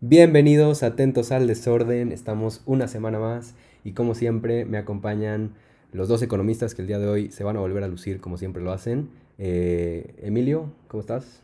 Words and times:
Bienvenidos, 0.00 0.84
atentos 0.84 1.32
al 1.32 1.48
desorden. 1.48 2.12
Estamos 2.12 2.62
una 2.66 2.86
semana 2.86 3.18
más 3.18 3.56
y 3.82 3.94
como 3.94 4.14
siempre 4.14 4.64
me 4.64 4.78
acompañan 4.78 5.54
los 5.90 6.06
dos 6.06 6.22
economistas 6.22 6.76
que 6.76 6.82
el 6.82 6.86
día 6.86 7.00
de 7.00 7.08
hoy 7.08 7.32
se 7.32 7.42
van 7.42 7.56
a 7.56 7.60
volver 7.60 7.82
a 7.82 7.88
lucir 7.88 8.20
como 8.20 8.36
siempre 8.36 8.62
lo 8.62 8.70
hacen. 8.70 9.10
Eh, 9.38 10.14
Emilio, 10.18 10.70
¿cómo 10.86 11.00
estás? 11.00 11.42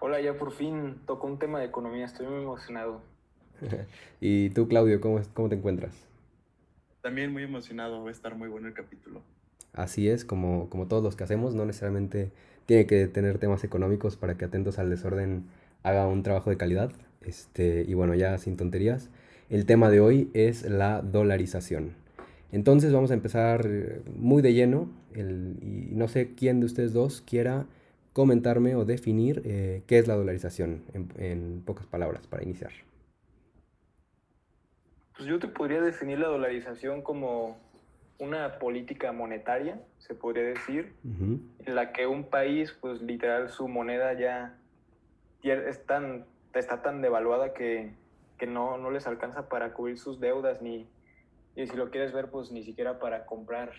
Hola, 0.00 0.20
ya 0.20 0.36
por 0.36 0.50
fin 0.50 0.96
tocó 1.06 1.28
un 1.28 1.38
tema 1.38 1.60
de 1.60 1.66
economía, 1.66 2.06
estoy 2.06 2.26
muy 2.26 2.42
emocionado. 2.42 3.02
y 4.20 4.50
tú, 4.50 4.66
Claudio, 4.66 5.00
¿cómo, 5.00 5.20
cómo 5.32 5.48
te 5.48 5.54
encuentras? 5.54 5.94
También 7.02 7.32
muy 7.32 7.44
emocionado, 7.44 8.02
va 8.02 8.08
a 8.08 8.12
estar 8.12 8.34
muy 8.34 8.48
bueno 8.48 8.66
el 8.66 8.74
capítulo. 8.74 9.22
Así 9.74 10.08
es, 10.08 10.24
como, 10.24 10.68
como 10.70 10.88
todos 10.88 11.04
los 11.04 11.14
que 11.14 11.22
hacemos, 11.22 11.54
no 11.54 11.64
necesariamente 11.64 12.32
tiene 12.66 12.88
que 12.88 13.06
tener 13.06 13.38
temas 13.38 13.62
económicos 13.62 14.16
para 14.16 14.36
que 14.36 14.44
atentos 14.44 14.80
al 14.80 14.90
desorden 14.90 15.44
haga 15.84 16.08
un 16.08 16.24
trabajo 16.24 16.50
de 16.50 16.56
calidad. 16.56 16.90
Este, 17.28 17.84
y 17.86 17.94
bueno, 17.94 18.14
ya 18.14 18.38
sin 18.38 18.56
tonterías, 18.56 19.10
el 19.50 19.66
tema 19.66 19.90
de 19.90 20.00
hoy 20.00 20.30
es 20.32 20.62
la 20.62 21.02
dolarización. 21.02 21.94
Entonces 22.50 22.92
vamos 22.92 23.10
a 23.10 23.14
empezar 23.14 23.68
muy 24.16 24.40
de 24.40 24.54
lleno 24.54 24.88
y 25.14 25.90
no 25.92 26.08
sé 26.08 26.34
quién 26.34 26.60
de 26.60 26.66
ustedes 26.66 26.92
dos 26.94 27.20
quiera 27.20 27.66
comentarme 28.14 28.74
o 28.74 28.84
definir 28.84 29.42
eh, 29.44 29.82
qué 29.86 29.98
es 29.98 30.08
la 30.08 30.14
dolarización 30.14 30.82
en, 30.94 31.08
en 31.18 31.62
pocas 31.64 31.86
palabras 31.86 32.26
para 32.26 32.42
iniciar. 32.42 32.72
Pues 35.16 35.28
yo 35.28 35.38
te 35.38 35.48
podría 35.48 35.82
definir 35.82 36.18
la 36.18 36.28
dolarización 36.28 37.02
como 37.02 37.58
una 38.18 38.58
política 38.58 39.12
monetaria, 39.12 39.80
se 39.98 40.14
podría 40.14 40.44
decir, 40.44 40.92
en 41.04 41.74
la 41.74 41.92
que 41.92 42.06
un 42.06 42.24
país, 42.24 42.76
pues 42.80 43.00
literal, 43.02 43.48
su 43.50 43.68
moneda 43.68 44.12
ya 44.14 44.58
es 45.42 45.84
tan 45.86 46.24
está 46.54 46.82
tan 46.82 47.02
devaluada 47.02 47.52
que, 47.52 47.92
que 48.38 48.46
no, 48.46 48.78
no, 48.78 48.90
les 48.90 49.06
alcanza 49.06 49.48
para 49.48 49.74
cubrir 49.74 49.98
sus 49.98 50.20
deudas, 50.20 50.62
ni, 50.62 50.88
y 51.54 51.66
si 51.66 51.76
lo 51.76 51.90
quieres 51.90 52.12
ver, 52.12 52.30
pues 52.30 52.50
ni 52.50 52.62
siquiera 52.62 52.98
para 52.98 53.26
comprar 53.26 53.72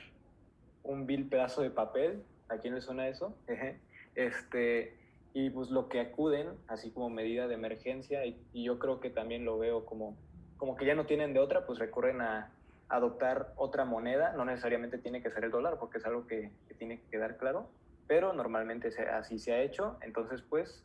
un 0.83 1.05
vil 1.05 1.27
pedazo 1.27 1.61
de 1.61 1.69
papel. 1.69 2.23
¿A 2.49 2.58
quién 2.58 2.73
le 2.73 2.81
suena 2.81 3.08
eso? 3.08 3.35
este, 4.16 4.97
y 5.33 5.49
pues 5.52 5.69
lo 5.69 5.88
que 5.88 5.99
acuden, 5.99 6.49
así 6.67 6.91
como 6.91 7.09
medida 7.09 7.47
de 7.47 7.53
emergencia, 7.53 8.25
y, 8.25 8.38
yo 8.53 8.80
creo 8.80 8.99
que 8.99 9.09
también 9.09 9.45
lo 9.45 9.58
veo 9.58 9.86
como, 9.86 10.17
como 10.58 10.75
que 10.75 10.86
ya 10.86 10.95
no 10.95 11.05
tienen 11.05 11.33
de 11.33 11.39
otra, 11.39 11.65
pues 11.65 11.80
recurren 11.80 12.21
a 12.21 12.52
adoptar 12.89 13.53
otra 13.55 13.86
moneda, 13.86 14.33
no 14.33 14.45
necesariamente 14.45 14.97
tiene 14.97 15.21
que 15.21 15.30
ser 15.30 15.43
el 15.43 15.52
dólar, 15.52 15.77
porque 15.80 15.99
es 15.99 16.05
algo 16.05 16.25
que, 16.25 16.52
que 16.67 16.73
tiene 16.73 16.99
que 16.99 17.09
quedar 17.11 17.38
claro, 17.38 17.69
pero 18.08 18.33
normalmente 18.33 18.89
así 19.11 19.38
se 19.38 19.53
ha 19.53 19.61
hecho, 19.61 19.97
entonces 20.02 20.41
pues 20.41 20.83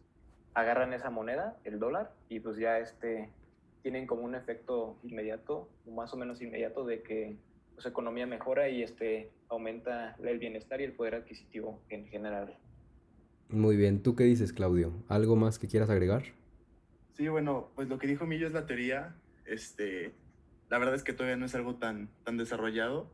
agarran 0.54 0.92
esa 0.92 1.10
moneda, 1.10 1.56
el 1.64 1.78
dólar, 1.78 2.12
y 2.28 2.40
pues 2.40 2.56
ya 2.56 2.78
este, 2.78 3.30
tienen 3.82 4.06
como 4.06 4.22
un 4.22 4.34
efecto 4.34 4.96
inmediato, 5.02 5.68
más 5.86 6.12
o 6.14 6.16
menos 6.16 6.40
inmediato, 6.40 6.84
de 6.84 7.02
que 7.02 7.36
su 7.70 7.74
pues, 7.74 7.86
economía 7.86 8.26
mejora 8.26 8.68
y 8.68 8.82
este, 8.82 9.30
aumenta 9.48 10.16
el 10.22 10.38
bienestar 10.38 10.80
y 10.80 10.84
el 10.84 10.92
poder 10.92 11.16
adquisitivo 11.16 11.82
en 11.88 12.06
general. 12.06 12.56
Muy 13.48 13.76
bien, 13.76 14.02
¿tú 14.02 14.16
qué 14.16 14.24
dices, 14.24 14.52
Claudio? 14.52 14.92
¿Algo 15.08 15.36
más 15.36 15.58
que 15.58 15.68
quieras 15.68 15.90
agregar? 15.90 16.22
Sí, 17.12 17.28
bueno, 17.28 17.70
pues 17.74 17.88
lo 17.88 17.98
que 17.98 18.06
dijo 18.06 18.26
Millo 18.26 18.46
es 18.46 18.52
la 18.52 18.66
teoría. 18.66 19.14
Este, 19.44 20.14
la 20.70 20.78
verdad 20.78 20.94
es 20.94 21.04
que 21.04 21.12
todavía 21.12 21.36
no 21.36 21.46
es 21.46 21.54
algo 21.54 21.76
tan, 21.76 22.08
tan 22.24 22.36
desarrollado. 22.36 23.10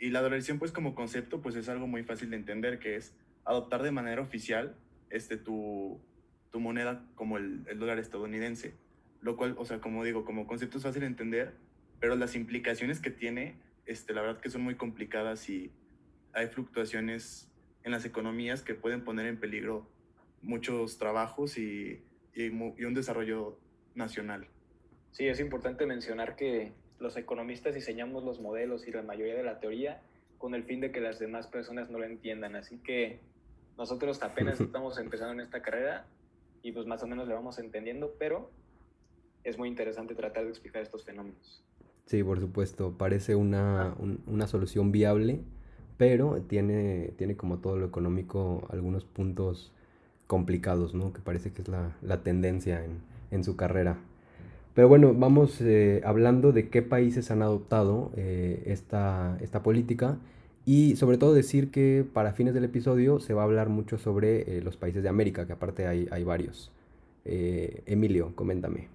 Y 0.00 0.10
la 0.10 0.22
dolarización, 0.22 0.58
pues 0.58 0.72
como 0.72 0.94
concepto, 0.94 1.42
pues 1.42 1.54
es 1.56 1.68
algo 1.68 1.86
muy 1.86 2.02
fácil 2.02 2.30
de 2.30 2.36
entender, 2.36 2.78
que 2.78 2.96
es 2.96 3.14
adoptar 3.44 3.82
de 3.82 3.90
manera 3.90 4.22
oficial 4.22 4.74
este, 5.10 5.36
tu, 5.36 6.00
tu 6.50 6.60
moneda 6.60 7.04
como 7.14 7.38
el, 7.38 7.64
el, 7.68 7.78
dólar 7.78 7.98
estadounidense. 7.98 8.74
Lo 9.20 9.36
cual, 9.36 9.54
o 9.58 9.64
sea, 9.64 9.80
como 9.80 10.04
digo, 10.04 10.24
como 10.24 10.46
concepto 10.46 10.78
es 10.78 10.84
fácil 10.84 11.00
de 11.00 11.08
entender, 11.08 11.54
pero 12.00 12.14
las 12.16 12.36
implicaciones 12.36 13.00
que 13.00 13.10
tiene, 13.10 13.56
este, 13.86 14.12
la 14.14 14.22
verdad 14.22 14.40
que 14.40 14.50
son 14.50 14.62
muy 14.62 14.76
complicadas 14.76 15.48
y 15.50 15.72
hay 16.32 16.46
fluctuaciones 16.46 17.50
en 17.82 17.92
las 17.92 18.04
economías 18.04 18.62
que 18.62 18.74
pueden 18.74 19.02
poner 19.02 19.26
en 19.26 19.38
peligro 19.38 19.88
muchos 20.42 20.98
trabajos 20.98 21.58
y, 21.58 22.02
y, 22.34 22.44
y 22.44 22.84
un 22.84 22.94
desarrollo 22.94 23.58
nacional. 23.94 24.46
Sí, 25.10 25.26
es 25.26 25.40
importante 25.40 25.86
mencionar 25.86 26.36
que 26.36 26.72
los 27.00 27.16
economistas 27.16 27.74
diseñamos 27.74 28.24
los 28.24 28.40
modelos 28.40 28.86
y 28.86 28.92
la 28.92 29.02
mayoría 29.02 29.34
de 29.34 29.42
la 29.42 29.58
teoría 29.58 30.00
con 30.38 30.54
el 30.54 30.64
fin 30.64 30.80
de 30.80 30.92
que 30.92 31.00
las 31.00 31.18
demás 31.18 31.46
personas 31.48 31.90
no 31.90 31.98
lo 31.98 32.04
entiendan. 32.04 32.56
Así 32.56 32.78
que 32.78 33.20
nosotros 33.76 34.22
apenas 34.22 34.60
estamos 34.60 34.98
empezando 34.98 35.34
en 35.34 35.40
esta 35.40 35.62
carrera 35.62 36.06
y 36.62 36.72
pues 36.72 36.86
más 36.86 37.02
o 37.02 37.06
menos 37.06 37.28
le 37.28 37.34
vamos 37.34 37.58
entendiendo, 37.58 38.14
pero 38.18 38.50
es 39.44 39.58
muy 39.58 39.68
interesante 39.68 40.14
tratar 40.14 40.44
de 40.44 40.50
explicar 40.50 40.82
estos 40.82 41.04
fenómenos. 41.04 41.62
Sí, 42.06 42.22
por 42.24 42.40
supuesto, 42.40 42.94
parece 42.96 43.34
una, 43.34 43.94
una 44.26 44.46
solución 44.46 44.92
viable, 44.92 45.40
pero 45.98 46.40
tiene, 46.42 47.12
tiene 47.16 47.36
como 47.36 47.58
todo 47.58 47.76
lo 47.76 47.86
económico 47.86 48.66
algunos 48.70 49.04
puntos 49.04 49.72
complicados, 50.26 50.94
¿no? 50.94 51.12
Que 51.12 51.20
parece 51.20 51.52
que 51.52 51.62
es 51.62 51.68
la, 51.68 51.96
la 52.02 52.22
tendencia 52.22 52.84
en, 52.84 53.00
en, 53.30 53.44
su 53.44 53.56
carrera. 53.56 53.98
Pero 54.74 54.88
bueno, 54.88 55.12
vamos 55.12 55.60
eh, 55.60 56.00
hablando 56.04 56.52
de 56.52 56.68
qué 56.68 56.82
países 56.82 57.30
han 57.30 57.42
adoptado 57.42 58.12
eh, 58.16 58.62
esta, 58.66 59.36
esta 59.40 59.62
política 59.62 60.18
y 60.68 60.96
sobre 60.96 61.16
todo 61.16 61.32
decir 61.32 61.70
que 61.70 62.04
para 62.12 62.34
fines 62.34 62.52
del 62.52 62.64
episodio 62.64 63.20
se 63.20 63.32
va 63.32 63.40
a 63.40 63.44
hablar 63.46 63.70
mucho 63.70 63.96
sobre 63.96 64.58
eh, 64.58 64.60
los 64.60 64.76
países 64.76 65.02
de 65.02 65.08
América, 65.08 65.46
que 65.46 65.54
aparte 65.54 65.86
hay, 65.86 66.06
hay 66.10 66.24
varios. 66.24 66.70
Eh, 67.24 67.82
Emilio, 67.86 68.36
coméntame. 68.36 68.88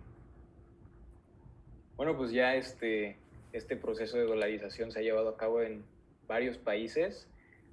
Bueno, 1.97 2.16
pues 2.16 2.31
ya 2.31 2.53
este, 2.53 3.17
este 3.53 3.75
proceso 3.75 4.17
de 4.17 4.25
dolarización 4.25 4.91
se 4.91 5.00
ha 5.00 5.01
llevado 5.01 5.29
a 5.29 5.35
cabo 5.35 5.63
en 5.63 5.84
varios 6.28 6.59
países. 6.59 7.28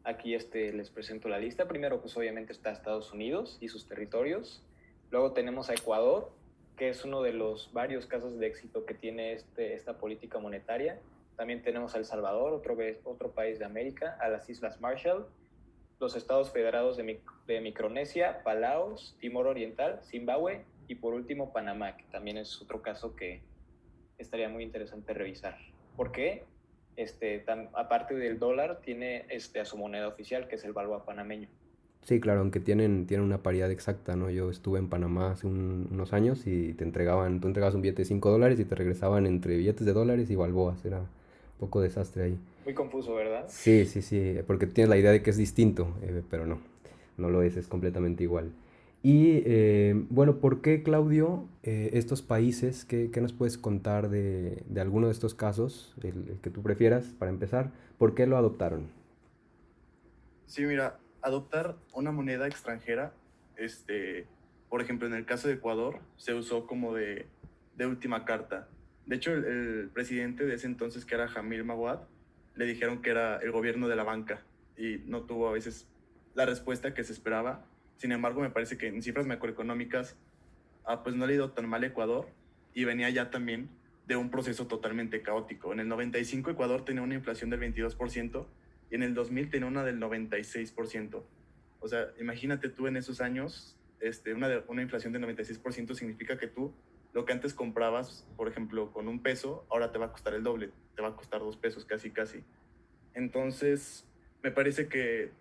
Aquí 0.05 0.33
este, 0.33 0.73
les 0.73 0.89
presento 0.89 1.29
la 1.29 1.39
lista. 1.39 1.69
Primero, 1.69 2.01
pues 2.01 2.17
obviamente 2.17 2.55
está 2.55 2.71
Estados 2.71 3.13
Unidos 3.13 3.59
y 3.61 3.69
sus 3.69 3.87
territorios. 3.87 4.63
Luego 5.11 5.33
tenemos 5.33 5.69
a 5.69 5.75
Ecuador, 5.75 6.31
que 6.79 6.89
es 6.89 7.05
uno 7.05 7.21
de 7.21 7.35
los 7.35 7.71
varios 7.75 8.07
casos 8.07 8.39
de 8.39 8.47
éxito 8.47 8.87
que 8.87 8.95
tiene 8.95 9.35
este, 9.35 9.75
esta 9.75 9.99
política 9.99 10.39
monetaria. 10.39 10.99
También 11.41 11.63
tenemos 11.63 11.95
a 11.95 11.99
El 11.99 12.05
Salvador, 12.05 12.53
otro, 12.53 12.77
otro 13.05 13.31
país 13.31 13.59
de 13.59 13.65
América, 13.65 14.19
a 14.21 14.29
las 14.29 14.51
Islas 14.51 14.79
Marshall, 14.79 15.25
los 15.99 16.15
Estados 16.15 16.51
Federados 16.51 16.99
de, 16.99 17.19
de 17.47 17.61
Micronesia, 17.63 18.43
Palaos, 18.45 19.17
Timor 19.21 19.47
Oriental, 19.47 20.01
Zimbabue 20.03 20.67
y 20.87 20.97
por 20.97 21.15
último 21.15 21.51
Panamá, 21.51 21.97
que 21.97 22.05
también 22.13 22.37
es 22.37 22.61
otro 22.61 22.83
caso 22.83 23.17
que 23.17 23.41
estaría 24.19 24.51
muy 24.51 24.65
interesante 24.65 25.15
revisar. 25.15 25.57
¿Por 25.97 26.13
qué? 26.13 26.45
Este, 26.97 27.39
tan, 27.39 27.71
aparte 27.73 28.15
del 28.15 28.39
dólar, 28.39 28.83
tiene 28.83 29.25
este, 29.31 29.61
a 29.61 29.65
su 29.65 29.79
moneda 29.79 30.09
oficial, 30.09 30.47
que 30.47 30.57
es 30.57 30.65
el 30.65 30.75
balboa 30.75 31.07
panameño. 31.07 31.49
Sí, 32.03 32.21
claro, 32.21 32.41
aunque 32.41 32.61
tienen, 32.61 33.07
tienen 33.07 33.25
una 33.25 33.43
paridad 33.43 33.71
exacta, 33.71 34.15
¿no? 34.15 34.29
Yo 34.29 34.51
estuve 34.51 34.79
en 34.79 34.91
Panamá 34.91 35.31
hace 35.31 35.47
unos 35.47 36.13
años 36.13 36.47
y 36.47 36.75
te 36.75 36.85
entregaban, 36.85 37.41
tú 37.41 37.47
entregabas 37.47 37.75
un 37.75 37.81
billete 37.81 38.03
de 38.03 38.09
5 38.09 38.31
dólares 38.31 38.61
y 38.61 38.67
te 38.67 38.75
regresaban 38.75 39.25
entre 39.25 39.57
billetes 39.57 39.87
de 39.87 39.95
dólares 39.95 40.29
y 40.31 40.37
balboas, 40.37 40.85
era 40.85 41.01
poco 41.61 41.81
desastre 41.81 42.25
ahí. 42.25 42.39
Muy 42.65 42.75
confuso, 42.75 43.15
¿verdad? 43.15 43.45
Sí, 43.49 43.85
sí, 43.85 44.03
sí, 44.03 44.39
porque 44.47 44.67
tienes 44.67 44.89
la 44.89 44.97
idea 44.97 45.13
de 45.13 45.23
que 45.23 45.31
es 45.31 45.37
distinto, 45.37 45.95
eh, 46.03 46.23
pero 46.29 46.47
no, 46.47 46.59
no 47.19 47.31
lo 47.31 47.43
es, 47.43 47.57
es 47.57 47.69
completamente 47.69 48.25
igual. 48.25 48.51
Y 49.03 49.43
eh, 49.47 49.95
bueno, 50.11 50.37
¿por 50.41 50.61
qué, 50.61 50.83
Claudio, 50.83 51.47
eh, 51.63 51.91
estos 51.95 52.21
países, 52.21 52.85
qué, 52.85 53.11
qué, 53.11 53.21
nos 53.21 53.33
puedes 53.33 53.57
contar 53.57 54.11
de, 54.11 54.63
de 54.69 54.81
alguno 54.81 55.07
de 55.07 55.13
estos 55.13 55.35
casos, 55.35 55.95
el, 56.03 56.29
el, 56.29 56.41
que 56.43 56.51
tú 56.51 56.63
prefieras, 56.63 57.07
para 57.19 57.31
empezar, 57.31 57.71
por 57.99 58.15
qué 58.15 58.27
lo 58.27 58.37
adoptaron? 58.37 58.89
Sí, 60.47 60.65
mira, 60.67 60.99
adoptar 61.23 61.77
una 61.95 62.13
moneda 62.13 62.47
extranjera, 62.47 63.15
este, 63.57 64.27
por 64.69 64.83
ejemplo, 64.83 65.07
en 65.07 65.15
el 65.15 65.25
caso 65.25 65.49
de 65.49 65.55
Ecuador, 65.55 66.01
se 66.17 66.35
usó 66.35 66.67
como 66.67 66.95
de, 66.95 67.27
de 67.77 67.87
última 67.87 68.27
carta 68.27 68.69
de 69.11 69.17
hecho, 69.17 69.33
el, 69.33 69.91
presidente 69.93 70.47
de 70.47 70.55
ese 70.55 70.69
entonces, 70.69 71.05
que 71.05 71.17
era 71.17 71.27
Jamil 71.27 71.65
Mawad, 71.65 71.99
le 72.55 72.65
dijeron 72.65 73.03
que 73.03 73.11
era 73.11 73.39
el 73.39 73.51
gobierno 73.51 73.89
de 73.89 73.97
la 73.97 74.05
banca 74.05 74.45
y 74.77 74.99
no 75.05 75.23
tuvo 75.23 75.49
a 75.49 75.53
veces 75.53 75.89
la 76.35 76.47
respuesta 76.47 76.95
que 76.95 77.03
se 77.03 77.13
esperaba. 77.13 77.67
Sin 77.97 78.13
embargo, 78.13 78.41
me 78.41 78.51
parece 78.51 78.79
que 78.79 78.87
en 78.87 79.03
cifras 79.03 79.27
macroeconómicas, 79.27 80.15
ah, 80.85 81.03
pues 81.03 81.17
no 81.17 81.27
le 81.27 81.33
ha 81.33 81.37
ido 81.37 81.51
tan 81.51 81.69
mal 81.69 81.83
Ecuador 81.83 82.29
y 82.73 82.85
venía 82.85 83.11
ya 83.11 83.33
también 83.33 83.69
de 84.07 84.15
un 84.15 84.31
proceso 84.31 84.69
totalmente 84.69 85.23
caótico. 85.23 85.73
En 85.73 85.81
el 85.81 85.89
95 85.89 86.53
Ecuador 86.53 86.85
tenía 86.85 87.03
una 87.03 87.17
inflación 87.17 87.51
del 87.51 87.59
22% 87.59 88.47
y 88.93 88.95
en 88.95 89.03
el 89.03 89.15
2000 89.15 89.51
tenía 89.51 89.67
una 89.67 89.83
del 89.83 89.99
96%. 89.99 91.21
O 91.81 91.89
sea, 91.89 92.13
imagínate 92.21 92.69
tú 92.69 92.87
en 92.87 92.97
esos 92.97 93.21
años, 93.21 93.77
este, 93.99 94.35
una, 94.35 94.63
una 94.69 94.83
inflación 94.83 95.13
del 95.13 95.25
96% 95.25 95.97
significa 95.97 96.39
que 96.39 96.47
tú 96.47 96.73
lo 97.13 97.25
que 97.25 97.33
antes 97.33 97.55
comprabas, 97.55 98.27
por 98.37 98.49
ejemplo, 98.49 98.93
con 98.93 99.09
un 99.09 99.23
peso, 99.23 99.67
ahora 99.71 99.93
te 99.93 99.99
va 99.99 100.07
a 100.07 100.13
costar 100.13 100.35
el 100.35 100.43
doble, 100.43 100.71
te 100.95 101.03
va 101.03 101.09
a 101.09 101.17
costar 101.17 101.41
dos 101.41 101.57
pesos 101.57 101.85
casi, 101.85 102.11
casi. 102.11 102.45
Entonces, 103.15 104.07
me 104.43 104.51
parece 104.51 104.89
que 104.89 105.33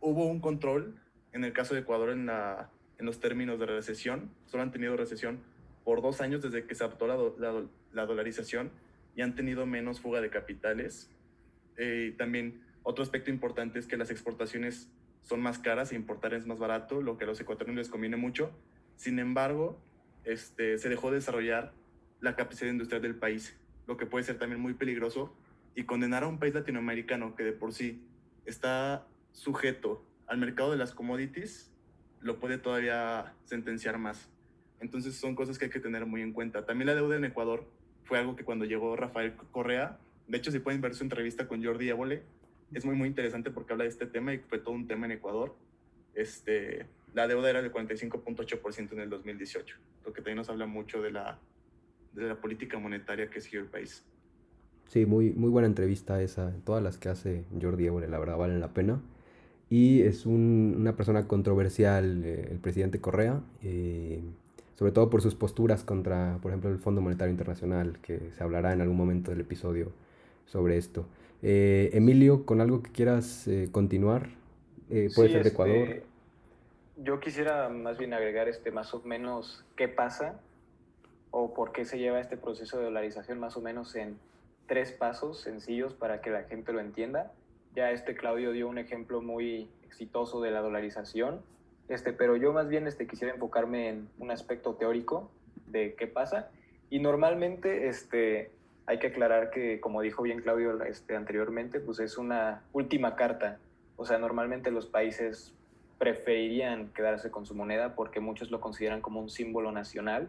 hubo 0.00 0.26
un 0.26 0.40
control 0.40 1.00
en 1.32 1.44
el 1.44 1.52
caso 1.52 1.74
de 1.74 1.80
Ecuador 1.80 2.10
en, 2.10 2.26
la, 2.26 2.70
en 2.98 3.06
los 3.06 3.20
términos 3.20 3.58
de 3.58 3.66
recesión, 3.66 4.30
solo 4.46 4.62
han 4.62 4.72
tenido 4.72 4.96
recesión 4.96 5.40
por 5.84 6.00
dos 6.00 6.20
años 6.20 6.42
desde 6.42 6.64
que 6.64 6.74
se 6.74 6.84
adoptó 6.84 7.06
la, 7.06 8.06
dolarización 8.06 8.70
y 9.14 9.22
han 9.22 9.34
tenido 9.34 9.66
menos 9.66 10.00
fuga 10.00 10.20
de 10.20 10.30
capitales. 10.30 11.10
Eh, 11.76 12.14
también 12.16 12.62
otro 12.82 13.02
aspecto 13.02 13.30
importante 13.30 13.78
es 13.78 13.86
que 13.86 13.96
las 13.96 14.10
exportaciones 14.10 14.90
son 15.22 15.40
más 15.40 15.58
caras 15.58 15.92
e 15.92 15.96
importar 15.96 16.34
es 16.34 16.46
más 16.46 16.58
barato, 16.58 17.02
lo 17.02 17.16
que 17.16 17.24
a 17.24 17.26
los 17.26 17.40
ecuatorianos 17.40 17.78
les 17.78 17.88
conviene 17.88 18.16
mucho. 18.16 18.50
Sin 18.96 19.18
embargo, 19.18 19.78
este, 20.24 20.78
se 20.78 20.88
dejó 20.88 21.10
de 21.10 21.16
desarrollar 21.16 21.72
la 22.20 22.36
capacidad 22.36 22.70
industrial 22.70 23.02
del 23.02 23.16
país, 23.16 23.56
lo 23.86 23.96
que 23.96 24.06
puede 24.06 24.24
ser 24.24 24.38
también 24.38 24.60
muy 24.60 24.74
peligroso 24.74 25.34
y 25.74 25.84
condenar 25.84 26.24
a 26.24 26.28
un 26.28 26.38
país 26.38 26.54
latinoamericano 26.54 27.34
que 27.34 27.42
de 27.44 27.52
por 27.52 27.72
sí 27.72 28.02
está 28.46 29.06
sujeto 29.32 30.04
al 30.26 30.38
mercado 30.38 30.70
de 30.70 30.76
las 30.76 30.92
commodities, 30.92 31.70
lo 32.20 32.38
puede 32.38 32.58
todavía 32.58 33.34
sentenciar 33.44 33.98
más. 33.98 34.30
Entonces 34.80 35.16
son 35.16 35.34
cosas 35.34 35.58
que 35.58 35.66
hay 35.66 35.70
que 35.70 35.80
tener 35.80 36.06
muy 36.06 36.22
en 36.22 36.32
cuenta. 36.32 36.64
También 36.64 36.86
la 36.86 36.94
deuda 36.94 37.16
en 37.16 37.24
Ecuador 37.24 37.66
fue 38.04 38.18
algo 38.18 38.36
que 38.36 38.44
cuando 38.44 38.64
llegó 38.64 38.96
Rafael 38.96 39.34
Correa, 39.50 39.98
de 40.28 40.38
hecho 40.38 40.50
si 40.50 40.58
pueden 40.58 40.80
ver 40.80 40.94
su 40.94 41.04
entrevista 41.04 41.48
con 41.48 41.62
Jordi 41.62 41.88
Évole, 41.88 42.22
es 42.72 42.84
muy 42.84 42.96
muy 42.96 43.08
interesante 43.08 43.50
porque 43.50 43.72
habla 43.72 43.84
de 43.84 43.90
este 43.90 44.06
tema 44.06 44.32
y 44.34 44.38
fue 44.38 44.58
todo 44.58 44.74
un 44.74 44.86
tema 44.86 45.06
en 45.06 45.12
Ecuador. 45.12 45.54
Este, 46.14 46.86
la 47.14 47.28
deuda 47.28 47.50
era 47.50 47.62
del 47.62 47.72
45.8% 47.72 48.92
en 48.92 49.00
el 49.00 49.10
2018, 49.10 49.76
lo 50.04 50.12
que 50.12 50.20
también 50.20 50.36
nos 50.36 50.48
habla 50.48 50.66
mucho 50.66 51.00
de 51.02 51.10
la, 51.10 51.38
de 52.12 52.28
la 52.28 52.40
política 52.40 52.78
monetaria 52.78 53.30
que 53.30 53.40
siguió 53.40 53.60
el 53.60 53.66
país. 53.66 54.04
Sí, 54.88 55.06
muy, 55.06 55.30
muy 55.32 55.50
buena 55.50 55.66
entrevista 55.66 56.20
esa. 56.22 56.52
Todas 56.64 56.82
las 56.82 56.98
que 56.98 57.08
hace 57.08 57.44
Jordi 57.60 57.86
Évole, 57.86 58.08
la 58.08 58.18
verdad, 58.18 58.36
valen 58.36 58.60
la 58.60 58.72
pena. 58.72 59.00
Y 59.70 60.02
es 60.02 60.26
un, 60.26 60.76
una 60.78 60.94
persona 60.94 61.26
controversial, 61.26 62.22
eh, 62.24 62.48
el 62.50 62.58
presidente 62.58 63.00
Correa, 63.00 63.40
eh, 63.62 64.22
sobre 64.74 64.92
todo 64.92 65.10
por 65.10 65.22
sus 65.22 65.34
posturas 65.34 65.84
contra, 65.84 66.38
por 66.42 66.50
ejemplo, 66.50 66.70
el 66.70 66.78
Fondo 66.78 67.00
Monetario 67.00 67.32
Internacional, 67.32 67.98
que 68.02 68.30
se 68.36 68.44
hablará 68.44 68.72
en 68.72 68.80
algún 68.82 68.96
momento 68.96 69.30
del 69.30 69.40
episodio 69.40 69.92
sobre 70.46 70.76
esto. 70.76 71.06
Eh, 71.42 71.90
Emilio, 71.94 72.44
con 72.44 72.60
algo 72.60 72.82
que 72.82 72.90
quieras 72.90 73.48
continuar, 73.72 74.28
puede 74.88 75.10
ser 75.10 75.30
de 75.30 75.36
este, 75.36 75.48
Ecuador. 75.48 76.02
yo 76.96 77.20
quisiera 77.20 77.68
más 77.68 77.98
bien 77.98 78.12
agregar 78.14 78.48
este 78.48 78.70
más 78.70 78.94
o 78.94 79.02
menos 79.02 79.64
qué 79.76 79.88
pasa 79.88 80.40
o 81.30 81.52
por 81.52 81.72
qué 81.72 81.84
se 81.84 81.98
lleva 81.98 82.20
este 82.20 82.36
proceso 82.36 82.78
de 82.78 82.84
dolarización 82.84 83.40
más 83.40 83.56
o 83.56 83.60
menos 83.60 83.94
en 83.96 84.18
tres 84.66 84.92
pasos 84.92 85.40
sencillos 85.40 85.94
para 85.94 86.20
que 86.20 86.30
la 86.30 86.44
gente 86.44 86.72
lo 86.72 86.80
entienda. 86.80 87.32
Ya 87.74 87.90
este 87.90 88.14
Claudio 88.14 88.52
dio 88.52 88.68
un 88.68 88.78
ejemplo 88.78 89.20
muy 89.20 89.68
exitoso 89.84 90.40
de 90.40 90.50
la 90.50 90.60
dolarización, 90.60 91.42
este, 91.88 92.12
pero 92.12 92.36
yo 92.36 92.52
más 92.52 92.68
bien 92.68 92.86
este, 92.86 93.06
quisiera 93.06 93.34
enfocarme 93.34 93.88
en 93.88 94.08
un 94.18 94.30
aspecto 94.30 94.74
teórico 94.74 95.30
de 95.66 95.94
qué 95.94 96.06
pasa. 96.06 96.50
Y 96.90 97.00
normalmente 97.00 97.88
este, 97.88 98.50
hay 98.86 98.98
que 98.98 99.08
aclarar 99.08 99.50
que, 99.50 99.80
como 99.80 100.00
dijo 100.00 100.22
bien 100.22 100.40
Claudio 100.40 100.82
este, 100.84 101.16
anteriormente, 101.16 101.80
pues 101.80 101.98
es 101.98 102.16
una 102.16 102.62
última 102.72 103.16
carta. 103.16 103.58
O 103.96 104.04
sea, 104.04 104.18
normalmente 104.18 104.70
los 104.70 104.86
países 104.86 105.54
preferirían 105.98 106.88
quedarse 106.88 107.30
con 107.30 107.46
su 107.46 107.54
moneda 107.54 107.94
porque 107.94 108.20
muchos 108.20 108.50
lo 108.50 108.60
consideran 108.60 109.00
como 109.00 109.20
un 109.20 109.30
símbolo 109.30 109.72
nacional, 109.72 110.28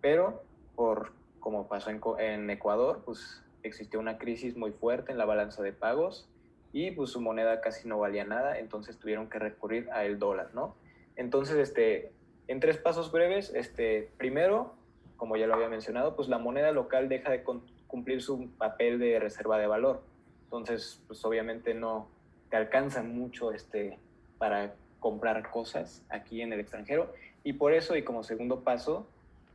pero 0.00 0.42
por 0.76 1.12
como 1.40 1.68
pasó 1.68 1.90
en, 1.90 2.00
en 2.18 2.50
Ecuador, 2.50 3.02
pues 3.04 3.42
existió 3.62 3.98
una 3.98 4.18
crisis 4.18 4.56
muy 4.56 4.72
fuerte 4.72 5.12
en 5.12 5.18
la 5.18 5.24
balanza 5.24 5.62
de 5.62 5.72
pagos 5.72 6.28
y 6.72 6.92
pues 6.92 7.10
su 7.10 7.20
moneda 7.20 7.60
casi 7.60 7.88
no 7.88 7.98
valía 7.98 8.24
nada, 8.24 8.58
entonces 8.58 8.98
tuvieron 8.98 9.28
que 9.28 9.38
recurrir 9.38 9.90
a 9.90 10.04
el 10.04 10.18
dólar, 10.18 10.50
¿no? 10.54 10.76
Entonces, 11.16 11.56
este, 11.56 12.12
en 12.46 12.60
tres 12.60 12.78
pasos 12.78 13.10
breves, 13.10 13.52
este, 13.54 14.10
primero, 14.16 14.74
como 15.16 15.36
ya 15.36 15.46
lo 15.46 15.54
había 15.54 15.68
mencionado, 15.68 16.14
pues 16.14 16.28
la 16.28 16.38
moneda 16.38 16.70
local 16.72 17.08
deja 17.08 17.30
de 17.30 17.42
cumplir 17.86 18.22
su 18.22 18.50
papel 18.56 18.98
de 18.98 19.18
reserva 19.18 19.58
de 19.58 19.66
valor. 19.66 20.02
Entonces, 20.44 21.02
pues 21.06 21.24
obviamente 21.24 21.74
no 21.74 22.08
te 22.50 22.56
alcanza 22.56 23.02
mucho 23.02 23.52
este, 23.52 23.98
para 24.38 24.74
comprar 24.98 25.50
cosas 25.50 26.02
aquí 26.10 26.42
en 26.42 26.52
el 26.52 26.60
extranjero. 26.60 27.12
Y 27.44 27.54
por 27.54 27.72
eso, 27.72 27.96
y 27.96 28.02
como 28.02 28.22
segundo 28.22 28.60
paso, 28.60 29.06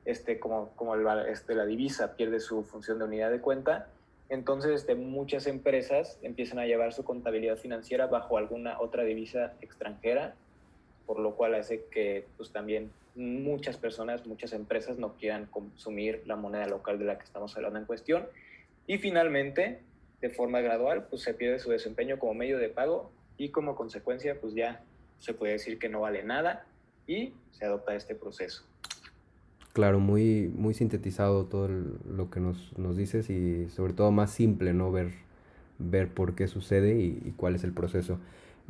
este, 0.05 0.39
como, 0.39 0.69
como 0.75 0.95
el, 0.95 1.05
este, 1.29 1.55
la 1.55 1.65
divisa 1.65 2.15
pierde 2.15 2.39
su 2.39 2.63
función 2.63 2.99
de 2.99 3.05
unidad 3.05 3.31
de 3.31 3.41
cuenta, 3.41 3.87
entonces 4.29 4.71
este, 4.71 4.95
muchas 4.95 5.45
empresas 5.45 6.17
empiezan 6.23 6.59
a 6.59 6.65
llevar 6.65 6.93
su 6.93 7.03
contabilidad 7.03 7.57
financiera 7.57 8.07
bajo 8.07 8.37
alguna 8.37 8.79
otra 8.79 9.03
divisa 9.03 9.53
extranjera, 9.61 10.33
por 11.05 11.19
lo 11.19 11.35
cual 11.35 11.53
hace 11.53 11.85
que 11.91 12.25
pues, 12.37 12.51
también 12.51 12.91
muchas 13.15 13.77
personas, 13.77 14.25
muchas 14.25 14.53
empresas 14.53 14.97
no 14.97 15.13
quieran 15.13 15.45
consumir 15.45 16.23
la 16.25 16.35
moneda 16.35 16.67
local 16.67 16.97
de 16.97 17.05
la 17.05 17.17
que 17.17 17.23
estamos 17.23 17.55
hablando 17.55 17.79
en 17.79 17.85
cuestión. 17.85 18.25
Y 18.87 18.97
finalmente, 18.97 19.79
de 20.25 20.31
forma 20.31 20.59
gradual, 20.59 21.05
pues 21.07 21.21
se 21.21 21.35
pierde 21.35 21.59
su 21.59 21.69
desempeño 21.69 22.17
como 22.17 22.33
medio 22.33 22.57
de 22.57 22.69
pago 22.69 23.11
y 23.37 23.49
como 23.49 23.75
consecuencia, 23.75 24.41
pues 24.41 24.55
ya 24.55 24.81
se 25.19 25.35
puede 25.35 25.53
decir 25.53 25.77
que 25.77 25.87
no 25.87 26.01
vale 26.01 26.23
nada 26.23 26.65
y 27.05 27.33
se 27.51 27.65
adopta 27.65 27.93
este 27.93 28.15
proceso. 28.15 28.63
Claro, 29.73 29.99
muy, 29.99 30.51
muy 30.55 30.73
sintetizado 30.73 31.45
todo 31.45 31.67
lo 31.67 32.31
que 32.31 32.39
nos, 32.39 32.75
nos, 32.75 32.97
dices 32.97 33.29
y 33.29 33.69
sobre 33.69 33.93
todo 33.93 34.09
más 34.09 34.31
simple, 34.31 34.73
¿no? 34.73 34.91
Ver, 34.91 35.11
ver 35.77 36.07
por 36.07 36.33
qué 36.33 36.47
sucede 36.47 36.97
y, 36.97 37.33
cuál 37.37 37.53
es 37.53 37.63
el 37.63 37.73
proceso. 37.73 38.17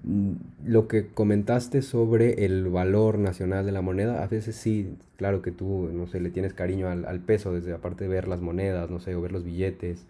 Mm, 0.03 0.33
lo 0.65 0.89
que 0.89 1.07
comentaste 1.07 1.81
sobre 1.81 2.43
el 2.43 2.67
valor 2.67 3.17
nacional 3.17 3.65
de 3.65 3.71
la 3.71 3.81
moneda, 3.81 4.23
a 4.23 4.27
veces 4.27 4.57
sí, 4.57 4.97
claro 5.15 5.41
que 5.41 5.51
tú, 5.51 5.89
no 5.93 6.07
sé, 6.07 6.19
le 6.19 6.31
tienes 6.31 6.53
cariño 6.53 6.89
al, 6.89 7.05
al 7.05 7.21
peso, 7.21 7.53
desde 7.53 7.71
aparte 7.71 8.03
de 8.03 8.09
ver 8.09 8.27
las 8.27 8.41
monedas, 8.41 8.89
no 8.89 8.99
sé, 8.99 9.15
o 9.15 9.21
ver 9.21 9.31
los 9.31 9.45
billetes, 9.45 10.05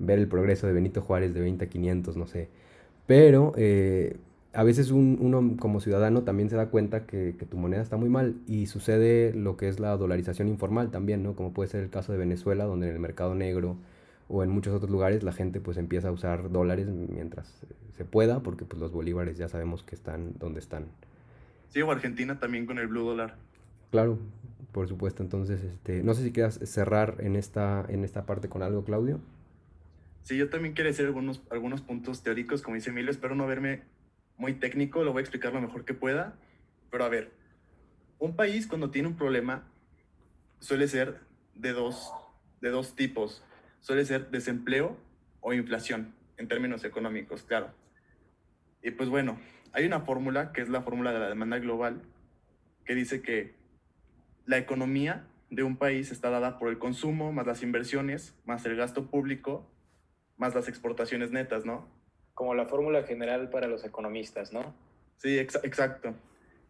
ver 0.00 0.18
el 0.18 0.26
progreso 0.26 0.66
de 0.66 0.72
Benito 0.72 1.00
Juárez 1.02 1.32
de 1.32 1.40
20 1.40 1.64
a 1.64 1.68
500, 1.68 2.16
no 2.16 2.26
sé. 2.26 2.48
Pero 3.06 3.52
eh, 3.56 4.16
a 4.52 4.64
veces 4.64 4.90
uno 4.90 5.56
como 5.58 5.80
ciudadano 5.80 6.22
también 6.22 6.50
se 6.50 6.56
da 6.56 6.66
cuenta 6.66 7.06
que, 7.06 7.32
tu 7.48 7.56
moneda 7.56 7.82
está 7.82 7.96
muy 7.96 8.08
mal 8.08 8.36
y 8.48 8.66
sucede 8.66 9.32
lo 9.32 9.56
que 9.56 9.68
es 9.68 9.78
la 9.78 9.96
dolarización 9.96 10.48
informal 10.48 10.90
también, 10.90 11.22
¿no? 11.22 11.34
Como 11.34 11.52
puede 11.52 11.68
ser 11.68 11.84
el 11.84 11.90
caso 11.90 12.12
de 12.12 12.18
Venezuela, 12.18 12.64
donde 12.64 12.88
en 12.88 12.94
el 12.94 13.00
mercado 13.00 13.34
negro 13.34 13.76
o 14.28 14.42
en 14.42 14.50
muchos 14.50 14.74
otros 14.74 14.90
lugares 14.90 15.22
la 15.22 15.32
gente 15.32 15.60
pues 15.60 15.76
empieza 15.76 16.08
a 16.08 16.12
usar 16.12 16.50
dólares 16.50 16.88
mientras 16.88 17.64
se 17.96 18.04
pueda, 18.04 18.40
porque 18.40 18.64
pues 18.64 18.80
los 18.80 18.92
bolívares 18.92 19.38
ya 19.38 19.48
sabemos 19.48 19.82
que 19.82 19.94
están 19.94 20.32
donde 20.38 20.60
están. 20.60 20.86
Sí, 21.68 21.82
o 21.82 21.90
Argentina 21.90 22.40
también 22.40 22.66
con 22.66 22.78
el 22.78 22.88
blue 22.88 23.04
dólar. 23.04 23.36
Claro, 23.90 24.18
por 24.72 24.88
supuesto. 24.88 25.22
Entonces, 25.22 25.62
este, 25.62 26.02
no 26.02 26.14
sé 26.14 26.24
si 26.24 26.32
quieras 26.32 26.58
cerrar 26.64 27.16
en 27.20 27.36
esta, 27.36 27.84
en 27.88 28.04
esta 28.04 28.26
parte 28.26 28.48
con 28.48 28.62
algo, 28.62 28.84
Claudio. 28.84 29.20
Sí, 30.30 30.36
yo 30.36 30.48
también 30.48 30.74
quiero 30.74 30.88
decir 30.88 31.06
algunos, 31.06 31.42
algunos 31.50 31.80
puntos 31.80 32.22
teóricos, 32.22 32.62
como 32.62 32.76
dice 32.76 32.90
Emilio, 32.90 33.10
espero 33.10 33.34
no 33.34 33.48
verme 33.48 33.82
muy 34.36 34.54
técnico, 34.54 35.02
lo 35.02 35.10
voy 35.10 35.18
a 35.18 35.22
explicar 35.22 35.52
lo 35.52 35.60
mejor 35.60 35.84
que 35.84 35.92
pueda, 35.92 36.38
pero 36.88 37.04
a 37.04 37.08
ver, 37.08 37.32
un 38.20 38.36
país 38.36 38.68
cuando 38.68 38.92
tiene 38.92 39.08
un 39.08 39.16
problema 39.16 39.66
suele 40.60 40.86
ser 40.86 41.18
de 41.56 41.72
dos, 41.72 42.12
de 42.60 42.70
dos 42.70 42.94
tipos, 42.94 43.42
suele 43.80 44.04
ser 44.04 44.30
desempleo 44.30 44.96
o 45.40 45.52
inflación 45.52 46.14
en 46.36 46.46
términos 46.46 46.84
económicos, 46.84 47.42
claro. 47.42 47.74
Y 48.84 48.92
pues 48.92 49.08
bueno, 49.08 49.36
hay 49.72 49.84
una 49.84 50.02
fórmula 50.02 50.52
que 50.52 50.60
es 50.60 50.68
la 50.68 50.82
fórmula 50.82 51.12
de 51.12 51.18
la 51.18 51.28
demanda 51.28 51.58
global 51.58 52.02
que 52.84 52.94
dice 52.94 53.20
que 53.20 53.56
la 54.46 54.58
economía 54.58 55.26
de 55.50 55.64
un 55.64 55.76
país 55.76 56.12
está 56.12 56.30
dada 56.30 56.56
por 56.60 56.68
el 56.68 56.78
consumo, 56.78 57.32
más 57.32 57.48
las 57.48 57.64
inversiones, 57.64 58.36
más 58.44 58.64
el 58.64 58.76
gasto 58.76 59.10
público, 59.10 59.68
más 60.40 60.54
las 60.54 60.66
exportaciones 60.66 61.30
netas, 61.30 61.64
¿no? 61.64 61.86
como 62.40 62.54
la 62.54 62.64
fórmula 62.64 63.02
general 63.02 63.50
para 63.50 63.66
los 63.66 63.84
economistas, 63.84 64.50
¿no? 64.50 64.74
Sí, 65.18 65.38
exacto. 65.38 66.14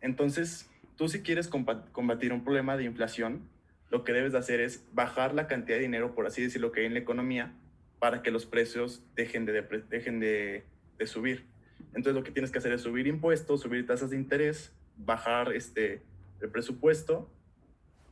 Entonces, 0.01 0.69
tú 0.97 1.09
si 1.09 1.23
quieres 1.23 1.47
combatir 1.47 2.33
un 2.33 2.43
problema 2.43 2.77
de 2.77 2.83
inflación, 2.83 3.49
lo 3.89 4.03
que 4.03 4.13
debes 4.13 4.33
de 4.33 4.39
hacer 4.39 4.59
es 4.61 4.85
bajar 4.93 5.33
la 5.33 5.47
cantidad 5.47 5.77
de 5.77 5.83
dinero, 5.83 6.13
por 6.13 6.27
así 6.27 6.43
decirlo, 6.43 6.73
que 6.73 6.81
hay 6.81 6.87
en 6.87 6.95
la 6.95 6.99
economía 6.99 7.55
para 8.01 8.21
que 8.21 8.33
los 8.33 8.47
precios 8.47 9.05
dejen 9.15 9.47
de, 9.47 9.63
dejen 9.89 10.19
de, 10.19 10.65
subir. 11.05 11.47
Entonces, 11.95 12.15
lo 12.15 12.25
que 12.25 12.33
tienes 12.33 12.51
que 12.51 12.59
hacer 12.59 12.73
es 12.73 12.81
subir 12.81 13.07
impuestos, 13.07 13.61
subir 13.61 13.87
tasas 13.87 14.11
de 14.11 14.17
interés, 14.17 14.73
bajar 14.97 15.53
este, 15.53 16.03
el 16.41 16.51
presupuesto, 16.51 17.31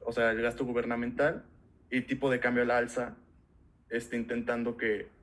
o 0.05 0.13
sea, 0.13 0.31
el 0.31 0.41
gasto 0.43 0.65
gubernamental 0.65 1.45
y 1.91 2.03
tipo 2.03 2.31
de 2.31 2.39
cambio 2.39 2.63
a 2.63 2.67
la 2.67 2.79
alza, 2.79 3.17
este, 3.91 4.17
intentando 4.17 4.77
que 4.77 5.18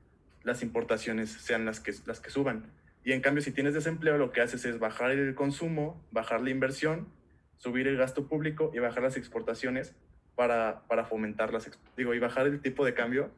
las 0.46 0.62
importaciones 0.62 1.28
sean 1.30 1.64
las 1.64 1.80
que, 1.80 1.92
las 2.06 2.20
que 2.20 2.30
suban. 2.30 2.70
Y 3.04 3.12
en 3.12 3.20
cambio, 3.20 3.42
si 3.42 3.50
tienes 3.50 3.74
desempleo, 3.74 4.16
lo 4.16 4.30
que 4.30 4.40
haces 4.40 4.64
es 4.64 4.78
bajar 4.78 5.10
el 5.10 5.34
consumo, 5.34 6.00
bajar 6.12 6.40
la 6.40 6.50
inversión, 6.50 7.08
subir 7.56 7.88
el 7.88 7.96
gasto 7.96 8.28
público 8.28 8.70
y 8.72 8.78
bajar 8.78 9.02
las 9.02 9.16
exportaciones 9.16 9.96
para, 10.36 10.84
para 10.86 11.04
fomentar 11.04 11.52
las, 11.52 11.68
digo, 11.96 12.14
y 12.14 12.20
bajar 12.20 12.46
el 12.46 12.60
tipo 12.60 12.84
de 12.84 12.94
cambio, 12.94 13.32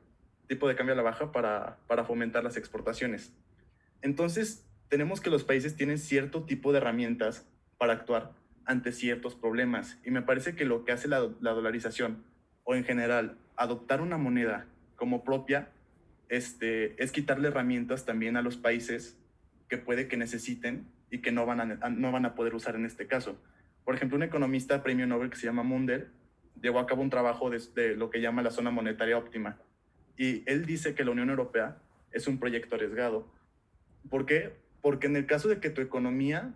tipo 0.49 0.69
de 0.69 0.77
cambio 0.77 0.93
a 0.93 0.97
la 0.97 1.03
baja 1.03 1.33
para, 1.33 1.79
para 1.87 2.05
fomentar 2.05 2.45
las 2.45 2.59
exportaciones. 2.59 3.33
Entonces, 4.03 4.67
tenemos 4.91 5.23
que 5.23 5.31
los 5.31 5.45
países 5.45 5.77
tienen 5.77 5.97
cierto 5.97 6.45
tipo 6.45 6.73
de 6.73 6.79
herramientas 6.79 7.49
para 7.79 7.95
actuar 7.95 8.33
ante 8.67 8.93
ciertos 8.93 9.35
problemas. 9.35 9.99
Y 10.05 10.11
me 10.11 10.21
parece 10.21 10.55
que 10.55 10.67
lo 10.67 10.85
que 10.85 10.93
hace 10.93 11.09
la, 11.09 11.27
la 11.41 11.53
dolarización 11.53 12.23
o 12.65 12.75
en 12.75 12.85
general 12.85 13.39
adoptar 13.57 14.03
una 14.03 14.19
moneda 14.19 14.67
como 14.97 15.25
propia 15.25 15.71
este, 16.29 17.03
es 17.03 17.13
quitarle 17.13 17.49
herramientas 17.49 18.05
también 18.05 18.37
a 18.37 18.43
los 18.43 18.57
países 18.57 19.19
que 19.69 19.79
puede 19.79 20.09
que 20.09 20.17
necesiten 20.17 20.87
y 21.11 21.19
que 21.19 21.33
no 21.33 21.47
van 21.47 21.61
a, 21.61 21.91
no 21.91 22.13
van 22.13 22.27
a 22.27 22.35
poder 22.35 22.55
usar 22.55 22.75
en 22.77 22.87
este 22.87 23.07
caso. 23.07 23.41
Por 23.85 23.95
ejemplo, 23.95 24.17
un 24.17 24.23
economista 24.23 24.83
premio 24.83 25.07
Nobel 25.07 25.31
que 25.31 25.37
se 25.37 25.47
llama 25.47 25.63
Mundell 25.63 26.09
llevó 26.61 26.79
a 26.79 26.87
cabo 26.87 27.03
un 27.03 27.11
trabajo 27.11 27.51
de, 27.51 27.61
de 27.75 27.97
lo 27.97 28.11
que 28.11 28.21
llama 28.21 28.43
la 28.43 28.51
zona 28.51 28.71
monetaria 28.71 29.17
óptima. 29.17 29.59
Y 30.17 30.43
él 30.47 30.67
dice 30.67 30.95
que 30.95 31.05
la 31.05 31.13
Unión 31.13 31.31
Europea 31.31 31.79
es 32.13 32.27
un 32.27 32.39
proyecto 32.39 32.75
arriesgado. 32.75 33.33
¿Por 34.11 34.27
qué? 34.27 34.53
Porque 34.81 35.07
en 35.07 35.17
el 35.17 35.27
caso 35.27 35.49
de 35.49 35.61
que 35.61 35.71
tu 35.71 35.81
economía, 35.81 36.55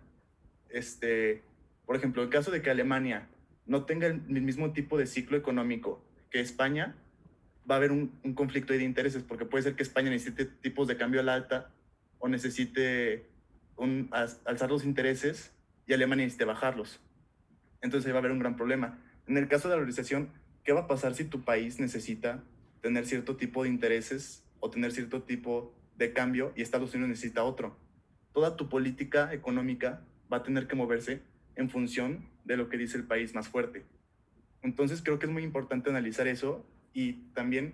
este, 0.69 1.43
por 1.85 1.95
ejemplo, 1.95 2.21
en 2.21 2.27
el 2.27 2.33
caso 2.33 2.51
de 2.51 2.61
que 2.61 2.69
Alemania 2.69 3.27
no 3.65 3.85
tenga 3.85 4.07
el, 4.07 4.21
mismo 4.27 4.73
tipo 4.73 4.97
de 4.97 5.07
ciclo 5.07 5.37
económico 5.37 6.03
que 6.29 6.39
España, 6.39 6.95
va 7.69 7.75
a 7.75 7.77
haber 7.77 7.91
un, 7.91 8.11
un, 8.23 8.33
conflicto 8.33 8.73
de 8.73 8.83
intereses, 8.83 9.23
porque 9.23 9.45
puede 9.45 9.63
ser 9.63 9.75
que 9.75 9.83
España 9.83 10.09
necesite 10.09 10.45
tipos 10.45 10.87
de 10.87 10.97
cambio 10.97 11.19
al 11.19 11.29
alta 11.29 11.71
o 12.19 12.27
necesite 12.27 13.25
un, 13.77 14.09
alzar 14.11 14.69
los 14.69 14.85
intereses 14.85 15.51
y 15.87 15.93
Alemania 15.93 16.25
necesite 16.25 16.45
bajarlos. 16.45 16.99
Entonces 17.81 18.07
ahí 18.07 18.13
va 18.13 18.19
a 18.19 18.21
haber 18.21 18.31
un 18.31 18.39
gran 18.39 18.55
problema. 18.55 18.99
En 19.27 19.37
el 19.37 19.47
caso 19.47 19.67
de 19.67 19.75
la 19.75 19.77
valorización, 19.77 20.29
¿qué 20.63 20.73
va 20.73 20.81
a 20.81 20.87
pasar 20.87 21.15
si 21.15 21.25
tu 21.25 21.43
país 21.43 21.79
necesita 21.79 22.43
tener 22.81 23.05
cierto 23.05 23.35
tipo 23.35 23.63
de 23.63 23.69
intereses 23.69 24.43
o 24.59 24.69
tener 24.69 24.91
cierto 24.91 25.23
tipo 25.23 25.73
de 25.97 26.13
cambio 26.13 26.53
y 26.55 26.61
Estados 26.61 26.93
Unidos 26.93 27.09
necesita 27.09 27.43
otro? 27.43 27.77
Toda 28.33 28.55
tu 28.55 28.69
política 28.69 29.33
económica 29.33 30.01
va 30.31 30.37
a 30.37 30.43
tener 30.43 30.67
que 30.67 30.75
moverse 30.75 31.21
en 31.55 31.69
función 31.69 32.27
de 32.45 32.57
lo 32.57 32.69
que 32.69 32.77
dice 32.77 32.97
el 32.97 33.03
país 33.03 33.35
más 33.35 33.47
fuerte. 33.47 33.85
Entonces 34.61 35.01
creo 35.03 35.19
que 35.19 35.25
es 35.25 35.31
muy 35.31 35.43
importante 35.43 35.89
analizar 35.89 36.27
eso 36.27 36.65
y 36.93 37.13
también 37.33 37.73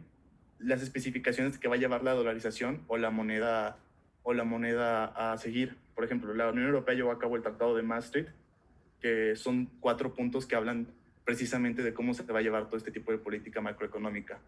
las 0.59 0.81
especificaciones 0.81 1.57
que 1.57 1.67
va 1.67 1.75
a 1.75 1.77
llevar 1.77 2.03
la 2.03 2.13
dolarización 2.13 2.81
o 2.87 2.97
la 2.97 3.11
moneda 3.11 3.77
o 4.23 4.33
la 4.33 4.43
moneda 4.43 5.05
a 5.05 5.37
seguir. 5.37 5.77
Por 5.95 6.03
ejemplo, 6.03 6.33
la 6.33 6.49
Unión 6.49 6.67
Europea 6.67 6.95
llevó 6.95 7.11
a 7.11 7.19
cabo 7.19 7.35
el 7.35 7.41
Tratado 7.41 7.75
de 7.75 7.83
Maastricht, 7.83 8.29
que 9.01 9.35
son 9.35 9.69
cuatro 9.79 10.13
puntos 10.13 10.45
que 10.45 10.55
hablan 10.55 10.87
precisamente 11.23 11.83
de 11.83 11.93
cómo 11.93 12.13
se 12.13 12.23
va 12.23 12.39
a 12.39 12.41
llevar 12.41 12.65
todo 12.65 12.77
este 12.77 12.91
tipo 12.91 13.11
de 13.11 13.17
política 13.17 13.61
macroeconómica. 13.61 14.39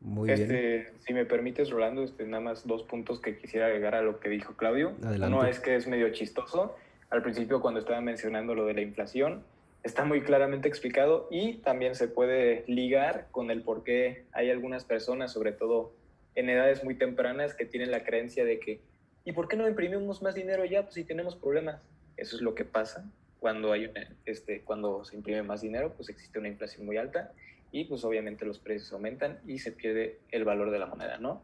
Muy 0.00 0.30
este, 0.30 0.92
Si 1.00 1.12
me 1.12 1.24
permites, 1.24 1.70
Rolando, 1.70 2.04
este, 2.04 2.24
nada 2.24 2.42
más 2.42 2.66
dos 2.66 2.84
puntos 2.84 3.20
que 3.20 3.36
quisiera 3.36 3.66
agregar 3.66 3.94
a 3.94 4.02
lo 4.02 4.20
que 4.20 4.28
dijo 4.28 4.54
Claudio. 4.54 4.94
Uno 5.02 5.44
es 5.44 5.58
que 5.58 5.74
es 5.74 5.88
medio 5.88 6.10
chistoso. 6.10 6.76
Al 7.10 7.22
principio, 7.22 7.60
cuando 7.60 7.80
estaba 7.80 8.00
mencionando 8.00 8.54
lo 8.54 8.64
de 8.66 8.74
la 8.74 8.80
inflación, 8.82 9.42
está 9.88 10.04
muy 10.04 10.20
claramente 10.20 10.68
explicado 10.68 11.28
y 11.30 11.54
también 11.54 11.94
se 11.94 12.08
puede 12.08 12.62
ligar 12.66 13.26
con 13.30 13.50
el 13.50 13.62
por 13.62 13.84
qué 13.84 14.26
hay 14.32 14.50
algunas 14.50 14.84
personas, 14.84 15.32
sobre 15.32 15.52
todo 15.52 15.94
en 16.34 16.50
edades 16.50 16.84
muy 16.84 16.94
tempranas, 16.94 17.54
que 17.54 17.64
tienen 17.64 17.90
la 17.90 18.04
creencia 18.04 18.44
de 18.44 18.60
que, 18.60 18.80
¿y 19.24 19.32
por 19.32 19.48
qué 19.48 19.56
no 19.56 19.66
imprimimos 19.66 20.20
más 20.20 20.34
dinero 20.34 20.66
ya? 20.66 20.82
Pues 20.82 20.94
si 20.94 21.04
tenemos 21.04 21.36
problemas. 21.36 21.80
Eso 22.18 22.36
es 22.36 22.42
lo 22.42 22.54
que 22.54 22.66
pasa 22.66 23.10
cuando, 23.40 23.72
hay 23.72 23.90
este, 24.26 24.60
cuando 24.60 25.04
se 25.04 25.16
imprime 25.16 25.42
más 25.42 25.62
dinero, 25.62 25.94
pues 25.96 26.10
existe 26.10 26.38
una 26.38 26.48
inflación 26.48 26.84
muy 26.84 26.98
alta 26.98 27.32
y 27.72 27.84
pues 27.84 28.04
obviamente 28.04 28.44
los 28.44 28.58
precios 28.58 28.92
aumentan 28.92 29.38
y 29.46 29.58
se 29.60 29.72
pierde 29.72 30.18
el 30.30 30.44
valor 30.44 30.70
de 30.70 30.78
la 30.78 30.86
moneda, 30.86 31.16
¿no? 31.16 31.40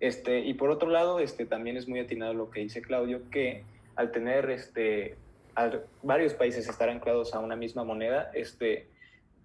Este, 0.00 0.40
y 0.40 0.52
por 0.52 0.68
otro 0.68 0.90
lado, 0.90 1.18
este, 1.20 1.46
también 1.46 1.78
es 1.78 1.88
muy 1.88 2.00
atinado 2.00 2.34
lo 2.34 2.50
que 2.50 2.60
dice 2.60 2.82
Claudio, 2.82 3.30
que 3.30 3.64
al 3.94 4.12
tener 4.12 4.50
este, 4.50 5.16
varios 6.02 6.34
países 6.34 6.68
estar 6.68 6.88
anclados 6.88 7.34
a 7.34 7.40
una 7.40 7.56
misma 7.56 7.84
moneda, 7.84 8.30
este, 8.34 8.88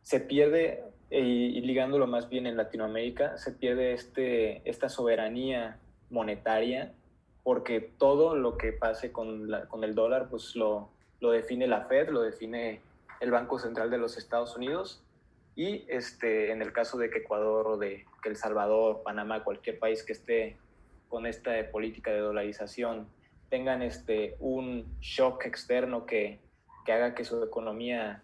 se 0.02 0.20
pierde, 0.20 0.84
y, 1.10 1.62
ligándolo 1.62 2.08
más 2.08 2.30
bien 2.30 2.48
en 2.48 2.58
Latinoamérica, 2.58 3.38
se 3.38 3.52
pierde 3.52 3.94
este, 3.94 4.62
esta 4.70 4.90
soberanía 4.90 5.80
monetaria, 6.10 6.94
porque 7.44 7.80
todo 7.98 8.36
lo 8.36 8.58
que 8.58 8.74
pase 8.74 9.12
con, 9.12 9.50
con 9.70 9.84
el 9.84 9.96
dólar, 9.96 10.28
pues 10.30 10.56
lo, 10.56 10.90
lo 11.20 11.32
define 11.32 11.68
la 11.68 11.86
Fed, 11.86 12.10
lo 12.10 12.22
define 12.22 12.82
el 13.20 13.32
Banco 13.32 13.60
Central 13.60 13.90
de 13.90 13.98
los 13.98 14.18
Estados 14.18 14.56
Unidos, 14.56 15.04
y 15.56 15.86
este, 15.90 16.52
en 16.52 16.62
el 16.62 16.72
caso 16.72 16.98
de 16.98 17.10
que 17.10 17.20
Ecuador 17.20 17.68
o 17.68 17.78
de 17.78 18.06
El 18.24 18.36
Salvador, 18.36 19.02
Panamá, 19.04 19.44
cualquier 19.44 19.80
país 19.80 20.04
que 20.04 20.14
esté 20.14 20.58
con 21.10 21.26
esta 21.26 21.52
política 21.72 22.12
de 22.12 22.20
dolarización 22.20 23.08
tengan 23.52 23.82
este, 23.82 24.38
un 24.40 24.98
shock 25.02 25.46
externo 25.46 26.06
que, 26.06 26.40
que 26.86 26.94
haga 26.94 27.14
que 27.14 27.26
su 27.26 27.44
economía 27.44 28.24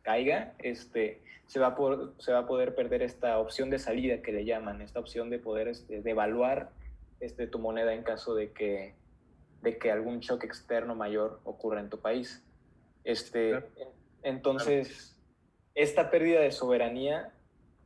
caiga, 0.00 0.54
este, 0.58 1.22
se, 1.46 1.60
va 1.60 1.68
a 1.68 1.74
poder, 1.76 2.08
se 2.18 2.32
va 2.32 2.40
a 2.40 2.46
poder 2.46 2.74
perder 2.74 3.02
esta 3.02 3.38
opción 3.38 3.68
de 3.68 3.78
salida 3.78 4.22
que 4.22 4.32
le 4.32 4.46
llaman, 4.46 4.80
esta 4.80 4.98
opción 4.98 5.28
de 5.28 5.38
poder 5.38 5.68
este, 5.68 6.00
devaluar 6.00 6.70
este, 7.20 7.46
tu 7.46 7.58
moneda 7.58 7.92
en 7.92 8.02
caso 8.02 8.34
de 8.34 8.52
que, 8.52 8.94
de 9.60 9.76
que 9.76 9.92
algún 9.92 10.20
shock 10.20 10.42
externo 10.42 10.94
mayor 10.94 11.40
ocurra 11.44 11.80
en 11.80 11.90
tu 11.90 12.00
país. 12.00 12.42
Este, 13.04 13.62
Entonces, 14.22 15.18
esta 15.74 16.10
pérdida 16.10 16.40
de 16.40 16.50
soberanía 16.50 17.30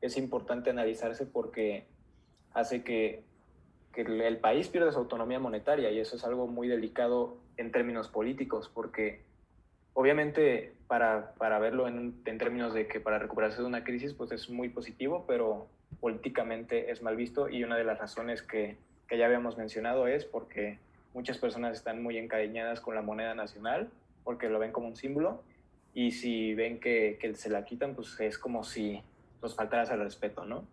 es 0.01 0.17
importante 0.17 0.71
analizarse 0.71 1.27
porque 1.27 1.89
hace 2.55 2.85
que 2.85 3.25
que 3.97 4.03
el 4.03 4.37
país 4.37 4.69
pierde 4.69 4.93
su 4.93 4.99
autonomía 4.99 5.39
monetaria 5.39 5.91
y 5.91 5.99
eso 5.99 6.17
es 6.17 6.25
algo 6.25 6.47
muy 6.47 6.69
delicado 6.69 7.39
en 7.57 7.73
términos 7.73 8.09
políticos, 8.09 8.71
porque 8.73 9.23
obviamente 9.95 10.75
para, 10.87 11.33
para 11.39 11.59
verlo 11.59 11.89
en, 11.89 12.21
en, 12.27 12.39
términos 12.39 12.75
de 12.75 12.89
que 12.89 13.01
para 13.01 13.19
recuperarse 13.19 13.63
de 13.63 13.67
una 13.67 13.85
crisis, 13.85 14.13
pues 14.13 14.33
es 14.33 14.51
muy 14.51 14.69
positivo, 14.69 15.25
pero 15.27 15.69
políticamente 15.99 16.91
es 16.91 17.01
mal 17.01 17.17
visto 17.17 17.49
y 17.49 17.65
una 17.65 17.79
de 17.79 17.85
las 17.85 17.99
razones 17.99 18.43
que, 18.43 18.77
que 19.09 19.17
ya 19.17 19.25
habíamos 19.25 19.57
mencionado 19.57 20.07
es 20.07 20.27
porque 20.27 20.79
muchas 21.15 21.39
personas 21.39 21.79
están 21.79 22.03
muy 22.03 22.19
encariñadas 22.19 22.83
con 22.83 22.95
la 22.95 23.01
moneda 23.01 23.35
nacional, 23.35 23.89
porque 24.25 24.51
lo 24.51 24.59
ven 24.59 24.73
como 24.73 24.89
un 24.89 24.97
símbolo, 24.97 25.43
y 25.95 26.11
si 26.11 26.53
ven 26.53 26.81
que, 26.81 27.17
que 27.19 27.35
se 27.35 27.49
la 27.49 27.65
quitan, 27.65 27.95
pues 27.95 28.21
es 28.21 28.37
como 28.37 28.63
si 28.63 29.01
nos 29.41 29.57
faltara 29.57 29.91
el 29.95 30.01
respeto, 30.01 30.45
¿no? 30.45 30.67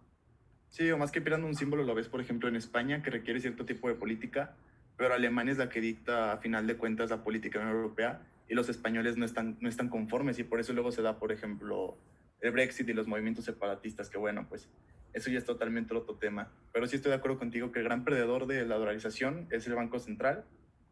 Sí, 0.74 0.90
o 0.90 0.98
más 0.98 1.12
que 1.12 1.22
pierdan 1.22 1.44
un 1.44 1.54
símbolo, 1.54 1.84
lo 1.84 1.94
ves, 1.94 2.10
por 2.10 2.20
ejemplo, 2.20 2.50
en 2.50 2.56
España, 2.56 3.04
que 3.04 3.12
requiere 3.12 3.40
cierto 3.40 3.64
tipo 3.64 3.90
de 3.90 3.94
política, 3.94 4.56
pero 4.98 5.14
Alemania 5.14 5.52
es 5.52 5.60
la 5.60 5.70
que 5.70 5.80
dicta, 5.80 6.32
a 6.34 6.38
final 6.40 6.66
de 6.66 6.78
cuentas, 6.78 7.12
la 7.12 7.24
política 7.24 7.62
europea 7.62 8.24
y 8.50 8.56
los 8.56 8.70
españoles 8.70 9.16
no 9.16 9.24
están, 9.24 9.56
no 9.62 9.70
están 9.70 9.88
conformes 9.88 10.40
y 10.40 10.44
por 10.44 10.60
eso 10.60 10.74
luego 10.74 10.92
se 10.92 11.04
da, 11.04 11.20
por 11.20 11.32
ejemplo, 11.32 11.96
el 12.42 12.50
Brexit 12.50 12.90
y 12.90 12.94
los 12.94 13.06
movimientos 13.06 13.46
separatistas, 13.46 14.10
que 14.10 14.18
bueno, 14.18 14.48
pues 14.50 14.68
eso 15.14 15.30
ya 15.30 15.38
es 15.38 15.46
totalmente 15.46 15.94
otro 15.94 16.16
tema. 16.16 16.52
Pero 16.72 16.88
sí 16.88 16.96
estoy 16.96 17.12
de 17.12 17.18
acuerdo 17.18 17.38
contigo 17.38 17.72
que 17.72 17.78
el 17.78 17.86
gran 17.86 18.04
perdedor 18.04 18.48
de 18.48 18.66
la 18.66 18.78
dolarización 18.78 19.46
es 19.52 19.68
el 19.68 19.76
Banco 19.76 20.00
Central 20.00 20.44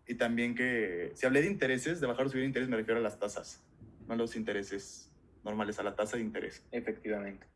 y 0.06 0.14
también 0.14 0.54
que, 0.54 1.12
si 1.16 1.26
hablé 1.26 1.42
de 1.42 1.48
intereses, 1.48 2.00
de 2.00 2.06
bajar 2.06 2.28
o 2.28 2.30
subir 2.30 2.44
interés, 2.44 2.70
me 2.70 2.78
refiero 2.78 3.00
a 3.00 3.04
las 3.04 3.18
tasas, 3.18 3.64
no 4.08 4.14
a 4.14 4.18
los 4.18 4.36
intereses 4.36 5.12
normales, 5.44 5.80
a 5.80 5.84
la 5.84 5.96
tasa 5.96 6.18
de 6.18 6.22
interés. 6.22 6.64
Efectivamente. 6.72 7.48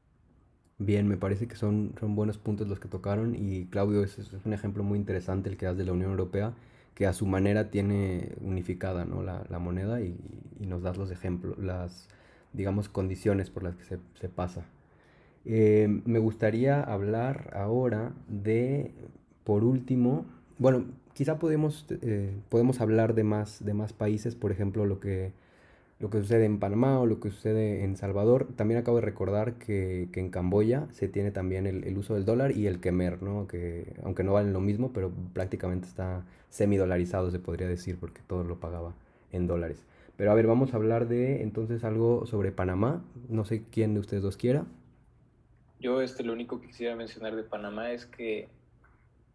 Bien, 0.78 1.08
me 1.08 1.16
parece 1.18 1.48
que 1.48 1.56
son, 1.56 1.94
son 2.00 2.16
buenos 2.16 2.38
puntos 2.38 2.68
los 2.68 2.80
que 2.80 2.90
tocaron 2.90 3.34
y 3.36 3.66
Claudio 3.68 4.04
es, 4.04 4.20
es 4.20 4.30
un 4.46 4.54
ejemplo 4.54 4.84
muy 4.84 5.00
interesante 5.00 5.50
el 5.50 5.56
que 5.58 5.66
das 5.66 5.78
de 5.78 5.86
la 5.86 5.94
Unión 5.94 6.12
Europea, 6.12 6.54
que 6.96 7.08
a 7.08 7.14
su 7.14 7.26
manera 7.26 7.70
tiene 7.72 8.34
unificada 8.42 9.06
¿no? 9.06 9.24
la, 9.24 9.46
la 9.50 9.60
moneda 9.60 10.02
y, 10.02 10.18
y, 10.60 10.66
nos 10.68 10.82
das 10.84 10.98
los 10.98 11.12
ejemplos, 11.12 11.58
las, 11.60 12.10
digamos, 12.54 12.90
condiciones 12.90 13.50
por 13.50 13.64
las 13.64 13.76
que 13.78 13.84
se, 13.86 14.00
se 14.20 14.28
pasa. 14.30 14.66
Eh, 15.46 15.88
me 16.06 16.20
gustaría 16.20 16.82
hablar 16.82 17.52
ahora 17.56 18.14
de, 18.28 18.94
por 19.46 19.64
último, 19.64 20.26
bueno, 20.58 20.86
quizá 21.14 21.40
podemos, 21.40 21.86
eh, 22.02 22.36
podemos 22.50 22.82
hablar 22.82 23.16
de 23.16 23.24
más, 23.24 23.64
de 23.64 23.74
más 23.74 23.94
países, 23.94 24.36
por 24.36 24.52
ejemplo, 24.52 24.86
lo 24.86 25.00
que 25.00 25.32
lo 26.00 26.10
que 26.10 26.20
sucede 26.20 26.46
en 26.46 26.60
Panamá 26.60 27.00
o 27.00 27.06
lo 27.06 27.20
que 27.20 27.32
sucede 27.32 27.84
en 27.84 27.96
Salvador. 27.96 28.48
También 28.56 28.80
acabo 28.80 28.98
de 28.98 29.06
recordar 29.06 29.54
que, 29.54 30.10
que 30.12 30.20
en 30.20 30.30
Camboya 30.30 30.88
se 30.92 31.08
tiene 31.08 31.32
también 31.32 31.68
el, 31.68 31.84
el, 31.86 31.98
uso 31.98 32.16
del 32.16 32.26
dólar 32.26 32.52
y 32.52 32.68
el 32.68 32.82
kemer, 32.82 33.24
¿no? 33.24 33.48
Que 33.48 33.94
aunque 34.04 34.24
no 34.24 34.34
valen 34.34 34.54
lo 34.54 34.60
mismo, 34.60 34.92
pero 34.92 35.12
prácticamente 35.34 35.88
está 35.88 36.26
semidolarizado, 36.50 37.32
se 37.32 37.40
podría 37.40 37.68
decir, 37.68 37.98
porque 37.98 38.22
todo 38.28 38.44
lo 38.44 38.60
pagaba 38.60 38.94
en 39.32 39.48
dólares. 39.48 39.86
Pero 40.18 40.32
a 40.32 40.34
ver, 40.34 40.48
vamos 40.48 40.74
a 40.74 40.78
hablar 40.78 41.08
de 41.08 41.42
entonces 41.42 41.84
algo 41.84 42.26
sobre 42.26 42.52
Panamá. 42.52 43.04
No 43.30 43.46
sé 43.46 43.64
quién 43.70 43.94
de 43.94 44.00
ustedes 44.00 44.24
dos 44.24 44.38
quiera. 44.38 44.66
Yo 45.80 46.02
este, 46.02 46.24
lo 46.24 46.34
único 46.34 46.62
que 46.62 46.68
quisiera 46.68 46.96
mencionar 46.96 47.36
de 47.36 47.44
Panamá 47.44 47.92
es 47.92 48.06
que 48.06 48.48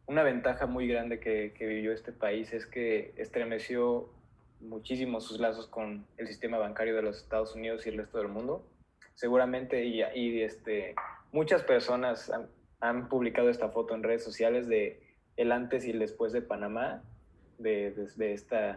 una 0.06 0.22
ventaja 0.22 0.66
muy 0.66 0.88
grande 0.88 1.20
que, 1.20 1.52
que 1.56 1.66
vivió 1.66 1.92
este 1.92 2.12
país 2.12 2.52
es 2.52 2.66
que 2.66 3.12
estremeció 3.16 4.08
muchísimo 4.60 5.20
sus 5.20 5.40
lazos 5.40 5.66
con 5.66 6.06
el 6.16 6.26
sistema 6.26 6.58
bancario 6.58 6.94
de 6.94 7.02
los 7.02 7.18
Estados 7.18 7.54
Unidos 7.54 7.86
y 7.86 7.90
el 7.90 7.98
resto 7.98 8.18
del 8.18 8.28
mundo. 8.28 8.64
Seguramente, 9.14 9.84
y, 9.84 10.02
y 10.14 10.42
este, 10.42 10.94
muchas 11.32 11.62
personas 11.62 12.30
han, 12.80 13.08
publicado 13.08 13.50
esta 13.50 13.68
foto 13.68 13.94
en 13.94 14.02
redes 14.02 14.24
sociales 14.24 14.68
de 14.68 15.02
el 15.36 15.52
antes 15.52 15.84
y 15.84 15.90
el 15.90 15.98
después 15.98 16.32
de 16.32 16.42
Panamá, 16.42 17.02
de, 17.58 17.90
de, 17.92 18.06
de 18.16 18.32
este 18.32 18.76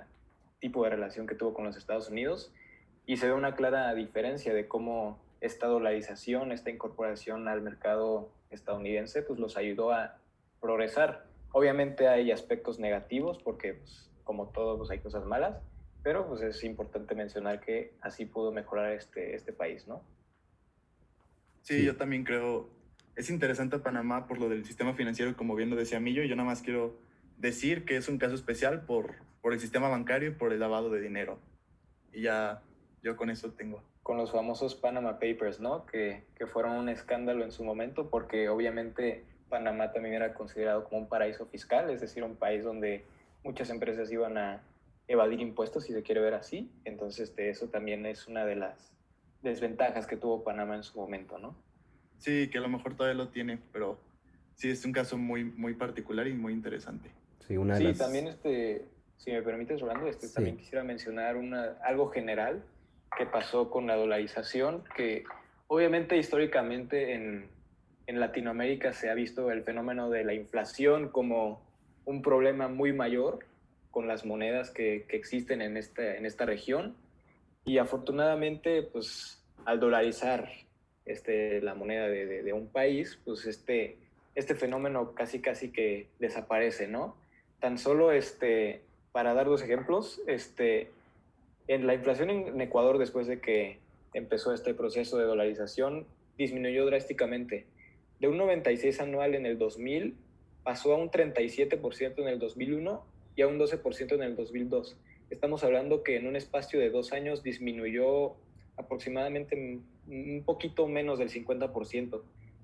tipo 0.59 0.83
de 0.83 0.89
relación 0.89 1.27
que 1.27 1.35
tuvo 1.35 1.53
con 1.53 1.65
los 1.65 1.77
Estados 1.77 2.09
Unidos, 2.09 2.53
y 3.05 3.17
se 3.17 3.27
ve 3.27 3.33
una 3.33 3.55
clara 3.55 3.93
diferencia 3.93 4.53
de 4.53 4.67
cómo 4.67 5.19
esta 5.41 5.67
dolarización, 5.67 6.51
esta 6.51 6.69
incorporación 6.69 7.47
al 7.49 7.61
mercado 7.61 8.29
estadounidense, 8.49 9.23
pues 9.23 9.39
los 9.39 9.57
ayudó 9.57 9.91
a 9.91 10.17
progresar. 10.61 11.25
Obviamente 11.51 12.07
hay 12.07 12.31
aspectos 12.31 12.79
negativos 12.79 13.39
porque, 13.39 13.73
pues, 13.73 14.09
como 14.23 14.47
todo, 14.47 14.77
pues 14.77 14.89
hay 14.89 14.99
cosas 14.99 15.25
malas, 15.25 15.61
pero 16.03 16.27
pues 16.27 16.41
es 16.41 16.63
importante 16.63 17.15
mencionar 17.15 17.61
que 17.61 17.93
así 18.01 18.25
pudo 18.25 18.51
mejorar 18.51 18.91
este, 18.91 19.35
este 19.35 19.53
país, 19.53 19.87
¿no? 19.87 20.03
Sí, 21.61 21.83
yo 21.85 21.95
también 21.95 22.25
creo, 22.25 22.69
es 23.15 23.29
interesante 23.29 23.79
Panamá 23.79 24.27
por 24.27 24.37
lo 24.37 24.49
del 24.49 24.65
sistema 24.65 24.93
financiero, 24.93 25.35
como 25.37 25.55
bien 25.55 25.69
lo 25.69 25.77
decía 25.77 26.01
Millo, 26.01 26.23
yo 26.23 26.35
nada 26.35 26.49
más 26.49 26.61
quiero 26.61 26.99
decir 27.37 27.85
que 27.85 27.95
es 27.95 28.09
un 28.09 28.17
caso 28.17 28.35
especial 28.35 28.85
por, 28.85 29.15
por 29.41 29.53
el 29.53 29.61
sistema 29.61 29.87
bancario 29.87 30.29
y 30.29 30.33
por 30.33 30.51
el 30.51 30.59
lavado 30.59 30.89
de 30.89 30.99
dinero. 30.99 31.39
Y 32.11 32.23
ya 32.23 32.61
yo 33.01 33.15
con 33.15 33.29
eso 33.29 33.51
tengo. 33.53 33.81
Con 34.03 34.17
los 34.17 34.33
famosos 34.33 34.75
Panama 34.75 35.13
Papers, 35.13 35.61
¿no? 35.61 35.85
Que, 35.85 36.25
que 36.35 36.47
fueron 36.47 36.73
un 36.73 36.89
escándalo 36.89 37.45
en 37.45 37.53
su 37.53 37.63
momento 37.63 38.09
porque 38.09 38.49
obviamente 38.49 39.23
Panamá 39.47 39.93
también 39.93 40.15
era 40.15 40.33
considerado 40.33 40.83
como 40.83 41.03
un 41.03 41.07
paraíso 41.07 41.45
fiscal, 41.45 41.89
es 41.89 42.01
decir, 42.01 42.23
un 42.23 42.35
país 42.35 42.65
donde 42.65 43.05
muchas 43.43 43.69
empresas 43.69 44.11
iban 44.11 44.37
a 44.37 44.61
evadir 45.13 45.39
impuestos, 45.39 45.85
si 45.85 45.93
se 45.93 46.03
quiere 46.03 46.21
ver 46.21 46.33
así. 46.33 46.71
Entonces, 46.85 47.29
este, 47.29 47.49
eso 47.49 47.67
también 47.67 48.05
es 48.05 48.27
una 48.27 48.45
de 48.45 48.55
las 48.55 48.91
desventajas 49.41 50.07
que 50.07 50.17
tuvo 50.17 50.43
Panamá 50.43 50.75
en 50.75 50.83
su 50.83 50.97
momento, 50.97 51.37
¿no? 51.37 51.55
Sí, 52.17 52.49
que 52.49 52.57
a 52.57 52.61
lo 52.61 52.69
mejor 52.69 52.95
todavía 52.95 53.21
lo 53.21 53.29
tiene, 53.29 53.59
pero 53.71 53.97
sí 54.55 54.69
es 54.69 54.85
un 54.85 54.91
caso 54.91 55.17
muy, 55.17 55.43
muy 55.43 55.73
particular 55.73 56.27
y 56.27 56.33
muy 56.33 56.53
interesante. 56.53 57.09
Sí, 57.47 57.57
una 57.57 57.75
sí 57.75 57.93
también, 57.93 58.27
este, 58.27 58.85
si 59.17 59.31
me 59.31 59.41
permites, 59.41 59.81
Rolando, 59.81 60.07
este, 60.07 60.29
también 60.29 60.57
quisiera 60.57 60.83
mencionar 60.83 61.35
una, 61.35 61.77
algo 61.83 62.09
general 62.09 62.63
que 63.17 63.25
pasó 63.25 63.69
con 63.69 63.87
la 63.87 63.95
dolarización, 63.95 64.83
que 64.95 65.25
obviamente 65.67 66.17
históricamente 66.17 67.13
en, 67.13 67.49
en 68.07 68.19
Latinoamérica 68.19 68.93
se 68.93 69.09
ha 69.09 69.13
visto 69.13 69.51
el 69.51 69.63
fenómeno 69.63 70.09
de 70.09 70.23
la 70.23 70.33
inflación 70.33 71.09
como 71.09 71.61
un 72.05 72.21
problema 72.21 72.67
muy 72.67 72.93
mayor 72.93 73.39
con 73.93 74.07
las 74.07 74.25
monedas 74.25 74.71
que, 74.71 75.05
que 75.07 75.15
existen 75.15 75.61
en, 75.61 75.77
este, 75.77 76.17
en 76.17 76.25
esta 76.25 76.47
región 76.47 76.95
y 77.63 77.77
afortunadamente, 77.77 78.81
pues 78.81 79.45
al 79.65 79.79
dolarizar 79.79 80.49
este, 81.05 81.61
la 81.61 81.75
moneda 81.75 82.07
de, 82.07 82.41
de, 82.41 82.53
un 82.53 82.67
país, 82.67 83.19
pues 83.23 83.45
este, 83.45 83.97
este 84.33 84.55
fenómeno 84.55 85.13
casi 85.13 85.41
casi 85.41 85.71
que 85.71 86.07
desaparece, 86.17 86.87
¿no? 86.87 87.15
Tan 87.59 87.77
solo, 87.77 88.11
este, 88.11 88.81
para 89.11 89.35
dar 89.35 89.45
dos 89.45 89.61
ejemplos, 89.61 90.21
este, 90.25 90.89
en 91.67 91.85
la 91.85 91.93
inflación 91.93 92.31
en 92.31 92.59
Ecuador 92.61 92.97
después 92.97 93.27
de 93.27 93.41
que 93.41 93.77
empezó 94.15 94.55
este 94.55 94.73
proceso 94.73 95.19
de 95.19 95.25
dolarización, 95.25 96.07
disminuyó 96.35 96.87
drásticamente. 96.87 97.67
De 98.19 98.27
un 98.27 98.37
96 98.37 98.99
anual 99.01 99.35
en 99.35 99.45
el 99.45 99.59
2000, 99.59 100.17
pasó 100.63 100.95
a 100.95 100.97
un 100.97 101.11
37% 101.11 102.13
en 102.17 102.27
el 102.27 102.39
2001 102.39 103.12
y 103.35 103.41
a 103.41 103.47
un 103.47 103.59
12% 103.59 104.13
en 104.13 104.23
el 104.23 104.35
2002 104.35 104.97
estamos 105.33 105.63
hablando 105.63 106.03
que 106.03 106.15
en 106.15 106.27
un 106.27 106.35
espacio 106.35 106.79
de 106.79 106.89
dos 106.89 107.11
años 107.11 107.43
disminuyó 107.43 108.35
aproximadamente 108.77 109.81
un 110.07 110.43
poquito 110.45 110.87
menos 110.87 111.19
del 111.19 111.29
50%. 111.29 112.21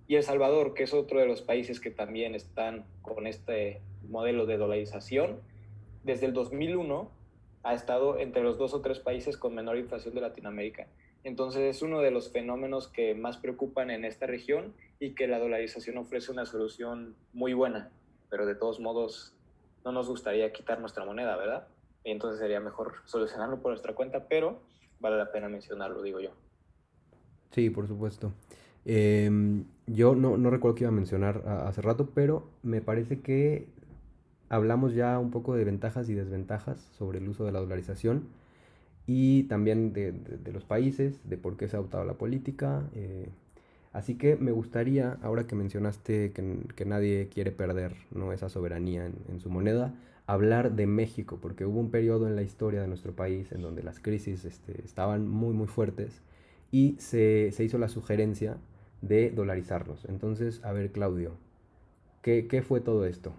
Y 0.08 0.16
El 0.16 0.24
Salvador, 0.24 0.74
que 0.74 0.84
es 0.84 0.94
otro 0.94 1.20
de 1.20 1.28
los 1.28 1.42
países 1.42 1.80
que 1.80 1.92
también 1.92 2.36
están 2.36 2.86
con 3.02 3.28
este 3.28 3.82
modelo 4.08 4.46
de 4.46 4.58
dolarización, 4.58 5.40
desde 6.04 6.26
el 6.26 6.34
2001 6.34 7.12
ha 7.64 7.74
estado 7.74 8.20
entre 8.20 8.42
los 8.42 8.58
dos 8.58 8.74
o 8.74 8.82
tres 8.82 9.00
países 9.00 9.38
con 9.38 9.54
menor 9.54 9.78
inflación 9.78 10.16
de 10.16 10.22
Latinoamérica. 10.22 10.88
Entonces 11.24 11.76
es 11.76 11.82
uno 11.82 12.00
de 12.00 12.12
los 12.12 12.32
fenómenos 12.32 12.88
que 12.88 13.14
más 13.14 13.38
preocupan 13.38 13.92
en 13.92 14.06
esta 14.06 14.26
región 14.26 14.74
y 15.00 15.14
que 15.16 15.28
la 15.28 15.38
dolarización 15.38 15.98
ofrece 15.98 16.32
una 16.32 16.46
solución 16.46 17.16
muy 17.34 17.54
buena, 17.54 17.92
pero 18.30 18.46
de 18.46 18.56
todos 18.56 18.80
modos 18.80 19.34
no 19.86 19.92
nos 19.92 20.08
gustaría 20.08 20.52
quitar 20.52 20.80
nuestra 20.80 21.06
moneda, 21.06 21.36
¿verdad? 21.36 21.68
y 22.04 22.12
entonces 22.12 22.40
sería 22.40 22.60
mejor 22.60 22.94
solucionarlo 23.06 23.62
por 23.62 23.72
nuestra 23.72 23.94
cuenta, 23.94 24.26
pero 24.28 24.60
vale 25.00 25.18
la 25.18 25.32
pena 25.32 25.50
mencionarlo, 25.50 26.02
digo 26.02 26.20
yo. 26.20 26.32
Sí, 27.52 27.70
por 27.70 27.88
supuesto. 27.88 28.32
Em, 28.86 29.66
yo 29.88 30.16
no, 30.16 30.38
no, 30.38 30.50
recuerdo 30.50 30.76
que 30.76 30.84
iba 30.86 30.90
a 30.90 30.94
mencionar 30.94 31.44
hace 31.48 31.82
rato, 31.82 32.10
pero 32.14 32.48
me 32.64 32.82
parece 32.82 33.22
que 33.22 33.68
hablamos 34.50 34.94
ya 34.94 35.20
un 35.20 35.32
poco 35.32 35.56
de 35.56 35.64
ventajas 35.64 36.10
y 36.10 36.14
desventajas 36.14 36.80
sobre 36.98 37.20
el 37.20 37.28
uso 37.28 37.46
de 37.46 37.52
la 37.52 37.60
dolarización 37.60 38.28
y 39.06 39.44
también 39.44 39.94
de, 39.94 40.12
de, 40.12 40.52
los 40.52 40.64
países, 40.66 41.20
de 41.28 41.38
por 41.38 41.58
qué 41.58 41.68
se 41.68 41.76
ha 41.76 41.80
adoptado 41.80 42.06
la 42.06 42.14
política. 42.14 42.84
Eh, 42.96 43.30
así 43.94 44.16
que 44.16 44.36
me 44.36 44.52
gustaría, 44.52 45.18
ahora 45.22 45.48
que 45.48 45.56
mencionaste 45.56 46.32
que, 46.32 46.60
que 46.76 46.86
nadie 46.86 47.30
quiere 47.30 47.52
perder 47.52 47.96
¿no? 48.12 48.34
esa 48.34 48.50
soberanía 48.50 49.06
en, 49.06 49.16
en 49.30 49.40
su 49.40 49.50
moneda, 49.50 49.94
hablar 50.30 50.74
de 50.74 50.86
México, 50.86 51.40
porque 51.42 51.66
hubo 51.66 51.80
un 51.80 51.90
periodo 51.90 52.28
en 52.28 52.36
la 52.36 52.44
historia 52.44 52.82
de 52.82 52.88
nuestro 52.88 53.16
país 53.16 53.52
en 53.52 53.64
donde 53.64 53.82
las 53.82 54.00
crisis 54.00 54.46
este, 54.46 54.80
estaban 54.86 55.28
muy, 55.28 55.56
muy 55.56 55.66
fuertes 55.66 56.22
y 56.72 56.96
se, 57.00 57.52
se, 57.52 57.64
hizo 57.64 57.80
la 57.80 57.88
sugerencia 57.88 58.58
de 59.02 59.32
dolarizarlos. 59.32 60.06
Entonces, 60.06 60.64
a 60.64 60.72
ver, 60.72 60.92
Claudio, 60.92 61.36
¿qué, 62.22 62.48
¿qué, 62.48 62.62
fue 62.62 62.80
todo 62.80 63.08
esto? 63.08 63.34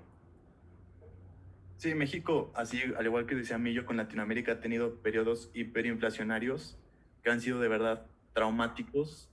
Sí, 1.77 1.95
México, 1.95 2.51
así 2.55 2.81
al 2.99 3.07
igual 3.07 3.25
que 3.25 3.37
decía 3.37 3.57
Millo, 3.57 3.87
con 3.87 3.97
Latinoamérica 3.97 4.53
ha 4.53 4.61
tenido 4.61 4.97
periodos 4.97 5.53
hiperinflacionarios 5.55 6.77
que 7.23 7.31
han 7.31 7.41
sido 7.41 7.61
de 7.61 7.69
verdad 7.69 8.07
traumáticos 8.33 9.30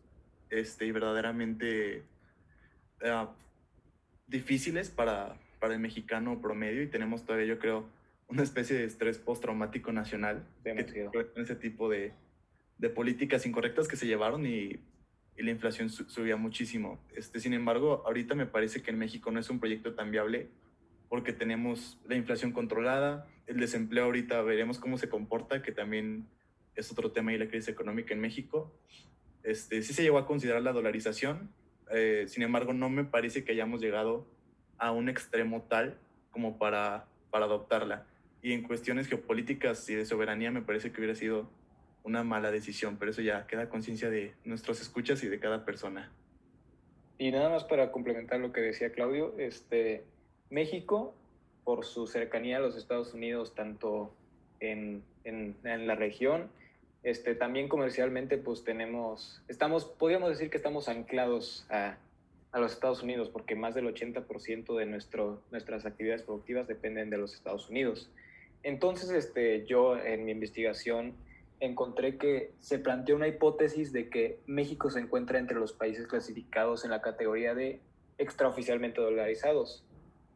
este, 0.49 0.86
y 0.86 0.91
verdaderamente 0.91 2.03
uh, 3.01 3.27
difíciles 4.27 4.89
para, 4.89 5.38
para 5.60 5.73
el 5.73 5.79
mexicano 5.79 6.41
promedio 6.41 6.81
y 6.81 6.88
tenemos 6.88 7.25
todavía, 7.25 7.47
yo 7.47 7.60
creo, 7.60 7.89
una 8.27 8.43
especie 8.43 8.75
de 8.75 8.83
estrés 8.83 9.17
postraumático 9.17 9.91
nacional 9.91 10.45
con 10.63 11.41
ese 11.41 11.55
tipo 11.55 11.89
de, 11.89 12.13
de, 12.77 12.89
políticas 12.89 13.45
incorrectas 13.45 13.88
que 13.88 13.95
se 13.95 14.05
llevaron 14.05 14.45
y, 14.45 14.79
y 15.38 15.43
la 15.43 15.51
inflación 15.51 15.89
subía 15.89 16.36
muchísimo. 16.36 16.99
Este, 17.15 17.39
sin 17.39 17.53
embargo, 17.53 18.03
ahorita 18.05 18.36
me 18.36 18.45
parece 18.45 18.81
que 18.81 18.91
en 18.91 18.97
México 18.97 19.31
no 19.31 19.39
es 19.39 19.49
un 19.49 19.60
proyecto 19.60 19.95
tan 19.95 20.12
viable 20.12 20.49
porque 21.10 21.31
tenemos 21.31 21.97
la 22.05 22.15
inflación 22.15 22.51
controlada, 22.51 23.27
el 23.45 23.57
desempleo 23.57 24.05
ahorita 24.05 24.41
veremos 24.41 24.77
cómo 24.77 24.97
se 24.97 25.07
comporta, 25.07 25.62
que 25.62 25.71
también 25.71 26.27
es 26.75 26.91
otro 26.91 27.12
tema 27.12 27.33
y 27.33 27.38
la 27.38 27.47
crisis 27.47 27.69
económica 27.69 28.13
en 28.13 28.19
México. 28.19 28.73
Este, 29.43 29.82
sí 29.82 29.93
se 29.93 30.04
llegó 30.04 30.17
a 30.17 30.26
considerar 30.26 30.62
la 30.62 30.73
dolarización, 30.73 31.50
eh, 31.91 32.26
sin 32.28 32.43
embargo 32.43 32.73
no 32.73 32.89
me 32.89 33.04
parece 33.04 33.43
que 33.43 33.54
hayamos 33.54 33.82
llegado 33.82 34.26
a 34.78 34.91
un 34.91 35.10
extremo 35.10 35.62
tal 35.63 35.97
como 36.32 36.58
para, 36.58 37.06
para 37.32 37.45
adoptarla. 37.45 38.06
Y 38.41 38.54
en 38.54 38.63
cuestiones 38.63 39.08
geopolíticas 39.08 39.89
y 39.89 39.95
de 39.95 40.06
soberanía 40.06 40.52
me 40.52 40.62
parece 40.62 40.91
que 40.91 41.00
hubiera 41.00 41.15
sido 41.15 41.50
una 42.04 42.23
mala 42.23 42.52
decisión, 42.52 42.97
pero 42.97 43.12
eso 43.12 43.21
ya 43.21 43.47
queda 43.47 43.69
conciencia 43.69 44.10
de 44.10 44.34
nuestros 44.45 44.82
escuchas 44.82 45.23
y 45.23 45.28
de 45.28 45.39
cada 45.39 45.65
persona. 45.65 46.12
Y 47.17 47.32
nada 47.32 47.50
más 47.50 47.63
para 47.63 47.91
complementar 47.91 48.39
lo 48.39 48.54
que 48.54 48.62
decía 48.62 48.91
Claudio, 48.91 49.34
este, 49.38 50.04
México, 50.50 51.13
por 51.63 51.84
su 51.84 52.08
cercanía 52.08 52.58
a 52.58 52.60
los 52.60 52.78
Estados 52.78 53.13
Unidos, 53.13 53.56
tanto 53.56 54.13
en, 54.60 55.04
en, 55.23 55.56
en 55.63 55.88
la 55.88 55.95
región, 55.95 56.50
este, 57.08 57.36
también 57.36 57.70
comercialmente, 57.70 58.38
pues 58.38 58.65
tenemos, 58.65 59.41
estamos, 59.48 59.86
podríamos 59.86 60.30
decir 60.30 60.50
que 60.50 60.58
estamos 60.58 60.89
anclados 60.89 61.65
a, 61.70 61.98
a 62.52 62.60
los 62.60 62.74
Estados 62.74 63.02
Unidos, 63.02 63.30
porque 63.30 63.56
más 63.56 63.76
del 63.76 63.86
80% 63.86 64.78
de 64.78 64.86
nuestro, 64.86 65.41
nuestras 65.50 65.86
actividades 65.86 66.24
productivas 66.24 66.67
dependen 66.67 67.10
de 67.10 67.17
los 67.17 67.34
Estados 67.34 67.70
Unidos. 67.70 68.12
Entonces, 68.62 69.12
este, 69.12 69.65
yo 69.65 69.98
en 69.98 70.26
mi 70.26 70.32
investigación 70.32 71.13
encontré 71.62 72.17
que 72.17 72.52
se 72.60 72.78
planteó 72.78 73.15
una 73.15 73.30
hipótesis 73.30 73.93
de 73.93 74.10
que 74.10 74.41
México 74.46 74.89
se 74.89 75.00
encuentra 75.00 75.39
entre 75.39 75.58
los 75.58 75.72
países 75.72 76.08
clasificados 76.08 76.84
en 76.84 76.91
la 76.91 77.02
categoría 77.02 77.56
de 77.56 77.80
extraoficialmente 78.17 79.00
dolarizados, 79.00 79.86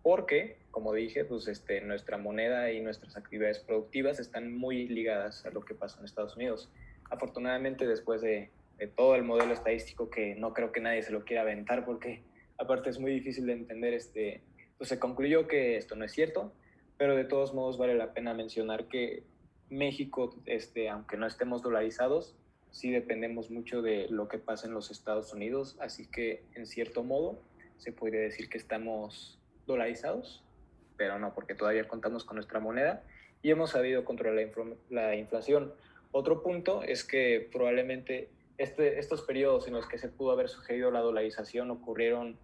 porque, 0.04 0.56
como 0.72 0.94
dije, 0.94 1.26
pues 1.26 1.48
este, 1.48 1.82
nuestra 1.82 2.18
moneda 2.18 2.72
y 2.72 2.82
nuestras 2.82 3.18
actividades 3.18 3.60
productivas 3.60 4.20
están 4.20 4.58
muy 4.58 4.88
ligadas 4.88 5.46
a 5.46 5.52
lo 5.52 5.64
que 5.64 5.76
pasa 5.76 6.00
en 6.00 6.06
Estados 6.06 6.36
Unidos. 6.36 6.72
Afortunadamente, 7.10 7.86
después 7.86 8.22
de 8.22 8.50
todo 8.96 9.16
el 9.16 9.24
modelo 9.24 9.54
estadístico 9.54 10.10
que 10.10 10.34
no 10.36 10.54
creo 10.54 10.72
que 10.72 10.82
nadie 10.82 11.04
se 11.04 11.12
lo 11.12 11.24
quiera 11.24 11.44
aventar 11.44 11.86
porque 11.86 12.24
aparte 12.58 12.90
es 12.90 13.00
muy 13.00 13.12
difícil 13.12 13.46
de 13.46 13.54
entender, 13.54 13.94
este, 13.94 14.42
pues 14.78 14.90
se 14.90 15.00
concluyó 15.00 15.48
que 15.48 15.78
esto 15.78 15.96
no 15.96 16.06
es 16.06 16.12
cierto, 16.12 16.54
pero 16.98 17.16
de 17.16 17.26
todos 17.26 17.54
modos 17.54 17.78
vale 17.78 17.96
la 17.96 18.14
pena 18.14 18.34
mencionar 18.34 18.88
que 18.88 19.24
México, 19.70 20.36
este, 20.46 20.90
aunque 20.90 21.18
no 21.18 21.28
estemos 21.28 21.62
dolarizados, 21.62 22.36
sí 22.72 22.92
dependemos 22.92 23.52
mucho 23.52 23.82
de 23.82 24.08
lo 24.10 24.28
que 24.28 24.38
pasa 24.38 24.68
en 24.68 24.74
los 24.74 24.92
Estados 24.92 25.34
Unidos, 25.34 25.78
así 25.80 26.08
que 26.08 26.44
en 26.56 26.66
cierto 26.66 27.04
modo 27.04 27.40
se 27.78 27.92
podría 27.92 28.22
decir 28.22 28.50
que 28.50 28.58
estamos 28.58 29.40
dolarizados, 29.66 30.44
pero 31.02 31.18
no, 31.18 31.34
porque 31.34 31.56
todavía 31.56 31.88
contamos 31.88 32.24
con 32.26 32.36
nuestra 32.36 32.60
moneda 32.60 33.02
y 33.42 33.50
hemos 33.50 33.72
sabido 33.72 34.06
controlar 34.06 34.52
la, 34.92 35.08
la 35.08 35.16
inflación. 35.16 35.74
Otro 36.12 36.44
punto 36.44 36.84
es 36.84 37.04
que 37.04 37.50
probablemente 37.52 38.30
este, 38.60 39.00
estos 39.00 39.24
periodos 39.24 39.68
en 39.68 39.74
los 39.74 39.88
que 39.88 39.98
se 39.98 40.10
pudo 40.10 40.30
haber 40.30 40.48
sucedido 40.48 40.92
la 40.92 41.00
dolarización 41.00 41.72
ocurrieron 41.72 42.38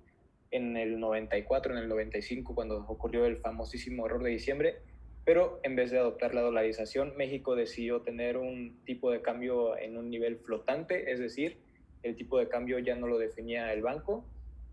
en 0.49 0.75
el 0.75 0.99
94, 0.99 1.73
en 1.73 1.77
el 1.77 1.87
95, 1.87 2.55
cuando 2.55 2.83
ocurrió 2.87 3.27
el 3.27 3.37
famosísimo 3.37 4.07
error 4.07 4.23
de 4.23 4.31
diciembre, 4.31 4.79
pero 5.23 5.59
en 5.61 5.75
vez 5.75 5.91
de 5.91 5.99
adoptar 5.99 6.33
la 6.33 6.41
dolarización, 6.41 7.15
México 7.15 7.55
decidió 7.55 8.01
tener 8.01 8.37
un 8.37 8.79
tipo 8.85 9.11
de 9.11 9.21
cambio 9.21 9.77
en 9.77 9.97
un 9.97 10.09
nivel 10.09 10.37
flotante, 10.37 11.11
es 11.11 11.19
decir, 11.19 11.59
el 12.01 12.15
tipo 12.15 12.39
de 12.39 12.49
cambio 12.49 12.79
ya 12.79 12.95
no 12.95 13.05
lo 13.05 13.19
definía 13.19 13.71
el 13.71 13.83
banco, 13.83 14.25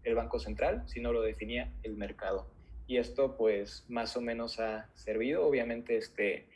el 0.05 0.15
Banco 0.15 0.39
Central, 0.39 0.85
sino 0.87 1.13
lo 1.13 1.21
definía 1.21 1.71
el 1.83 1.99
mercado. 1.99 2.54
Y 2.87 2.99
esto 2.99 3.37
pues 3.37 3.85
más 3.89 4.17
o 4.17 4.21
menos 4.21 4.61
ha 4.61 4.89
servido. 4.95 5.47
Obviamente 5.47 5.97
este, 5.97 6.47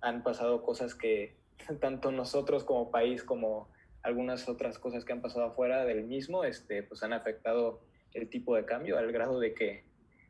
han 0.00 0.22
pasado 0.22 0.62
cosas 0.62 0.94
que 0.94 1.34
tanto 1.80 2.12
nosotros 2.12 2.64
como 2.64 2.90
país 2.90 3.22
como 3.22 3.68
algunas 4.02 4.48
otras 4.48 4.78
cosas 4.78 5.04
que 5.04 5.12
han 5.12 5.22
pasado 5.22 5.46
afuera 5.46 5.84
del 5.84 6.04
mismo, 6.04 6.44
este, 6.44 6.82
pues 6.82 7.02
han 7.02 7.12
afectado 7.12 7.80
el 8.14 8.28
tipo 8.28 8.56
de 8.56 8.64
cambio 8.64 8.98
al 8.98 9.12
grado 9.12 9.38
de 9.38 9.54
que 9.54 9.84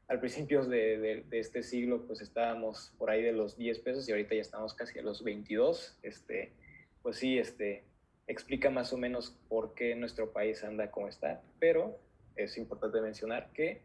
al 0.08 0.20
principio 0.20 0.64
de, 0.66 1.24
este 1.30 1.62
siglo 1.62 2.06
pues 2.06 2.20
estábamos 2.20 2.92
por 2.98 3.10
ahí 3.10 3.22
de 3.22 3.32
los 3.32 3.56
10 3.56 3.78
pesos 3.78 4.08
y 4.08 4.12
ahorita 4.12 4.34
ya 4.34 4.42
estamos 4.42 4.74
casi 4.74 4.98
a 4.98 5.02
los 5.02 5.24
22. 5.24 5.98
Este, 6.02 6.52
pues 7.02 7.16
sí, 7.16 7.38
este, 7.38 7.84
explica 8.26 8.68
más 8.68 8.92
o 8.92 8.98
menos 8.98 9.38
por 9.48 9.74
qué 9.74 9.94
nuestro 9.94 10.32
país 10.32 10.62
anda 10.64 10.90
como 10.90 11.08
está, 11.08 11.40
pero 11.58 11.98
es 12.36 12.58
importante 12.58 13.00
mencionar 13.00 13.50
que 13.54 13.80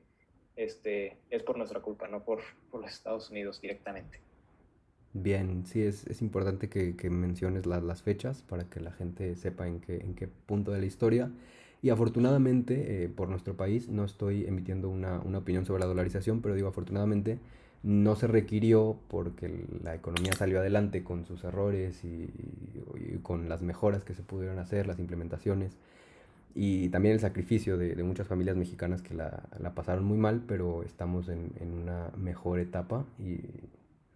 este, 0.57 1.15
es 1.29 1.43
por 1.43 1.57
nuestra 1.57 1.79
culpa, 1.79 2.07
no 2.07 2.23
por, 2.23 2.39
por 2.71 2.81
los 2.81 2.91
Estados 2.91 3.29
Unidos 3.29 3.61
directamente. 3.61 4.19
Bien, 5.13 5.65
sí, 5.65 5.81
es, 5.81 6.05
es 6.07 6.21
importante 6.21 6.69
que, 6.69 6.95
que 6.95 7.09
menciones 7.09 7.65
la, 7.65 7.79
las 7.79 8.03
fechas 8.03 8.41
para 8.41 8.65
que 8.65 8.79
la 8.79 8.91
gente 8.91 9.35
sepa 9.35 9.67
en 9.67 9.79
qué, 9.79 9.97
en 9.97 10.13
qué 10.13 10.27
punto 10.27 10.71
de 10.71 10.79
la 10.79 10.85
historia. 10.85 11.31
Y 11.81 11.89
afortunadamente, 11.89 13.03
eh, 13.03 13.09
por 13.09 13.29
nuestro 13.29 13.55
país, 13.55 13.87
no 13.87 14.03
estoy 14.03 14.45
emitiendo 14.45 14.89
una, 14.89 15.19
una, 15.19 15.39
opinión 15.39 15.65
sobre 15.65 15.79
la 15.81 15.85
dolarización, 15.85 16.41
pero 16.41 16.55
digo 16.55 16.67
afortunadamente, 16.67 17.39
no 17.83 18.15
se 18.15 18.27
requirió 18.27 18.97
porque 19.07 19.65
la 19.83 19.95
economía 19.95 20.33
salió 20.33 20.59
adelante 20.59 21.03
con 21.03 21.25
sus 21.25 21.43
errores 21.43 22.03
y, 22.03 22.29
con 23.21 23.49
las 23.49 23.61
mejoras 23.61 24.03
que 24.03 24.13
se 24.13 24.23
pudieron 24.23 24.59
hacer, 24.59 24.87
las 24.87 24.99
implementaciones 24.99 25.77
y 26.59 26.89
también 26.89 27.13
el 27.13 27.19
sacrificio 27.19 27.77
de, 27.77 27.93
de 27.93 28.03
muchas 28.03 28.27
familias 28.27 28.55
mexicanas 28.55 29.03
que 29.03 29.13
la, 29.13 29.43
la, 29.59 29.75
pasaron 29.75 30.03
muy 30.05 30.17
mal, 30.17 30.41
pero 30.47 30.81
estamos 30.81 31.29
en, 31.29 31.51
en, 31.59 31.71
una 31.71 32.09
mejor 32.17 32.59
etapa 32.59 33.05
y 33.19 33.41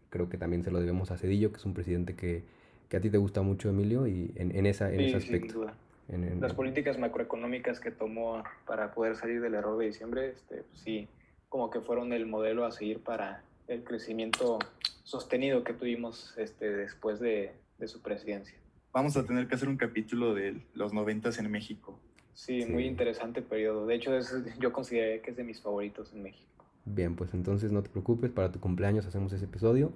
creo 0.10 0.28
que 0.28 0.40
también 0.40 0.64
se 0.64 0.72
lo 0.72 0.80
debemos 0.80 1.12
a 1.12 1.18
Cedillo, 1.18 1.52
que 1.52 1.58
es 1.58 1.66
un 1.66 1.76
presidente 1.76 2.16
que, 2.16 2.44
que 2.90 2.98
a 2.98 3.00
ti 3.00 3.12
te 3.12 3.20
gusta 3.20 3.44
mucho, 3.44 3.70
Emilio, 3.70 4.08
y 4.08 4.32
en, 4.36 4.56
en 4.56 4.66
esa, 4.66 4.92
en 4.92 4.98
sí, 4.98 5.06
ese 5.06 5.18
aspecto. 5.18 5.68
En, 6.10 6.24
en, 6.24 6.42
Las 6.42 6.56
políticas 6.56 6.98
macroeconómicas 6.98 7.80
que 7.80 7.92
tomó 7.92 8.44
para 8.66 8.92
poder 8.96 9.16
salir 9.18 9.40
del 9.40 9.54
error 9.54 9.78
de 9.78 9.86
diciembre, 9.86 10.30
este, 10.32 10.64
sí, 10.74 11.08
como 11.48 11.70
que 11.70 11.80
fueron 11.80 12.12
el 12.12 12.26
modelo 12.26 12.66
a 12.66 12.72
seguir 12.72 13.04
para 13.04 13.44
el 13.68 13.84
crecimiento 13.84 14.58
sostenido 15.04 15.64
que 15.64 15.74
tuvimos 15.74 16.34
este, 16.40 16.72
después 16.72 17.20
de, 17.20 17.52
de 17.78 17.88
su 17.88 18.02
presidencia. 18.02 18.58
Vamos 18.92 19.16
a 19.16 19.28
tener 19.28 19.48
que 19.48 19.54
hacer 19.54 19.70
un 19.70 19.78
capítulo 19.78 20.34
de 20.34 20.60
los 20.74 20.92
noventas 20.92 21.38
en 21.38 21.52
México. 21.52 22.00
Sí, 22.42 22.64
sí, 22.64 22.72
muy 22.72 22.88
interesante 22.88 23.44
periodo. 23.44 23.86
De 23.86 23.94
hecho, 23.94 24.18
es, 24.18 24.34
yo 24.60 24.74
consideré 24.74 25.22
que 25.22 25.30
es 25.30 25.38
de 25.38 25.44
mis 25.44 25.62
favoritos 25.62 26.12
en 26.12 26.24
México. 26.24 26.66
Bien, 26.86 27.16
pues 27.16 27.36
entonces 27.36 27.72
no 27.72 27.84
te 27.84 27.90
preocupes, 27.90 28.32
para 28.32 28.52
tu 28.52 28.60
cumpleaños 28.60 29.06
hacemos 29.06 29.32
ese 29.32 29.46
episodio. 29.46 29.92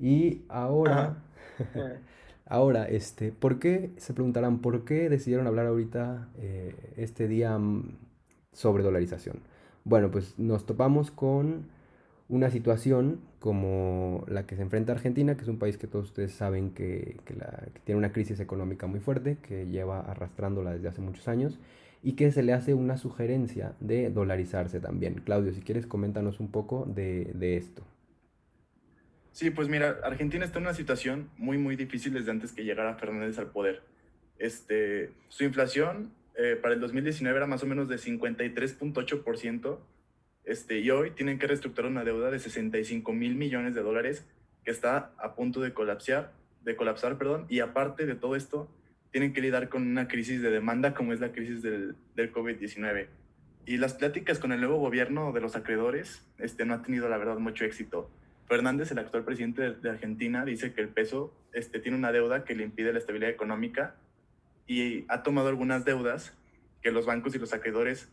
Y 0.00 0.40
ahora, 0.48 1.22
ahora, 2.46 2.88
este, 2.88 3.30
¿por 3.30 3.58
qué, 3.58 3.90
se 3.98 4.14
preguntarán, 4.14 4.60
por 4.60 4.86
qué 4.86 5.10
decidieron 5.10 5.46
hablar 5.46 5.66
ahorita 5.66 6.30
eh, 6.38 6.74
este 6.96 7.28
día 7.28 7.58
mm, 7.58 7.98
sobre 8.52 8.82
dolarización? 8.82 9.40
Bueno, 9.84 10.10
pues 10.10 10.38
nos 10.38 10.64
topamos 10.64 11.10
con 11.10 11.66
una 12.30 12.48
situación 12.48 13.20
como 13.38 14.24
la 14.28 14.46
que 14.46 14.56
se 14.56 14.62
enfrenta 14.62 14.92
Argentina, 14.92 15.36
que 15.36 15.42
es 15.42 15.48
un 15.48 15.58
país 15.58 15.76
que 15.76 15.86
todos 15.86 16.06
ustedes 16.06 16.32
saben 16.32 16.70
que, 16.70 17.18
que, 17.26 17.34
la, 17.34 17.50
que, 17.74 17.80
tiene 17.84 17.98
una 17.98 18.12
crisis 18.12 18.40
económica 18.40 18.86
muy 18.86 19.00
fuerte, 19.00 19.36
que 19.42 19.66
lleva 19.66 20.00
arrastrándola 20.00 20.72
desde 20.72 20.88
hace 20.88 21.02
muchos 21.02 21.28
años, 21.28 21.58
y 22.02 22.14
que 22.14 22.32
se 22.32 22.42
le 22.42 22.52
hace 22.52 22.74
una 22.74 22.96
sugerencia 22.96 23.74
de 23.80 24.10
dolarizarse 24.10 24.80
también. 24.80 25.22
Claudio, 25.24 25.52
si 25.52 25.60
quieres, 25.60 25.86
coméntanos 25.86 26.40
un 26.40 26.50
poco 26.50 26.84
de, 26.86 27.30
de 27.34 27.56
esto. 27.56 27.84
Sí, 29.32 29.50
pues 29.50 29.68
mira, 29.68 29.98
Argentina 30.04 30.44
está 30.44 30.58
en 30.58 30.64
una 30.64 30.74
situación 30.74 31.30
muy, 31.38 31.56
muy 31.58 31.76
difícil 31.76 32.12
desde 32.12 32.30
antes 32.30 32.52
que 32.52 32.64
llegara 32.64 32.96
Fernández 32.96 33.38
al 33.38 33.50
poder. 33.50 33.82
Este, 34.38 35.12
su 35.28 35.44
inflación 35.44 36.12
eh, 36.36 36.58
para 36.60 36.74
el 36.74 36.80
2019 36.80 37.36
era 37.36 37.46
más 37.46 37.62
o 37.62 37.66
menos 37.66 37.88
de 37.88 37.96
53.8%, 37.96 39.78
este, 40.44 40.80
y 40.80 40.90
hoy 40.90 41.12
tienen 41.12 41.38
que 41.38 41.46
reestructurar 41.46 41.90
una 41.90 42.04
deuda 42.04 42.30
de 42.30 42.40
65 42.40 43.12
mil 43.12 43.36
millones 43.36 43.74
de 43.74 43.82
dólares 43.82 44.26
que 44.64 44.70
está 44.70 45.12
a 45.18 45.34
punto 45.34 45.60
de 45.60 45.72
colapsar, 45.72 46.32
de 46.62 46.76
colapsar, 46.76 47.16
perdón, 47.18 47.46
y 47.48 47.60
aparte 47.60 48.06
de 48.06 48.14
todo 48.14 48.36
esto, 48.36 48.68
tienen 49.12 49.32
que 49.32 49.40
lidiar 49.42 49.68
con 49.68 49.86
una 49.86 50.08
crisis 50.08 50.42
de 50.42 50.50
demanda 50.50 50.94
como 50.94 51.12
es 51.12 51.20
la 51.20 51.32
crisis 51.32 51.62
del, 51.62 51.94
del 52.16 52.32
COVID-19. 52.32 53.06
Y 53.66 53.76
las 53.76 53.94
pláticas 53.94 54.38
con 54.38 54.50
el 54.50 54.60
nuevo 54.60 54.78
gobierno 54.78 55.32
de 55.32 55.40
los 55.40 55.54
acreedores 55.54 56.26
este, 56.38 56.64
no 56.64 56.74
ha 56.74 56.82
tenido, 56.82 57.08
la 57.08 57.18
verdad, 57.18 57.38
mucho 57.38 57.64
éxito. 57.64 58.10
Fernández, 58.48 58.90
el 58.90 58.98
actual 58.98 59.24
presidente 59.24 59.62
de, 59.62 59.74
de 59.74 59.90
Argentina, 59.90 60.44
dice 60.44 60.72
que 60.72 60.80
el 60.80 60.88
peso 60.88 61.32
este, 61.52 61.78
tiene 61.78 61.96
una 61.96 62.10
deuda 62.10 62.44
que 62.44 62.56
le 62.56 62.64
impide 62.64 62.92
la 62.92 62.98
estabilidad 62.98 63.30
económica 63.30 63.94
y 64.66 65.04
ha 65.08 65.22
tomado 65.22 65.48
algunas 65.48 65.84
deudas 65.84 66.36
que 66.82 66.90
los 66.90 67.06
bancos 67.06 67.34
y 67.34 67.38
los 67.38 67.52
acreedores 67.52 68.08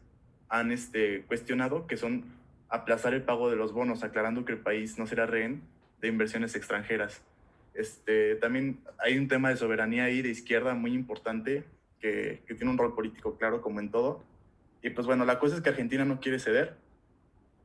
han 0.50 0.72
este, 0.72 1.24
cuestionado, 1.24 1.88
que 1.88 1.98
son 1.98 2.26
aplazar 2.68 3.14
el 3.14 3.24
pago 3.24 3.50
de 3.50 3.56
los 3.56 3.72
bonos, 3.74 4.04
aclarando 4.04 4.46
que 4.46 4.52
el 4.52 4.60
país 4.60 5.00
no 5.00 5.08
será 5.08 5.26
rehén 5.26 5.62
de 6.02 6.08
inversiones 6.08 6.56
extranjeras. 6.56 7.24
Este, 7.80 8.36
también 8.36 8.82
hay 8.98 9.18
un 9.18 9.30
tema 9.30 9.48
de 9.50 9.56
soberanía 9.56 10.04
ahí 10.04 10.22
de 10.22 10.28
izquierda 10.28 10.74
muy 10.74 10.94
importante 10.94 11.64
que, 12.02 12.44
que, 12.46 12.54
tiene 12.54 12.72
un 12.72 12.78
rol 12.78 12.94
político 12.94 13.38
claro 13.38 13.62
como 13.62 13.80
en 13.80 13.90
todo. 13.90 14.22
Y 14.84 14.90
pues 14.90 15.08
bueno, 15.08 15.24
la 15.24 15.40
cosa 15.40 15.56
es 15.56 15.62
que 15.62 15.70
Argentina 15.70 16.04
no 16.04 16.20
quiere 16.20 16.40
ceder. 16.40 16.76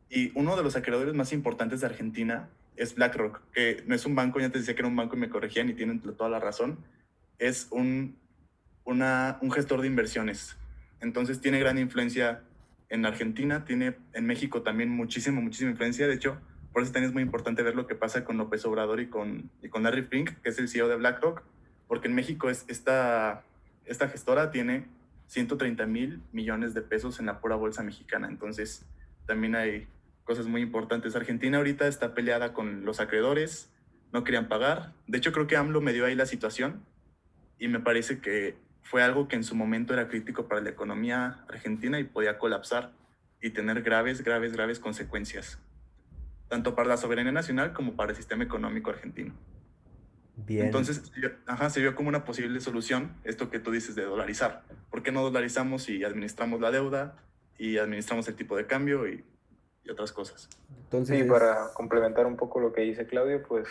Y 0.08 0.30
uno 0.38 0.56
de 0.56 0.62
los 0.62 0.76
acreedores 0.76 1.14
más 1.14 1.32
importantes 1.32 1.80
de 1.80 1.86
Argentina 1.86 2.48
es 2.76 2.94
BlackRock, 2.94 3.40
que 3.52 3.82
no 3.88 3.94
es 3.96 4.06
un 4.06 4.14
banco, 4.14 4.38
ya 4.38 4.50
te 4.50 4.58
decía 4.58 4.74
que 4.74 4.82
era 4.82 4.88
un 4.88 4.94
banco 4.94 5.16
y 5.16 5.18
me 5.18 5.28
corregían 5.28 5.68
y 5.68 5.74
tienen 5.74 6.00
toda 6.00 6.30
la 6.30 6.38
razón. 6.38 6.78
Es 7.40 7.66
un, 7.72 8.16
una, 8.84 9.38
un 9.42 9.50
gestor 9.50 9.80
de 9.80 9.88
inversiones. 9.88 10.56
Entonces 11.00 11.40
tiene 11.40 11.58
gran 11.58 11.76
influencia 11.76 12.44
en 12.88 13.04
Argentina, 13.04 13.64
tiene 13.64 13.96
en 14.12 14.26
México 14.26 14.62
también 14.62 14.90
muchísima, 14.90 15.40
muchísima 15.40 15.72
influencia. 15.72 16.06
De 16.06 16.14
hecho, 16.14 16.40
por 16.74 16.82
eso 16.82 16.92
también 16.92 17.10
es 17.10 17.14
muy 17.14 17.22
importante 17.22 17.62
ver 17.62 17.76
lo 17.76 17.86
que 17.86 17.94
pasa 17.94 18.24
con 18.24 18.36
López 18.36 18.66
Obrador 18.66 19.00
y 19.00 19.06
con, 19.06 19.48
y 19.62 19.68
con 19.68 19.84
Larry 19.84 20.02
Fink, 20.02 20.42
que 20.42 20.48
es 20.48 20.58
el 20.58 20.68
CEO 20.68 20.88
de 20.88 20.96
BlackRock, 20.96 21.42
porque 21.86 22.08
en 22.08 22.16
México 22.16 22.50
es, 22.50 22.64
esta, 22.66 23.44
esta 23.84 24.08
gestora 24.08 24.50
tiene 24.50 24.88
130 25.28 25.86
mil 25.86 26.20
millones 26.32 26.74
de 26.74 26.82
pesos 26.82 27.20
en 27.20 27.26
la 27.26 27.40
pura 27.40 27.54
bolsa 27.54 27.84
mexicana. 27.84 28.26
Entonces, 28.28 28.84
también 29.24 29.54
hay 29.54 29.86
cosas 30.24 30.46
muy 30.46 30.62
importantes. 30.62 31.14
Argentina 31.14 31.58
ahorita 31.58 31.86
está 31.86 32.12
peleada 32.12 32.52
con 32.52 32.84
los 32.84 32.98
acreedores, 32.98 33.70
no 34.12 34.24
querían 34.24 34.48
pagar. 34.48 34.94
De 35.06 35.18
hecho, 35.18 35.30
creo 35.32 35.46
que 35.46 35.56
AMLO 35.56 35.80
me 35.80 35.92
dio 35.92 36.04
ahí 36.04 36.16
la 36.16 36.26
situación 36.26 36.84
y 37.56 37.68
me 37.68 37.78
parece 37.78 38.18
que 38.18 38.56
fue 38.82 39.02
algo 39.02 39.28
que 39.28 39.36
en 39.36 39.44
su 39.44 39.54
momento 39.54 39.94
era 39.94 40.08
crítico 40.08 40.48
para 40.48 40.60
la 40.60 40.70
economía 40.70 41.44
argentina 41.48 42.00
y 42.00 42.04
podía 42.04 42.38
colapsar 42.38 42.92
y 43.40 43.50
tener 43.50 43.82
graves, 43.82 44.22
graves, 44.22 44.52
graves 44.52 44.80
consecuencias, 44.80 45.58
tanto 46.48 46.74
para 46.74 46.88
la 46.88 46.96
soberanía 46.96 47.32
nacional 47.32 47.72
como 47.72 47.94
para 47.94 48.10
el 48.10 48.16
sistema 48.16 48.44
económico 48.44 48.90
argentino. 48.90 49.34
Bien. 50.36 50.66
Entonces, 50.66 51.12
ajá, 51.46 51.70
se 51.70 51.80
vio 51.80 51.94
como 51.94 52.08
una 52.08 52.24
posible 52.24 52.60
solución 52.60 53.14
esto 53.24 53.50
que 53.50 53.60
tú 53.60 53.70
dices 53.70 53.94
de 53.94 54.04
dolarizar. 54.04 54.62
¿Por 54.90 55.02
qué 55.02 55.12
no 55.12 55.22
dolarizamos 55.22 55.88
y 55.88 56.04
administramos 56.04 56.60
la 56.60 56.70
deuda 56.70 57.16
y 57.56 57.78
administramos 57.78 58.26
el 58.28 58.34
tipo 58.34 58.56
de 58.56 58.66
cambio 58.66 59.08
y, 59.08 59.24
y 59.84 59.90
otras 59.90 60.12
cosas? 60.12 60.48
Entonces, 60.84 61.20
sí, 61.20 61.24
para 61.24 61.72
complementar 61.74 62.26
un 62.26 62.36
poco 62.36 62.58
lo 62.60 62.72
que 62.72 62.82
dice 62.82 63.06
Claudio, 63.06 63.42
pues 63.42 63.68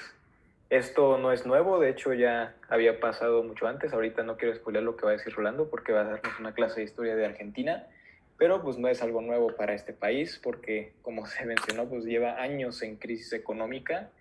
esto 0.69 1.17
no 1.17 1.31
es 1.31 1.45
nuevo, 1.45 1.79
de 1.79 1.89
hecho 1.89 2.13
ya 2.13 2.55
había 2.67 2.99
pasado 2.99 3.43
mucho 3.43 3.67
antes, 3.67 3.93
ahorita 3.93 4.23
no 4.23 4.37
quiero 4.37 4.55
spoiler 4.55 4.81
lo 4.81 4.95
que 4.95 5.05
va 5.05 5.11
a 5.11 5.13
decir 5.13 5.33
Rolando 5.33 5.69
porque 5.69 5.93
va 5.93 6.01
a 6.01 6.03
darnos 6.05 6.39
una 6.39 6.53
clase 6.53 6.79
de 6.79 6.85
historia 6.85 7.15
de 7.15 7.25
Argentina, 7.25 7.87
pero 8.37 8.61
pues 8.61 8.77
no 8.77 8.87
es 8.87 9.01
algo 9.01 9.21
nuevo 9.21 9.55
para 9.55 9.73
este 9.73 9.93
país 9.93 10.39
porque 10.41 10.93
como 11.01 11.25
se 11.27 11.45
mencionó 11.45 11.87
pues 11.87 12.05
lleva 12.05 12.41
años 12.41 12.81
en 12.81 12.97
crisis 12.97 13.33
económica 13.33 14.11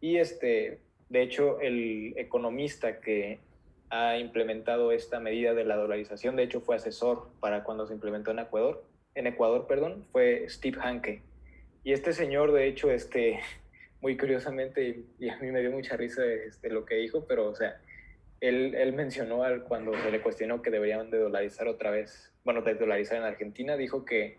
y 0.00 0.18
este, 0.18 0.78
de 1.08 1.22
hecho 1.22 1.60
el 1.60 2.14
economista 2.16 3.00
que 3.00 3.40
ha 3.90 4.18
implementado 4.18 4.92
esta 4.92 5.20
medida 5.20 5.54
de 5.54 5.64
la 5.64 5.76
dolarización, 5.76 6.36
de 6.36 6.42
hecho 6.42 6.60
fue 6.60 6.76
asesor 6.76 7.28
para 7.40 7.62
cuando 7.62 7.86
se 7.86 7.94
implementó 7.94 8.32
en 8.32 8.40
Ecuador, 8.40 8.84
en 9.14 9.26
Ecuador, 9.26 9.66
perdón, 9.66 10.04
fue 10.10 10.46
Steve 10.48 10.78
Hanke. 10.80 11.22
Y 11.84 11.92
este 11.92 12.12
señor, 12.12 12.52
de 12.52 12.66
hecho, 12.66 12.90
este, 12.90 13.40
muy 14.00 14.16
curiosamente, 14.16 15.04
y, 15.18 15.28
a 15.28 15.38
mí 15.38 15.50
me 15.50 15.60
dio 15.60 15.70
mucha 15.70 15.96
risa 15.96 16.24
este, 16.24 16.70
lo 16.70 16.84
que 16.84 16.96
dijo, 16.96 17.24
pero 17.26 17.48
o 17.48 17.54
sea, 17.54 17.80
él, 18.46 18.74
él 18.74 18.92
mencionó 18.92 19.42
al, 19.42 19.64
cuando 19.64 19.92
se 19.94 20.10
le 20.10 20.20
cuestionó 20.20 20.62
que 20.62 20.70
deberían 20.70 21.10
de 21.10 21.18
dolarizar 21.18 21.68
otra 21.68 21.90
vez, 21.90 22.32
bueno, 22.44 22.62
de 22.62 22.74
dolarizar 22.74 23.18
en 23.18 23.24
Argentina, 23.24 23.76
dijo 23.76 24.04
que, 24.04 24.38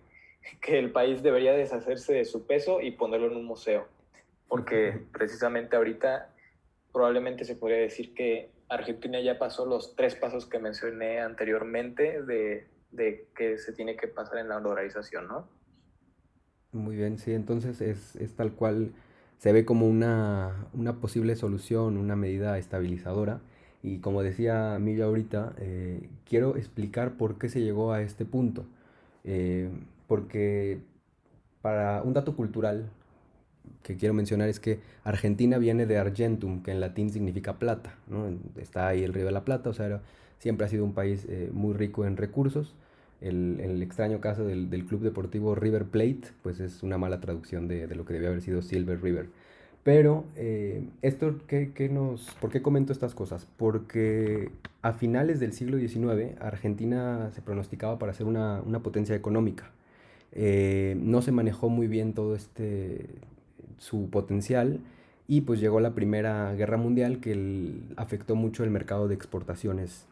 que 0.61 0.79
el 0.79 0.91
país 0.91 1.23
debería 1.23 1.53
deshacerse 1.53 2.13
de 2.13 2.25
su 2.25 2.45
peso 2.45 2.81
y 2.81 2.91
ponerlo 2.91 3.27
en 3.27 3.37
un 3.37 3.45
museo, 3.45 3.87
porque 4.47 5.01
precisamente 5.11 5.75
ahorita 5.75 6.29
probablemente 6.93 7.45
se 7.45 7.55
podría 7.55 7.79
decir 7.79 8.13
que 8.13 8.49
Argentina 8.69 9.19
ya 9.19 9.37
pasó 9.37 9.65
los 9.65 9.95
tres 9.95 10.15
pasos 10.15 10.45
que 10.45 10.59
mencioné 10.59 11.19
anteriormente 11.19 12.23
de, 12.23 12.67
de 12.91 13.27
que 13.35 13.57
se 13.57 13.73
tiene 13.73 13.95
que 13.95 14.07
pasar 14.07 14.39
en 14.39 14.49
la 14.49 14.59
dolarización, 14.59 15.27
¿no? 15.27 15.47
Muy 16.71 16.95
bien, 16.95 17.17
sí, 17.17 17.33
entonces 17.33 17.79
es, 17.81 18.15
es 18.17 18.35
tal 18.35 18.53
cual, 18.53 18.91
se 19.37 19.51
ve 19.51 19.65
como 19.65 19.87
una, 19.87 20.67
una, 20.73 20.99
posible 20.99 21.35
solución, 21.35 21.97
una 21.97 22.15
medida 22.15 22.57
estabilizadora. 22.57 23.41
Y 23.85 23.99
como 23.99 24.23
decía 24.23 24.79
Milla 24.79 25.05
ahorita, 25.05 25.53
eh, 25.59 26.09
quiero 26.27 26.57
explicar 26.57 27.13
por 27.17 27.37
qué 27.37 27.49
se 27.49 27.61
llegó 27.61 27.91
a 27.93 28.01
este 28.01 28.25
punto. 28.25 28.65
Eh, 29.23 29.69
porque 30.07 30.79
para 31.61 32.01
un 32.01 32.13
dato 32.13 32.35
cultural 32.35 32.89
que 33.83 33.95
quiero 33.95 34.15
mencionar 34.15 34.49
es 34.49 34.59
que 34.59 34.79
Argentina 35.03 35.59
viene 35.59 35.85
de 35.85 35.99
Argentum, 35.99 36.63
que 36.63 36.71
en 36.71 36.79
latín 36.79 37.11
significa 37.11 37.59
plata. 37.59 37.93
¿no? 38.07 38.27
Está 38.59 38.87
ahí 38.87 39.03
el 39.03 39.13
río 39.13 39.25
de 39.25 39.31
la 39.31 39.45
Plata, 39.45 39.69
o 39.69 39.73
sea, 39.73 40.01
siempre 40.39 40.65
ha 40.65 40.69
sido 40.69 40.83
un 40.83 40.93
país 40.93 41.27
eh, 41.29 41.51
muy 41.53 41.75
rico 41.75 42.05
en 42.05 42.17
recursos 42.17 42.73
el, 43.21 43.59
el 43.59 43.83
extraño 43.83 44.19
caso 44.19 44.45
del, 44.45 44.69
del, 44.71 44.85
club 44.85 45.01
deportivo 45.01 45.53
River 45.53 45.85
Plate, 45.85 46.21
pues 46.41 46.59
es 46.59 46.81
una 46.83 46.97
mala 46.97 47.21
traducción 47.21 47.67
de, 47.67 47.85
de 47.87 47.95
lo 47.95 48.05
que 48.05 48.13
debía 48.13 48.29
haber 48.29 48.41
sido 48.41 48.61
Silver 48.63 48.99
River. 49.01 49.29
Pero, 49.85 50.25
eh, 50.35 50.83
esto, 51.03 51.35
¿qué, 51.45 51.71
qué 51.75 51.89
nos, 51.89 52.33
¿por 52.41 52.49
qué 52.49 52.63
comento 52.63 52.91
estas 52.91 53.13
cosas? 53.13 53.47
Porque 53.55 54.49
a 54.81 54.93
finales 54.93 55.39
del 55.39 55.53
siglo 55.53 55.77
XIX, 55.77 56.41
Argentina 56.41 57.29
se 57.35 57.43
pronosticaba 57.43 57.99
para 57.99 58.11
ser 58.13 58.25
una, 58.25 58.63
una 58.63 58.79
potencia 58.81 59.15
económica. 59.15 59.69
Eh, 60.31 60.97
no 60.99 61.21
se 61.21 61.31
manejó 61.31 61.69
muy 61.69 61.85
bien 61.85 62.13
todo 62.13 62.33
este, 62.35 63.05
su 63.77 64.09
potencial, 64.09 64.79
y 65.27 65.41
pues 65.41 65.59
llegó 65.59 65.79
la 65.79 65.93
Primera 65.93 66.51
Guerra 66.55 66.77
Mundial 66.77 67.19
que 67.19 67.33
el, 67.33 67.83
afectó 67.95 68.33
mucho 68.35 68.63
el 68.63 68.71
mercado 68.71 69.07
de 69.07 69.13
exportaciones. 69.13 70.07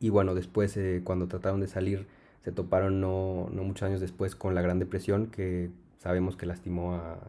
Y 0.00 0.08
bueno, 0.08 0.34
después 0.34 0.76
eh, 0.76 1.02
cuando 1.04 1.28
trataron 1.28 1.60
de 1.60 1.68
salir 1.68 2.08
se 2.42 2.50
toparon 2.50 3.00
no, 3.00 3.50
no, 3.52 3.62
muchos 3.62 3.84
años 3.84 4.00
después 4.00 4.34
con 4.34 4.56
la 4.56 4.62
Gran 4.62 4.80
Depresión, 4.80 5.28
que 5.28 5.70
sabemos 5.98 6.36
que 6.36 6.46
lastimó 6.46 6.94
a, 6.96 7.20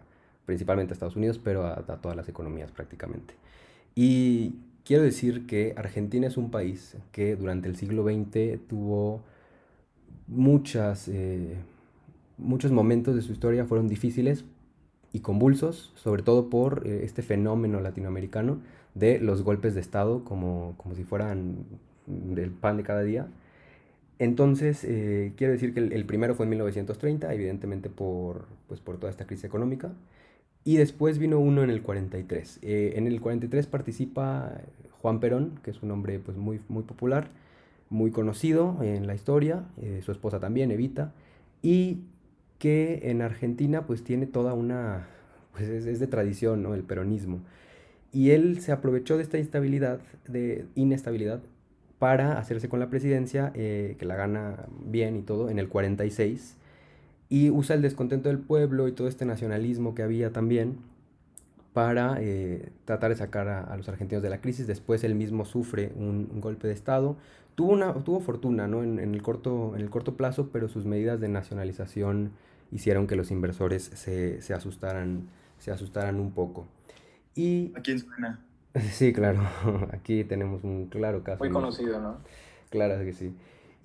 principalmente 0.46 0.94
a 0.94 0.96
Estados 0.96 1.16
Unidos, 1.16 1.40
pero 1.44 1.66
a, 1.66 1.74
a, 1.74 2.02
todas 2.02 2.16
las 2.16 2.28
economías 2.30 2.72
prácticamente. 2.72 3.34
Y 3.96 4.56
quiero 4.86 5.04
decir 5.04 5.46
que 5.46 5.74
Argentina 5.78 6.28
es 6.28 6.38
un 6.38 6.52
país 6.52 6.98
que 7.12 7.36
durante 7.36 7.68
el 7.68 7.76
siglo 7.76 8.04
XX 8.04 8.60
tuvo 8.68 9.22
muchas, 10.28 11.08
eh, 11.08 11.56
muchos 12.38 12.72
momentos 12.72 13.16
de 13.16 13.22
su 13.22 13.32
historia 13.32 13.66
fueron 13.66 13.88
difíciles 13.88 14.46
y 15.14 15.20
convulsos, 15.20 15.92
sobre 15.96 16.24
todo 16.24 16.50
por 16.50 16.84
eh, 16.86 17.02
este 17.04 17.22
fenómeno 17.22 17.82
latinoamericano 17.82 18.60
de 18.96 19.20
los 19.20 19.44
golpes 19.44 19.74
de 19.76 19.82
Estado, 19.82 20.24
como, 20.24 20.76
como 20.78 20.96
si 20.96 21.04
fueran 21.04 21.66
del 22.08 22.52
pan 22.52 22.78
de 22.78 22.84
cada 22.84 23.04
día 23.04 23.28
entonces, 24.22 24.84
eh, 24.84 25.34
quiero 25.36 25.52
decir 25.54 25.74
que 25.74 25.80
el, 25.80 25.94
el, 25.94 26.06
primero 26.06 26.36
fue 26.36 26.46
en 26.46 26.52
1930, 26.52 27.34
evidentemente 27.34 27.90
por, 27.90 28.46
pues, 28.68 28.80
por 28.80 28.98
toda 29.00 29.10
esta 29.10 29.26
crisis 29.26 29.46
económica. 29.46 29.94
Y 30.64 30.78
después 30.78 31.18
vino 31.18 31.40
uno 31.40 31.64
en 31.64 31.70
el 31.70 31.82
43. 31.82 32.60
Eh, 32.62 32.94
en 32.96 33.08
el 33.08 33.20
43 33.20 33.66
participa 33.68 34.62
Juan 35.02 35.20
Perón, 35.20 35.60
que 35.64 35.72
es 35.72 35.82
un 35.82 35.92
hombre 35.92 36.20
pues, 36.20 36.38
muy, 36.38 36.60
muy 36.70 36.84
popular, 36.84 37.30
muy 37.90 38.12
conocido 38.12 38.78
en 38.82 39.08
la 39.08 39.16
historia, 39.16 39.66
eh, 39.82 40.02
su 40.04 40.12
esposa 40.12 40.40
también, 40.40 40.72
Evita, 40.72 41.14
y 41.62 42.02
que 42.60 43.02
en 43.10 43.22
Argentina 43.22 43.88
pues 43.88 44.04
tiene 44.04 44.28
toda 44.28 44.54
una, 44.54 45.08
pues 45.54 45.68
es, 45.68 46.00
de 46.00 46.08
tradición, 46.08 46.62
¿no? 46.62 46.76
El 46.76 46.84
peronismo. 46.84 47.42
Y 48.14 48.32
él 48.32 48.62
se 48.62 48.72
aprovechó 48.72 49.18
de 49.18 49.24
esta 49.24 49.40
instabilidad, 49.40 50.00
de 50.28 50.66
inestabilidad, 50.76 51.42
para 51.98 52.40
hacerse 52.40 52.70
con 52.70 52.80
la 52.80 52.90
presidencia, 52.90 53.52
eh, 53.56 53.96
que 54.00 54.06
la 54.06 54.16
gana 54.16 54.66
bien 54.86 55.18
y 55.18 55.22
todo, 55.22 55.50
en 55.50 55.60
el 55.60 55.70
46, 55.70 56.58
y 57.32 57.50
usa 57.50 57.78
el 57.78 57.82
descontento 57.82 58.28
del 58.28 58.40
pueblo 58.40 58.90
y 58.90 58.92
todo 58.92 59.08
este 59.08 59.26
nacionalismo 59.26 59.96
que 59.96 60.04
había 60.04 60.34
también 60.34 60.78
para 61.72 62.18
eh, 62.20 62.74
tratar 62.84 63.10
de 63.10 63.16
sacar 63.16 63.48
a, 63.48 63.64
a, 63.64 63.78
los 63.78 63.88
argentinos 63.88 64.22
de 64.22 64.30
la 64.30 64.42
crisis. 64.42 64.68
Después 64.68 65.06
él 65.06 65.16
mismo 65.16 65.46
sufre 65.46 65.94
un, 65.96 66.30
un 66.30 66.42
golpe 66.42 66.68
de 66.68 66.74
Estado. 66.74 67.16
Tuvo, 67.56 67.72
una, 67.72 67.94
tuvo 67.94 68.20
fortuna 68.20 68.68
¿no? 68.68 68.84
en, 68.84 69.00
en, 69.00 69.16
el 69.16 69.22
corto, 69.22 69.72
en 69.76 69.82
el 69.82 69.90
corto 69.90 70.18
plazo, 70.18 70.50
pero 70.52 70.68
sus 70.68 70.86
medidas 70.86 71.22
de 71.22 71.30
nacionalización 71.30 72.34
hicieron 72.70 73.08
que 73.08 73.16
los 73.16 73.32
inversores 73.32 73.84
se, 73.84 74.42
se, 74.42 74.54
asustaran, 74.54 75.30
se 75.58 75.72
asustaran 75.72 76.20
un 76.20 76.32
poco. 76.32 76.68
Y, 77.34 77.72
¿A 77.78 77.82
quién 77.82 77.98
suena? 78.00 78.42
Sí, 78.92 79.14
claro. 79.14 79.42
Aquí 79.94 80.26
tenemos 80.26 80.66
un 80.66 80.88
claro 80.88 81.24
caso. 81.24 81.40
Muy 81.40 81.50
conocido, 81.50 82.02
¿no? 82.02 82.18
Claro 82.70 83.04
que 83.06 83.14
sí. 83.14 83.34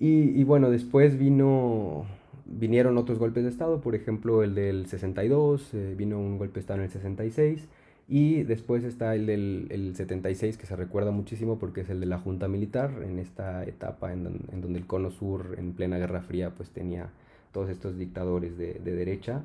Y, 0.01 0.39
y, 0.39 0.43
bueno, 0.43 0.69
después 0.69 1.17
vino, 1.17 2.05
vinieron 2.49 2.97
otros 2.97 3.19
golpes 3.19 3.43
de 3.43 3.49
Estado, 3.49 3.81
por 3.81 3.95
ejemplo 3.95 4.43
el 4.43 4.55
del 4.55 4.87
62, 4.87 5.73
eh, 5.73 5.95
vino 5.97 6.19
un 6.19 6.37
golpe 6.37 6.55
de 6.55 6.59
Estado 6.61 6.79
en 6.79 6.85
el 6.85 6.91
66, 6.91 7.67
y 8.09 8.43
después 8.43 8.83
está 8.83 9.15
el 9.15 9.25
del 9.25 9.67
el 9.69 9.95
76, 9.95 10.57
que 10.57 10.65
se 10.65 10.75
recuerda 10.75 11.11
muchísimo 11.11 11.59
porque 11.59 11.81
es 11.81 11.89
el 11.89 11.99
de 11.99 12.05
la 12.05 12.19
Junta 12.19 12.47
Militar, 12.47 12.91
en 13.03 13.19
esta 13.19 13.63
etapa 13.65 14.13
en, 14.13 14.27
en 14.51 14.61
donde 14.61 14.79
el 14.79 14.87
Cono 14.87 15.11
Sur, 15.11 15.55
en 15.57 15.73
plena 15.73 15.97
Guerra 15.97 16.21
Fría, 16.21 16.51
pues 16.51 16.69
tenía 16.69 17.09
todos 17.51 17.69
estos 17.69 17.97
dictadores 17.97 18.57
de, 18.57 18.75
de 18.75 18.95
derecha. 18.95 19.43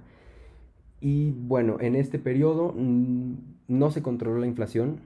Y 1.00 1.32
bueno, 1.32 1.78
en 1.80 1.96
este 1.96 2.18
periodo 2.20 2.72
mmm, 2.76 3.34
no 3.68 3.90
se 3.90 4.02
controló 4.02 4.38
la 4.38 4.46
inflación, 4.46 5.00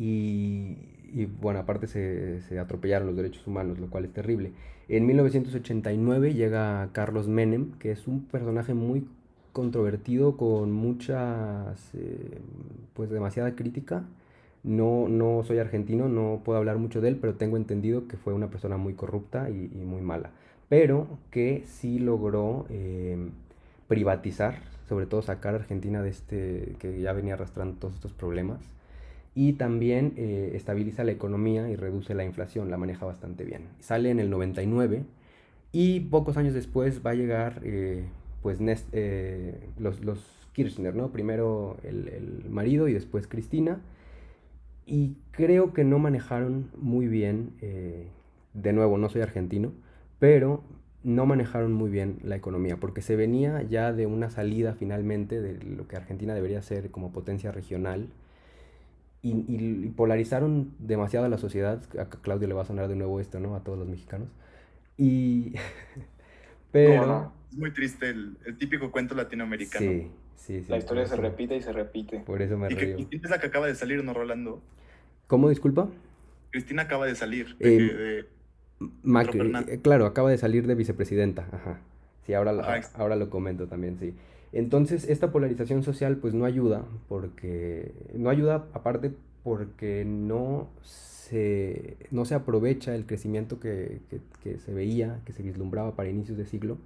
y, 0.00 0.78
y 1.12 1.26
bueno, 1.26 1.60
aparte 1.60 1.86
se, 1.86 2.40
se, 2.42 2.58
atropellaron 2.58 3.06
los 3.06 3.16
derechos 3.16 3.46
humanos, 3.46 3.78
lo 3.78 3.88
cual 3.88 4.04
es 4.04 4.12
terrible. 4.12 4.52
En 4.88 5.06
1989 5.06 6.34
llega 6.34 6.88
Carlos 6.92 7.28
Menem, 7.28 7.72
que 7.78 7.92
es 7.92 8.06
un 8.06 8.24
personaje 8.24 8.74
muy 8.74 9.06
controvertido, 9.52 10.36
con 10.36 10.72
muchas, 10.72 11.94
eh, 11.94 12.38
pues 12.94 13.10
demasiada 13.10 13.54
crítica. 13.54 14.04
No, 14.62 15.08
no 15.08 15.42
soy 15.44 15.58
argentino, 15.58 16.08
no 16.08 16.42
puedo 16.44 16.58
hablar 16.58 16.78
mucho 16.78 17.00
de 17.00 17.08
él, 17.08 17.16
pero 17.20 17.34
tengo 17.34 17.56
entendido 17.56 18.08
que 18.08 18.16
fue 18.16 18.34
una 18.34 18.50
persona 18.50 18.76
muy 18.76 18.94
corrupta 18.94 19.48
y, 19.50 19.70
y 19.74 19.84
muy 19.84 20.02
mala. 20.02 20.30
Pero 20.68 21.06
que 21.30 21.64
sí 21.66 21.98
logró 21.98 22.66
eh, 22.70 23.16
privatizar, 23.88 24.58
sobre 24.88 25.06
todo 25.06 25.22
sacar 25.22 25.54
a 25.54 25.58
Argentina 25.58 26.02
de 26.02 26.10
este, 26.10 26.76
que 26.78 27.00
ya 27.00 27.12
venía 27.12 27.34
arrastrando 27.34 27.76
todos 27.78 27.94
estos 27.94 28.12
problemas 28.12 28.60
y 29.34 29.54
también 29.54 30.14
eh, 30.16 30.52
estabiliza 30.54 31.04
la 31.04 31.12
economía 31.12 31.70
y 31.70 31.76
reduce 31.76 32.14
la 32.14 32.24
inflación, 32.24 32.70
la 32.70 32.76
maneja 32.76 33.06
bastante 33.06 33.44
bien. 33.44 33.68
Sale 33.80 34.10
en 34.10 34.20
el 34.20 34.30
99 34.30 35.04
y 35.72 36.00
pocos 36.00 36.36
años 36.36 36.54
después 36.54 37.04
va 37.04 37.10
a 37.10 37.14
llegar 37.14 37.60
eh, 37.64 38.04
pues 38.42 38.60
Nest, 38.60 38.88
eh, 38.92 39.54
los, 39.78 40.04
los, 40.04 40.36
Kirchner, 40.52 40.96
¿no? 40.96 41.12
Primero 41.12 41.76
el, 41.84 42.08
el, 42.08 42.50
marido 42.50 42.88
y 42.88 42.92
después 42.92 43.28
Cristina. 43.28 43.80
Y 44.84 45.16
creo 45.30 45.72
que 45.72 45.84
no 45.84 46.00
manejaron 46.00 46.70
muy 46.76 47.06
bien, 47.06 47.52
eh, 47.60 48.08
de 48.54 48.72
nuevo, 48.72 48.98
no 48.98 49.08
soy 49.08 49.22
argentino, 49.22 49.72
pero 50.18 50.64
no 51.04 51.24
manejaron 51.24 51.72
muy 51.72 51.88
bien 51.88 52.18
la 52.24 52.34
economía, 52.34 52.78
porque 52.78 53.00
se 53.00 53.14
venía 53.14 53.62
ya 53.62 53.92
de 53.92 54.06
una 54.06 54.28
salida 54.28 54.74
finalmente 54.74 55.40
de 55.40 55.62
lo 55.62 55.86
que 55.86 55.96
Argentina 55.96 56.34
debería 56.34 56.60
ser 56.62 56.90
como 56.90 57.12
potencia 57.12 57.52
regional 57.52 58.08
y, 59.22 59.44
y, 59.48 59.88
polarizaron 59.90 60.72
demasiado 60.78 61.26
a 61.26 61.28
la 61.28 61.38
sociedad. 61.38 61.82
A 61.98 62.06
Claudio 62.08 62.48
le 62.48 62.54
va 62.54 62.62
a 62.62 62.64
sonar 62.64 62.88
de 62.88 62.96
nuevo 62.96 63.20
esto, 63.20 63.38
¿no? 63.38 63.54
A 63.54 63.62
todos 63.62 63.78
los 63.78 63.88
mexicanos. 63.88 64.28
Y. 64.96 65.54
Pero. 66.72 67.06
No, 67.06 67.32
es 67.50 67.58
muy 67.58 67.72
triste 67.72 68.08
el, 68.08 68.38
el, 68.46 68.56
típico 68.56 68.90
cuento 68.90 69.14
latinoamericano. 69.14 69.90
Sí, 69.90 70.10
sí, 70.36 70.60
sí. 70.62 70.70
La 70.70 70.78
historia 70.78 71.06
se 71.06 71.16
repite 71.16 71.56
y 71.56 71.62
se 71.62 71.72
repite. 71.72 72.20
Por 72.20 72.40
eso 72.40 72.56
me 72.56 72.68
y 72.68 72.74
río. 72.74 72.96
Cristina 72.96 73.22
es 73.24 73.30
la 73.30 73.40
que 73.40 73.46
acaba 73.48 73.66
de 73.66 73.74
salir, 73.74 74.02
¿no, 74.02 74.14
Rolando? 74.14 74.62
¿Cómo, 75.26 75.48
disculpa? 75.48 75.88
Cristina 76.50 76.82
acaba 76.82 77.06
de 77.06 77.14
salir. 77.14 77.56
De, 77.58 77.76
eh, 77.76 77.80
de, 77.80 78.26
Macri, 79.02 79.52
eh, 79.68 79.80
claro, 79.82 80.06
acaba 80.06 80.30
de 80.30 80.38
salir 80.38 80.66
de 80.66 80.74
vicepresidenta. 80.74 81.46
Ajá. 81.52 81.80
Sí, 82.24 82.32
ahora, 82.32 82.52
Ajá. 82.52 82.80
ahora 82.94 83.16
lo 83.16 83.28
comento 83.28 83.66
también, 83.66 83.98
sí. 83.98 84.14
Entonces, 84.52 85.08
esta 85.08 85.30
polarización 85.30 85.82
social 85.82 86.16
pues 86.16 86.34
no 86.34 86.44
ayuda, 86.44 86.84
porque 87.08 87.92
no 88.14 88.30
ayuda 88.30 88.66
aparte 88.74 89.12
porque 89.44 90.04
no 90.04 90.68
se, 90.82 91.96
no 92.10 92.24
se 92.24 92.34
aprovecha 92.34 92.94
el 92.94 93.06
crecimiento 93.06 93.60
que, 93.60 94.00
que, 94.42 94.58
se 94.58 94.74
veía, 94.74 95.20
que 95.24 95.32
se 95.32 95.42
vislumbraba 95.42 95.94
para 95.94 96.10
inicios 96.10 96.36
de 96.36 96.46
siglo. 96.46 96.78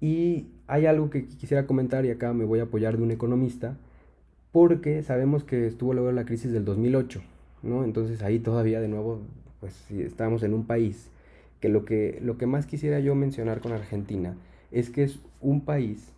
Y 0.00 0.46
hay 0.66 0.86
algo 0.86 1.10
que 1.10 1.26
quisiera 1.26 1.66
comentar 1.66 2.04
y 2.04 2.10
acá 2.10 2.32
me 2.32 2.44
voy 2.44 2.60
a 2.60 2.64
apoyar 2.64 2.96
de 2.96 3.02
un 3.02 3.10
economista, 3.10 3.76
porque 4.50 5.02
sabemos 5.02 5.44
que 5.44 5.66
estuvo 5.66 5.94
luego 5.94 6.10
la 6.12 6.24
crisis 6.24 6.52
del 6.52 6.64
2008, 6.64 7.22
¿no? 7.62 7.84
Entonces 7.84 8.22
ahí 8.22 8.38
todavía 8.38 8.80
de 8.80 8.88
nuevo, 8.88 9.20
pues 9.60 9.74
si 9.86 10.02
estamos 10.02 10.42
en 10.42 10.54
un 10.54 10.66
país 10.66 11.08
que 11.60 11.68
lo, 11.68 11.84
que 11.84 12.18
lo 12.20 12.36
que 12.36 12.46
más 12.46 12.66
quisiera 12.66 12.98
yo 13.00 13.14
mencionar 13.14 13.60
con 13.60 13.72
Argentina 13.72 14.34
es 14.72 14.90
que 14.90 15.04
es 15.04 15.20
un 15.40 15.60
país 15.60 16.12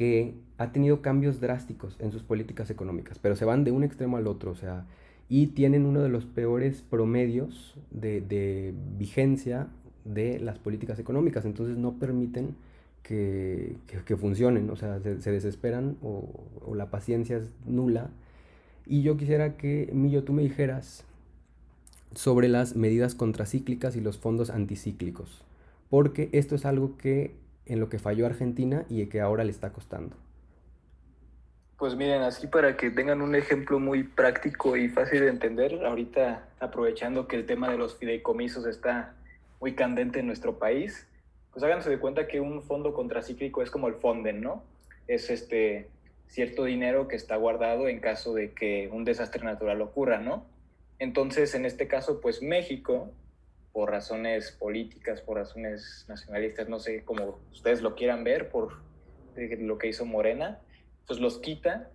que 0.00 0.32
ha 0.56 0.72
tenido 0.72 1.02
cambios 1.02 1.42
drásticos 1.42 1.94
en 1.98 2.10
sus 2.10 2.22
políticas 2.22 2.70
económicas, 2.70 3.18
pero 3.18 3.36
se 3.36 3.44
van 3.44 3.64
de 3.64 3.70
un 3.70 3.84
extremo 3.84 4.16
al 4.16 4.28
otro, 4.28 4.50
o 4.50 4.54
sea, 4.54 4.86
y 5.28 5.48
tienen 5.48 5.84
uno 5.84 6.00
de 6.00 6.08
los 6.08 6.24
peores 6.24 6.80
promedios 6.80 7.76
de, 7.90 8.72
vigencia 8.96 9.66
de 10.06 10.40
las 10.40 10.58
políticas 10.58 10.98
económicas, 10.98 11.44
entonces 11.44 11.76
no 11.76 11.98
permiten 11.98 12.54
que, 13.02 13.76
funcionen, 14.18 14.70
o 14.70 14.76
sea, 14.76 15.00
se, 15.00 15.30
desesperan 15.30 15.98
o, 16.00 16.30
o, 16.64 16.74
la 16.74 16.90
paciencia 16.90 17.36
es 17.36 17.52
nula. 17.66 18.08
Y 18.86 19.02
yo 19.02 19.18
quisiera 19.18 19.58
que, 19.58 19.90
Millo, 19.92 20.24
tú 20.24 20.32
me 20.32 20.40
dijeras 20.40 21.04
sobre 22.14 22.48
las 22.48 22.74
medidas 22.74 23.14
contracíclicas 23.14 23.96
y 23.96 24.00
los 24.00 24.16
fondos 24.16 24.48
anticíclicos, 24.48 25.44
porque 25.90 26.30
esto 26.32 26.54
es 26.54 26.64
algo 26.64 26.96
que 26.96 27.34
en 27.70 27.80
lo 27.80 27.88
que 27.88 27.98
falló 27.98 28.26
Argentina 28.26 28.84
y 28.88 29.06
que 29.06 29.20
ahora 29.20 29.44
le 29.44 29.52
está 29.52 29.72
costando. 29.72 30.16
Pues 31.78 31.96
miren, 31.96 32.22
así 32.22 32.46
para 32.46 32.76
que 32.76 32.90
tengan 32.90 33.22
un 33.22 33.34
ejemplo 33.34 33.78
muy 33.78 34.02
práctico 34.02 34.76
y 34.76 34.88
fácil 34.88 35.20
de 35.20 35.28
entender, 35.28 35.86
ahorita 35.86 36.48
aprovechando 36.58 37.26
que 37.26 37.36
el 37.36 37.46
tema 37.46 37.70
de 37.70 37.78
los 37.78 37.96
fideicomisos 37.96 38.66
está 38.66 39.14
muy 39.60 39.74
candente 39.74 40.18
en 40.18 40.26
nuestro 40.26 40.58
país, 40.58 41.06
pues 41.52 41.62
háganse 41.62 41.88
de 41.88 41.98
cuenta 41.98 42.26
que 42.26 42.40
un 42.40 42.62
fondo 42.62 42.92
contracíclico 42.92 43.62
es 43.62 43.70
como 43.70 43.88
el 43.88 43.94
Fonden, 43.94 44.40
¿no? 44.40 44.62
Es 45.06 45.30
este 45.30 45.88
cierto 46.26 46.64
dinero 46.64 47.08
que 47.08 47.16
está 47.16 47.36
guardado 47.36 47.88
en 47.88 48.00
caso 48.00 48.34
de 48.34 48.52
que 48.52 48.88
un 48.92 49.04
desastre 49.04 49.42
natural 49.42 49.80
ocurra, 49.80 50.18
¿no? 50.18 50.44
Entonces, 50.98 51.54
en 51.54 51.64
este 51.64 51.88
caso, 51.88 52.20
pues 52.20 52.42
México, 52.42 53.10
por 53.72 53.90
razones 53.90 54.52
políticas, 54.52 55.20
por 55.20 55.36
razones 55.36 56.04
nacionalistas, 56.08 56.68
no 56.68 56.80
sé 56.80 57.04
cómo 57.04 57.38
ustedes 57.52 57.82
lo 57.82 57.94
quieran 57.94 58.24
ver, 58.24 58.48
por 58.48 58.78
lo 59.36 59.78
que 59.78 59.88
hizo 59.88 60.04
Morena, 60.04 60.60
pues 61.06 61.20
los 61.20 61.38
quita. 61.38 61.90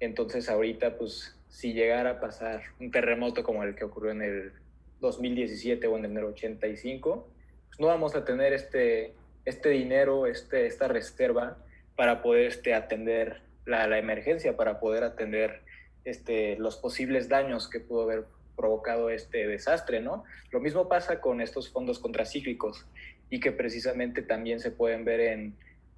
Entonces 0.00 0.48
ahorita, 0.48 0.98
pues 0.98 1.36
si 1.48 1.72
llegara 1.72 2.10
a 2.10 2.20
pasar 2.20 2.62
un 2.80 2.90
terremoto 2.90 3.44
como 3.44 3.62
el 3.62 3.74
que 3.76 3.84
ocurrió 3.84 4.10
en 4.10 4.22
el 4.22 4.52
2017 5.00 5.86
o 5.86 5.96
en 5.96 6.16
el 6.16 6.24
85, 6.24 7.28
pues 7.68 7.80
no 7.80 7.86
vamos 7.86 8.16
a 8.16 8.24
tener 8.24 8.52
este, 8.52 9.14
este 9.44 9.68
dinero, 9.68 10.26
este, 10.26 10.66
esta 10.66 10.88
reserva 10.88 11.58
para 11.96 12.22
poder 12.22 12.46
este, 12.46 12.74
atender 12.74 13.42
la, 13.66 13.86
la 13.86 13.98
emergencia, 13.98 14.56
para 14.56 14.80
poder 14.80 15.04
atender 15.04 15.62
este, 16.04 16.56
los 16.56 16.76
posibles 16.76 17.28
daños 17.28 17.68
que 17.68 17.80
pudo 17.80 18.02
haber 18.02 18.24
provocado 18.56 19.10
este 19.10 19.46
desastre, 19.46 20.00
¿no? 20.00 20.24
Lo 20.50 20.60
mismo 20.60 20.88
pasa 20.88 21.20
con 21.20 21.40
estos 21.40 21.70
fondos 21.70 21.98
contracíclicos 21.98 22.86
y 23.30 23.40
que 23.40 23.52
precisamente 23.52 24.22
también 24.22 24.60
se 24.60 24.70
pueden 24.70 25.04
ver 25.04 25.20
en, 25.20 25.54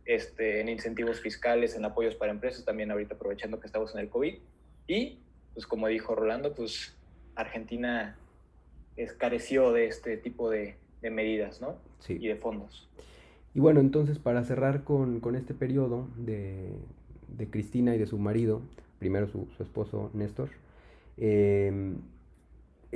este, 0.07 0.61
en 0.61 0.69
incentivos 0.69 1.21
fiscales, 1.21 1.75
en 1.75 1.85
apoyos 1.85 2.15
para 2.15 2.33
empresas, 2.33 2.65
también 2.65 2.91
ahorita 2.91 3.17
aprovechando 3.17 3.61
que 3.61 3.67
estamos 3.67 3.95
en 3.95 4.01
el 4.01 4.09
COVID. 4.09 4.39
Y, 4.87 5.19
pues 5.53 5.67
como 5.67 5.89
dijo 5.89 6.15
Rolando, 6.15 6.55
pues 6.55 6.97
Argentina 7.35 8.17
careció 9.19 9.73
de 9.73 9.87
este 9.87 10.17
tipo 10.17 10.51
de, 10.51 10.77
medidas, 11.03 11.61
¿no? 11.61 11.77
Sí. 12.01 12.19
Y 12.21 12.27
de 12.27 12.35
fondos. 12.35 12.89
Y 13.55 13.61
bueno, 13.61 13.79
entonces 13.79 14.19
para 14.19 14.43
cerrar 14.43 14.83
con, 14.83 15.21
este 15.37 15.55
periodo 15.55 16.09
de, 16.17 16.73
Cristina 17.51 17.95
y 17.95 17.99
de 17.99 18.07
su 18.07 18.19
marido, 18.19 18.61
primero 18.99 19.29
su, 19.29 19.47
esposo 19.61 20.11
Néstor, 20.15 20.51
eh, 21.17 21.95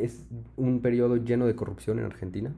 es 0.05 0.25
un 0.57 0.81
periodo 0.81 1.17
lleno 1.17 1.47
de 1.47 1.55
corrupción 1.55 1.99
en 1.99 2.05
Argentina 2.05 2.53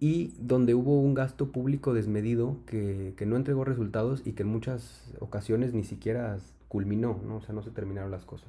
y 0.00 0.34
donde 0.40 0.74
hubo 0.74 1.00
un 1.00 1.14
gasto 1.14 1.52
público 1.52 1.94
desmedido 1.94 2.56
que, 2.66 3.14
no 3.24 3.36
entregó 3.36 3.64
resultados 3.64 4.22
y 4.24 4.32
que 4.32 4.42
en 4.42 4.48
muchas 4.48 5.12
ocasiones 5.20 5.74
ni 5.74 5.84
siquiera 5.84 6.38
culminó, 6.66 7.20
¿no? 7.24 7.36
o 7.36 7.40
sea, 7.40 7.54
no 7.54 7.62
se 7.62 7.70
terminaron 7.70 8.10
las 8.10 8.24
cosas. 8.24 8.48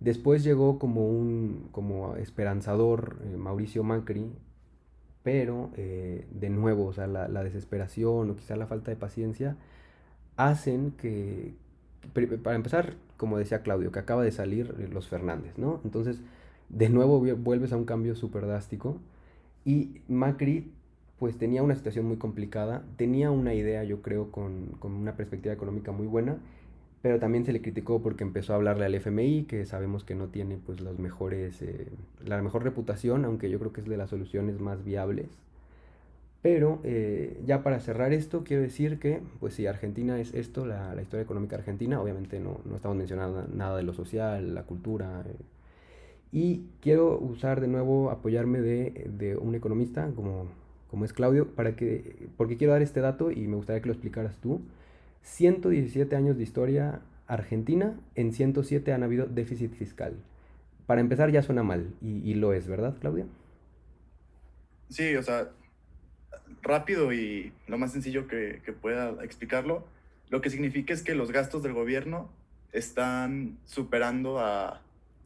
Después 0.00 0.42
llegó 0.42 0.78
como 0.78 1.08
un 1.08 1.68
como 1.70 2.16
esperanzador 2.16 3.18
eh, 3.22 3.36
Mauricio 3.36 3.84
Macri, 3.84 4.32
pero 5.22 5.70
eh, 5.76 6.26
de 6.32 6.50
nuevo, 6.50 6.86
o 6.86 6.92
sea, 6.92 7.06
la, 7.06 7.44
desesperación 7.44 8.30
o 8.30 8.34
quizá 8.36 8.56
la 8.56 8.66
falta 8.66 8.90
de 8.90 8.96
paciencia 8.96 9.56
hacen 10.36 10.92
que, 10.92 11.54
para 12.42 12.56
empezar, 12.56 12.94
como 13.16 13.38
decía 13.38 13.62
Claudio, 13.62 13.92
que 13.92 13.98
acaba 13.98 14.24
de 14.24 14.32
salir 14.32 14.74
los 14.92 15.06
Fernández, 15.06 15.58
¿no? 15.58 15.80
Entonces, 15.84 16.20
de 16.70 16.88
nuevo 16.88 17.20
vuelves 17.36 17.72
a 17.72 17.76
un 17.76 17.84
cambio 17.84 18.14
súper 18.14 18.46
drástico 18.46 18.96
y 19.64 20.00
Macri 20.08 20.72
pues 21.18 21.36
tenía 21.36 21.62
una 21.62 21.74
situación 21.74 22.06
muy 22.06 22.16
complicada, 22.16 22.82
tenía 22.96 23.30
una 23.30 23.52
idea, 23.52 23.84
yo 23.84 24.00
creo, 24.00 24.30
con, 24.32 24.70
una 24.82 25.16
perspectiva 25.16 25.52
económica 25.52 25.92
muy 25.92 26.06
buena, 26.06 26.38
pero 27.02 27.18
también 27.18 27.44
se 27.44 27.52
le 27.52 27.60
criticó 27.60 28.00
porque 28.00 28.24
empezó 28.24 28.54
a 28.54 28.56
hablarle 28.56 28.86
al 28.86 28.94
FMI, 28.94 29.44
que 29.44 29.66
sabemos 29.66 30.02
que 30.02 30.14
no 30.14 30.28
tiene 30.28 30.56
pues 30.56 30.80
los 30.80 30.98
mejores, 30.98 31.60
eh, 31.60 31.88
la 32.24 32.40
mejor 32.40 32.64
reputación, 32.64 33.26
aunque 33.26 33.50
yo 33.50 33.58
creo 33.58 33.72
que 33.72 33.82
es 33.82 33.86
de 33.86 33.98
las 33.98 34.08
soluciones 34.08 34.60
más 34.60 34.82
viables. 34.82 35.28
Pero 36.42 36.80
eh, 36.84 37.38
ya 37.44 37.62
para 37.62 37.80
cerrar 37.80 38.14
esto, 38.14 38.42
quiero 38.44 38.62
decir 38.62 38.98
que, 38.98 39.20
pues 39.40 39.52
si 39.54 39.66
Argentina 39.66 40.18
es 40.18 40.32
esto, 40.32 40.64
la, 40.64 40.94
historia 41.02 41.22
económica 41.22 41.56
argentina, 41.56 42.00
obviamente 42.00 42.40
no, 42.40 42.60
no, 42.64 42.76
estamos 42.76 42.96
mencionando 42.96 43.46
nada 43.54 43.76
de 43.76 43.82
lo 43.82 43.92
social, 43.92 44.54
la 44.54 44.62
cultura. 44.62 45.22
Eh, 45.26 45.34
y 46.32 46.62
quiero 46.80 47.18
usar 47.18 47.60
de 47.60 47.68
nuevo, 47.68 48.10
apoyarme 48.10 48.60
de, 48.60 49.10
de 49.18 49.36
un 49.36 49.54
economista 49.54 50.10
como 50.14 50.48
como 50.90 51.04
es 51.04 51.12
Claudio, 51.12 51.54
para 51.54 51.76
que, 51.76 52.28
porque 52.36 52.56
quiero 52.56 52.72
dar 52.72 52.82
este 52.82 53.00
dato 53.00 53.30
y 53.30 53.46
me 53.46 53.54
gustaría 53.54 53.80
que 53.80 53.86
lo 53.86 53.92
explicaras 53.92 54.38
tú. 54.38 54.60
117 55.22 56.16
años 56.16 56.36
de 56.36 56.42
historia 56.42 57.00
argentina, 57.28 57.94
en 58.16 58.32
107 58.32 58.92
han 58.92 59.04
habido 59.04 59.26
déficit 59.26 59.72
fiscal. 59.72 60.16
Para 60.86 61.00
empezar 61.00 61.30
ya 61.30 61.42
suena 61.42 61.62
mal, 61.62 61.94
y, 62.02 62.34
lo 62.34 62.52
es, 62.52 62.66
¿verdad, 62.66 62.96
Claudia? 62.98 63.26
Sí, 64.88 65.14
o 65.14 65.22
sea, 65.22 65.50
rápido 66.62 67.12
y 67.12 67.52
lo 67.68 67.78
más 67.78 67.92
sencillo 67.92 68.26
que, 68.26 68.60
que 68.64 68.72
pueda 68.72 69.22
explicarlo, 69.22 69.86
lo 70.28 70.40
que 70.40 70.50
significa 70.50 70.92
es 70.92 71.02
que 71.02 71.14
los 71.14 71.30
gastos 71.30 71.62
del 71.62 71.72
gobierno 71.72 72.28
están 72.72 73.58
superando 73.64 74.40
a, 74.40 74.80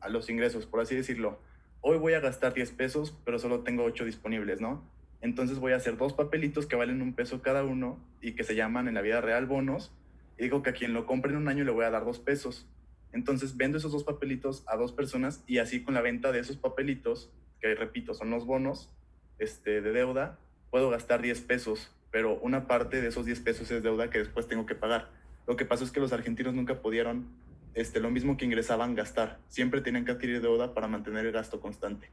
a 0.04 0.08
los 0.10 0.28
ingresos, 0.28 0.66
por 0.66 0.80
así 0.80 0.94
decirlo. 0.94 1.40
Hoy 1.80 1.98
voy 1.98 2.12
a 2.12 2.20
gastar 2.20 2.54
10 2.54 2.70
pesos, 2.72 3.16
pero 3.24 3.38
solo 3.38 3.60
tengo 3.60 3.84
8 3.84 4.04
disponibles, 4.04 4.60
¿no? 4.60 4.84
Entonces 5.20 5.58
voy 5.58 5.72
a 5.72 5.76
hacer 5.76 5.96
dos 5.96 6.12
papelitos 6.12 6.66
que 6.66 6.76
valen 6.76 7.00
un 7.00 7.14
peso 7.14 7.40
cada 7.40 7.64
uno 7.64 7.98
y 8.20 8.32
que 8.32 8.44
se 8.44 8.54
llaman 8.54 8.88
en 8.88 8.94
la 8.94 9.00
vida 9.00 9.22
real 9.22 9.46
bonos. 9.46 9.92
Y 10.38 10.42
digo 10.42 10.62
que 10.62 10.70
a 10.70 10.72
quien 10.74 10.92
lo 10.92 11.06
compre 11.06 11.32
en 11.32 11.38
un 11.38 11.48
año 11.48 11.64
le 11.64 11.70
voy 11.70 11.86
a 11.86 11.90
dar 11.90 12.04
dos 12.04 12.18
pesos. 12.18 12.68
Entonces 13.12 13.56
vendo 13.56 13.78
esos 13.78 13.92
dos 13.92 14.04
papelitos 14.04 14.64
a 14.66 14.76
dos 14.76 14.92
personas 14.92 15.42
y 15.46 15.58
así 15.58 15.82
con 15.82 15.94
la 15.94 16.02
venta 16.02 16.30
de 16.30 16.40
esos 16.40 16.58
papelitos, 16.58 17.30
que 17.60 17.74
repito, 17.74 18.12
son 18.12 18.28
los 18.28 18.44
bonos 18.44 18.90
este, 19.38 19.80
de 19.80 19.92
deuda, 19.92 20.38
puedo 20.70 20.90
gastar 20.90 21.22
10 21.22 21.40
pesos, 21.42 21.90
pero 22.10 22.38
una 22.40 22.66
parte 22.66 23.00
de 23.00 23.08
esos 23.08 23.24
10 23.24 23.40
pesos 23.40 23.70
es 23.70 23.82
deuda 23.82 24.10
que 24.10 24.18
después 24.18 24.46
tengo 24.46 24.66
que 24.66 24.74
pagar. 24.74 25.08
Lo 25.46 25.56
que 25.56 25.64
pasa 25.64 25.84
es 25.84 25.90
que 25.90 26.00
los 26.00 26.12
argentinos 26.12 26.52
nunca 26.52 26.82
pudieron, 26.82 27.28
este, 27.74 28.00
lo 28.00 28.10
mismo 28.10 28.36
que 28.36 28.44
ingresaban, 28.44 28.94
gastar. 28.94 29.38
Siempre 29.48 29.80
tienen 29.80 30.04
que 30.04 30.12
adquirir 30.12 30.40
deuda 30.40 30.74
para 30.74 30.88
mantener 30.88 31.26
el 31.26 31.32
gasto 31.32 31.60
constante. 31.60 32.08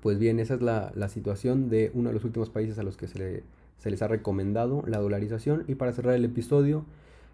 Pues 0.00 0.18
bien, 0.18 0.40
esa 0.40 0.54
es 0.54 0.62
la, 0.62 1.08
situación 1.08 1.68
de 1.68 1.90
uno 1.94 2.08
de 2.08 2.14
los 2.14 2.24
últimos 2.24 2.48
países 2.48 2.78
a 2.78 2.82
los 2.82 2.96
que 2.96 3.06
se, 3.06 3.42
les 3.84 4.02
ha 4.02 4.08
recomendado 4.08 4.82
la 4.86 4.98
dolarización. 4.98 5.64
Y 5.68 5.74
para 5.74 5.92
cerrar 5.92 6.14
el 6.14 6.24
episodio, 6.24 6.84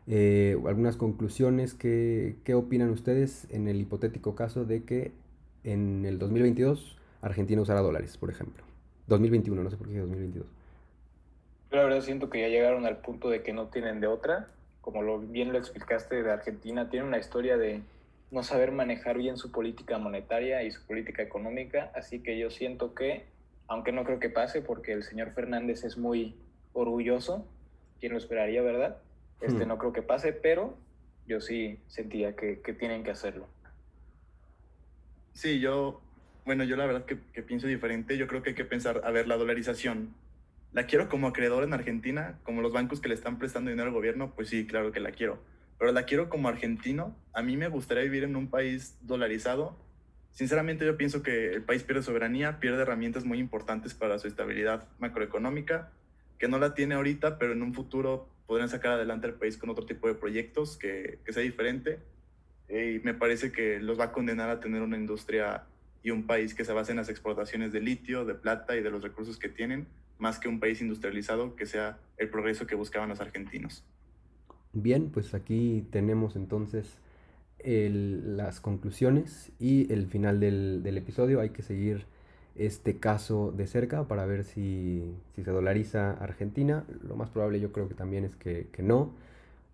eh, 0.09 0.57
algunas 0.67 0.97
conclusiones. 0.97 1.75
¿qué, 1.75 2.37
¿Qué 2.45 2.55
opinan 2.55 2.91
ustedes 2.91 3.47
en 3.51 3.69
el 3.69 3.81
hipotético 3.81 4.35
caso 4.35 4.65
de 4.65 4.83
que 4.83 5.13
en 5.65 6.05
el 6.07 6.19
2022 6.19 6.99
Argentina 7.23 7.61
usara 7.63 7.81
dólares, 7.81 8.17
por 8.17 8.31
ejemplo? 8.31 8.65
2021, 9.07 9.63
no 9.63 9.71
sé 9.71 9.77
por 9.77 9.89
qué 9.89 9.99
2022. 9.99 10.47
Yo 11.71 11.77
la 11.77 11.85
verdad 11.85 12.01
siento 12.01 12.31
que 12.31 12.41
ya 12.41 12.49
llegaron 12.49 12.87
al 12.87 12.99
punto 12.99 13.29
de 13.29 13.43
que 13.43 13.53
no 13.53 13.69
tienen 13.69 14.01
de 14.01 14.07
otra. 14.07 14.49
Como 14.87 15.03
lo, 15.03 15.19
bien 15.19 15.53
lo 15.53 15.59
explicaste 15.59 16.23
de 16.23 16.31
Argentina, 16.31 16.89
tiene 16.89 17.09
una 17.09 17.19
historia 17.19 17.57
de 17.57 17.83
no 18.31 18.45
saber 18.45 18.71
manejar 18.71 19.19
bien 19.19 19.37
su 19.37 19.51
política 19.51 19.99
monetaria 19.99 20.63
y 20.63 20.71
su 20.71 20.87
política 20.87 21.25
económica, 21.25 21.91
así 21.97 22.21
que 22.23 22.39
yo 22.39 22.51
siento 22.51 22.95
que, 22.95 23.27
aunque 23.67 23.91
no 23.91 24.05
creo 24.05 24.21
que 24.21 24.31
pase, 24.31 24.63
porque 24.63 24.93
el 24.93 25.03
señor 25.03 25.33
Fernández 25.33 25.83
es 25.83 25.99
muy 25.99 26.37
orgulloso, 26.73 27.49
quien 27.99 28.13
lo 28.13 28.19
esperaría, 28.19 28.63
¿verdad? 28.63 28.99
Este 29.41 29.65
hmm. 29.65 29.69
no 29.69 29.79
creo 29.79 29.93
que 29.93 30.03
pase, 30.03 30.33
pero 30.33 30.79
yo 31.27 31.41
sí 31.41 31.81
sentía 31.89 32.37
que, 32.37 32.55
tienen 32.79 33.03
que 33.03 33.11
hacerlo. 33.11 33.49
Sí, 35.33 35.59
yo, 35.59 36.01
bueno, 36.45 36.63
yo 36.63 36.77
la 36.77 36.87
verdad 36.87 37.07
que, 37.07 37.19
que, 37.33 37.43
pienso 37.43 37.67
diferente, 37.67 38.17
yo 38.17 38.29
creo 38.29 38.41
que 38.41 38.51
hay 38.51 38.55
que 38.55 38.65
pensar, 38.65 39.01
a 39.03 39.11
ver, 39.11 39.27
la 39.27 39.37
dolarización, 39.37 40.15
¿la 40.73 40.87
quiero 40.87 41.09
como 41.09 41.29
acreedor 41.29 41.65
en 41.65 41.73
Argentina? 41.73 42.39
Como 42.43 42.63
los 42.63 42.73
bancos 42.73 43.01
que 43.01 43.09
le 43.09 43.15
están 43.15 43.39
prestando 43.39 43.71
dinero 43.71 43.89
al 43.89 43.95
gobierno, 43.95 44.33
pues 44.35 44.49
sí, 44.49 44.67
claro 44.67 44.93
que 44.93 45.01
la 45.01 45.13
quiero 45.13 45.39
pero 45.79 45.93
la 45.93 46.05
quiero 46.05 46.31
como 46.31 46.49
argentino. 46.49 47.15
A 47.35 47.43
mí 47.43 47.59
me 47.59 47.69
gustaría 47.69 48.03
vivir 48.03 48.25
en 48.25 48.35
un 48.35 48.49
país 48.49 48.97
dolarizado 49.03 49.77
Sinceramente 50.37 50.85
yo 50.85 50.99
pienso 50.99 51.23
que 51.23 51.55
el 51.55 51.63
país 51.63 51.83
pierde 51.83 52.03
soberanía, 52.03 52.61
pierde 52.61 52.83
herramientas 52.83 53.25
muy 53.25 53.39
importantes 53.39 53.95
para 53.95 54.19
su 54.19 54.29
estabilidad 54.29 54.87
macroeconómica, 54.99 55.93
que 56.39 56.47
no 56.47 56.59
la 56.59 56.75
tiene 56.75 56.95
ahorita, 56.95 57.39
pero 57.39 57.55
en 57.55 57.63
un 57.63 57.73
futuro 57.73 58.29
podrían 58.47 58.69
sacar 58.69 58.93
adelante 58.93 59.27
al 59.27 59.33
país 59.33 59.57
con 59.57 59.71
otro 59.71 59.87
tipo 59.87 60.09
de 60.09 60.15
proyectos 60.15 60.77
que, 60.77 61.21
que 61.25 61.33
sea 61.33 61.43
diferente. 61.43 62.01
Eh, 62.69 62.99
y 63.01 63.03
me 63.03 63.15
parece 63.15 63.51
que 63.51 63.81
los 63.81 63.99
va 63.99 64.05
a 64.05 64.13
condenar 64.13 64.51
a 64.51 64.61
tener 64.61 64.83
una 64.83 64.99
industria 64.99 65.65
y 66.03 66.11
un 66.11 66.27
país 66.27 66.55
que 66.55 66.67
se 66.67 66.75
base 66.75 66.91
en 66.91 66.99
las 66.99 67.09
exportaciones 67.09 67.73
de 67.73 67.81
litio, 67.81 68.27
de 68.27 68.35
plata 68.35 68.77
y 68.77 68.83
de 68.83 68.91
los 68.91 69.03
recursos 69.03 69.39
que 69.39 69.49
tienen, 69.49 69.87
más 70.19 70.39
que 70.39 70.49
un 70.49 70.61
país 70.61 70.81
industrializado 70.81 71.57
que 71.57 71.67
sea 71.67 71.99
el 72.17 72.29
progreso 72.31 72.67
que 72.67 72.75
buscaban 72.75 73.09
los 73.09 73.21
argentinos. 73.21 73.85
Bien, 74.73 75.11
pues 75.11 75.35
aquí 75.35 75.87
tenemos 75.91 76.37
entonces 76.37 76.99
las 77.65 78.61
conclusiones 78.61 79.51
y 79.59 79.93
el 79.93 80.07
final 80.07 80.39
del, 80.39 80.97
episodio. 80.97 81.41
Hay 81.41 81.51
que 81.51 81.63
seguir 81.63 82.07
este 82.55 82.99
caso 82.99 83.53
de 83.53 83.67
cerca 83.67 84.05
para 84.05 84.27
ver 84.27 84.45
si, 84.45 85.15
se 85.35 85.51
dolariza 85.51 86.13
Argentina. 86.13 86.85
Lo 87.03 87.17
más 87.17 87.31
probable 87.31 87.61
yo 87.61 87.73
creo 87.73 87.89
que 87.89 87.95
también 87.95 88.25
es 88.25 88.37
que, 88.37 88.69
no. 88.79 89.15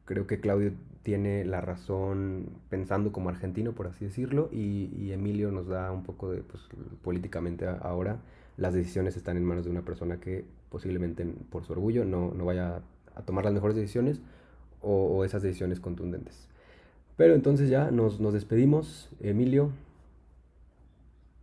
Creo 0.04 0.26
que 0.26 0.40
Claudio 0.40 0.72
tiene 1.02 1.44
la 1.44 1.60
razón 1.60 2.46
pensando 2.70 3.12
como 3.12 3.28
argentino, 3.28 3.72
por 3.72 3.88
así 3.88 4.04
decirlo, 4.04 4.48
y, 4.52 5.10
Emilio 5.12 5.50
nos 5.50 5.66
da 5.68 5.90
un 5.92 6.02
poco 6.04 6.30
de, 6.30 6.42
pues 6.42 6.62
políticamente 7.02 7.66
ahora, 7.66 8.20
las 8.56 8.74
decisiones 8.74 9.16
están 9.16 9.36
en 9.36 9.44
manos 9.44 9.64
de 9.64 9.70
una 9.70 9.82
persona 9.82 10.20
que 10.20 10.44
posiblemente 10.70 11.24
por 11.50 11.64
su 11.64 11.72
orgullo 11.72 12.04
no, 12.04 12.30
vaya 12.44 12.82
a 13.14 13.22
tomar 13.22 13.44
las 13.44 13.52
mejores 13.54 13.76
decisiones 13.76 14.20
o 14.80 15.24
esas 15.24 15.42
decisiones 15.42 15.80
contundentes. 15.80 16.48
Pero 17.16 17.34
entonces 17.34 17.68
ya 17.70 17.90
nos, 17.90 18.20
nos 18.20 18.32
despedimos. 18.32 19.10
Emilio. 19.20 19.70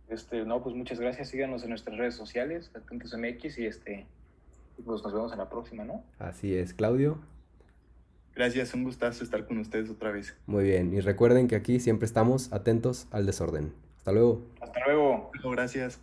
Este, 0.08 0.44
no, 0.44 0.62
pues 0.62 0.74
muchas 0.74 0.98
gracias. 1.00 1.28
Síganos 1.28 1.62
en 1.62 1.70
nuestras 1.70 1.96
redes 1.96 2.14
sociales, 2.14 2.70
Atentos 2.74 3.14
MX, 3.16 3.58
y 3.58 3.66
este, 3.66 4.06
pues 4.84 5.02
nos 5.02 5.12
vemos 5.12 5.32
en 5.32 5.38
la 5.38 5.48
próxima, 5.48 5.84
¿no? 5.84 6.02
Así 6.18 6.54
es, 6.54 6.74
Claudio. 6.74 7.18
Gracias, 8.34 8.74
un 8.74 8.84
gustazo 8.84 9.22
estar 9.24 9.46
con 9.46 9.58
ustedes 9.58 9.90
otra 9.90 10.10
vez. 10.10 10.36
Muy 10.46 10.64
bien, 10.64 10.92
y 10.92 11.00
recuerden 11.00 11.46
que 11.48 11.56
aquí 11.56 11.80
siempre 11.80 12.06
estamos 12.06 12.52
atentos 12.52 13.06
al 13.10 13.26
desorden. 13.26 13.72
Hasta 13.98 14.12
luego. 14.12 14.42
Hasta 14.60 14.80
luego. 14.86 15.30
Gracias. 15.44 15.98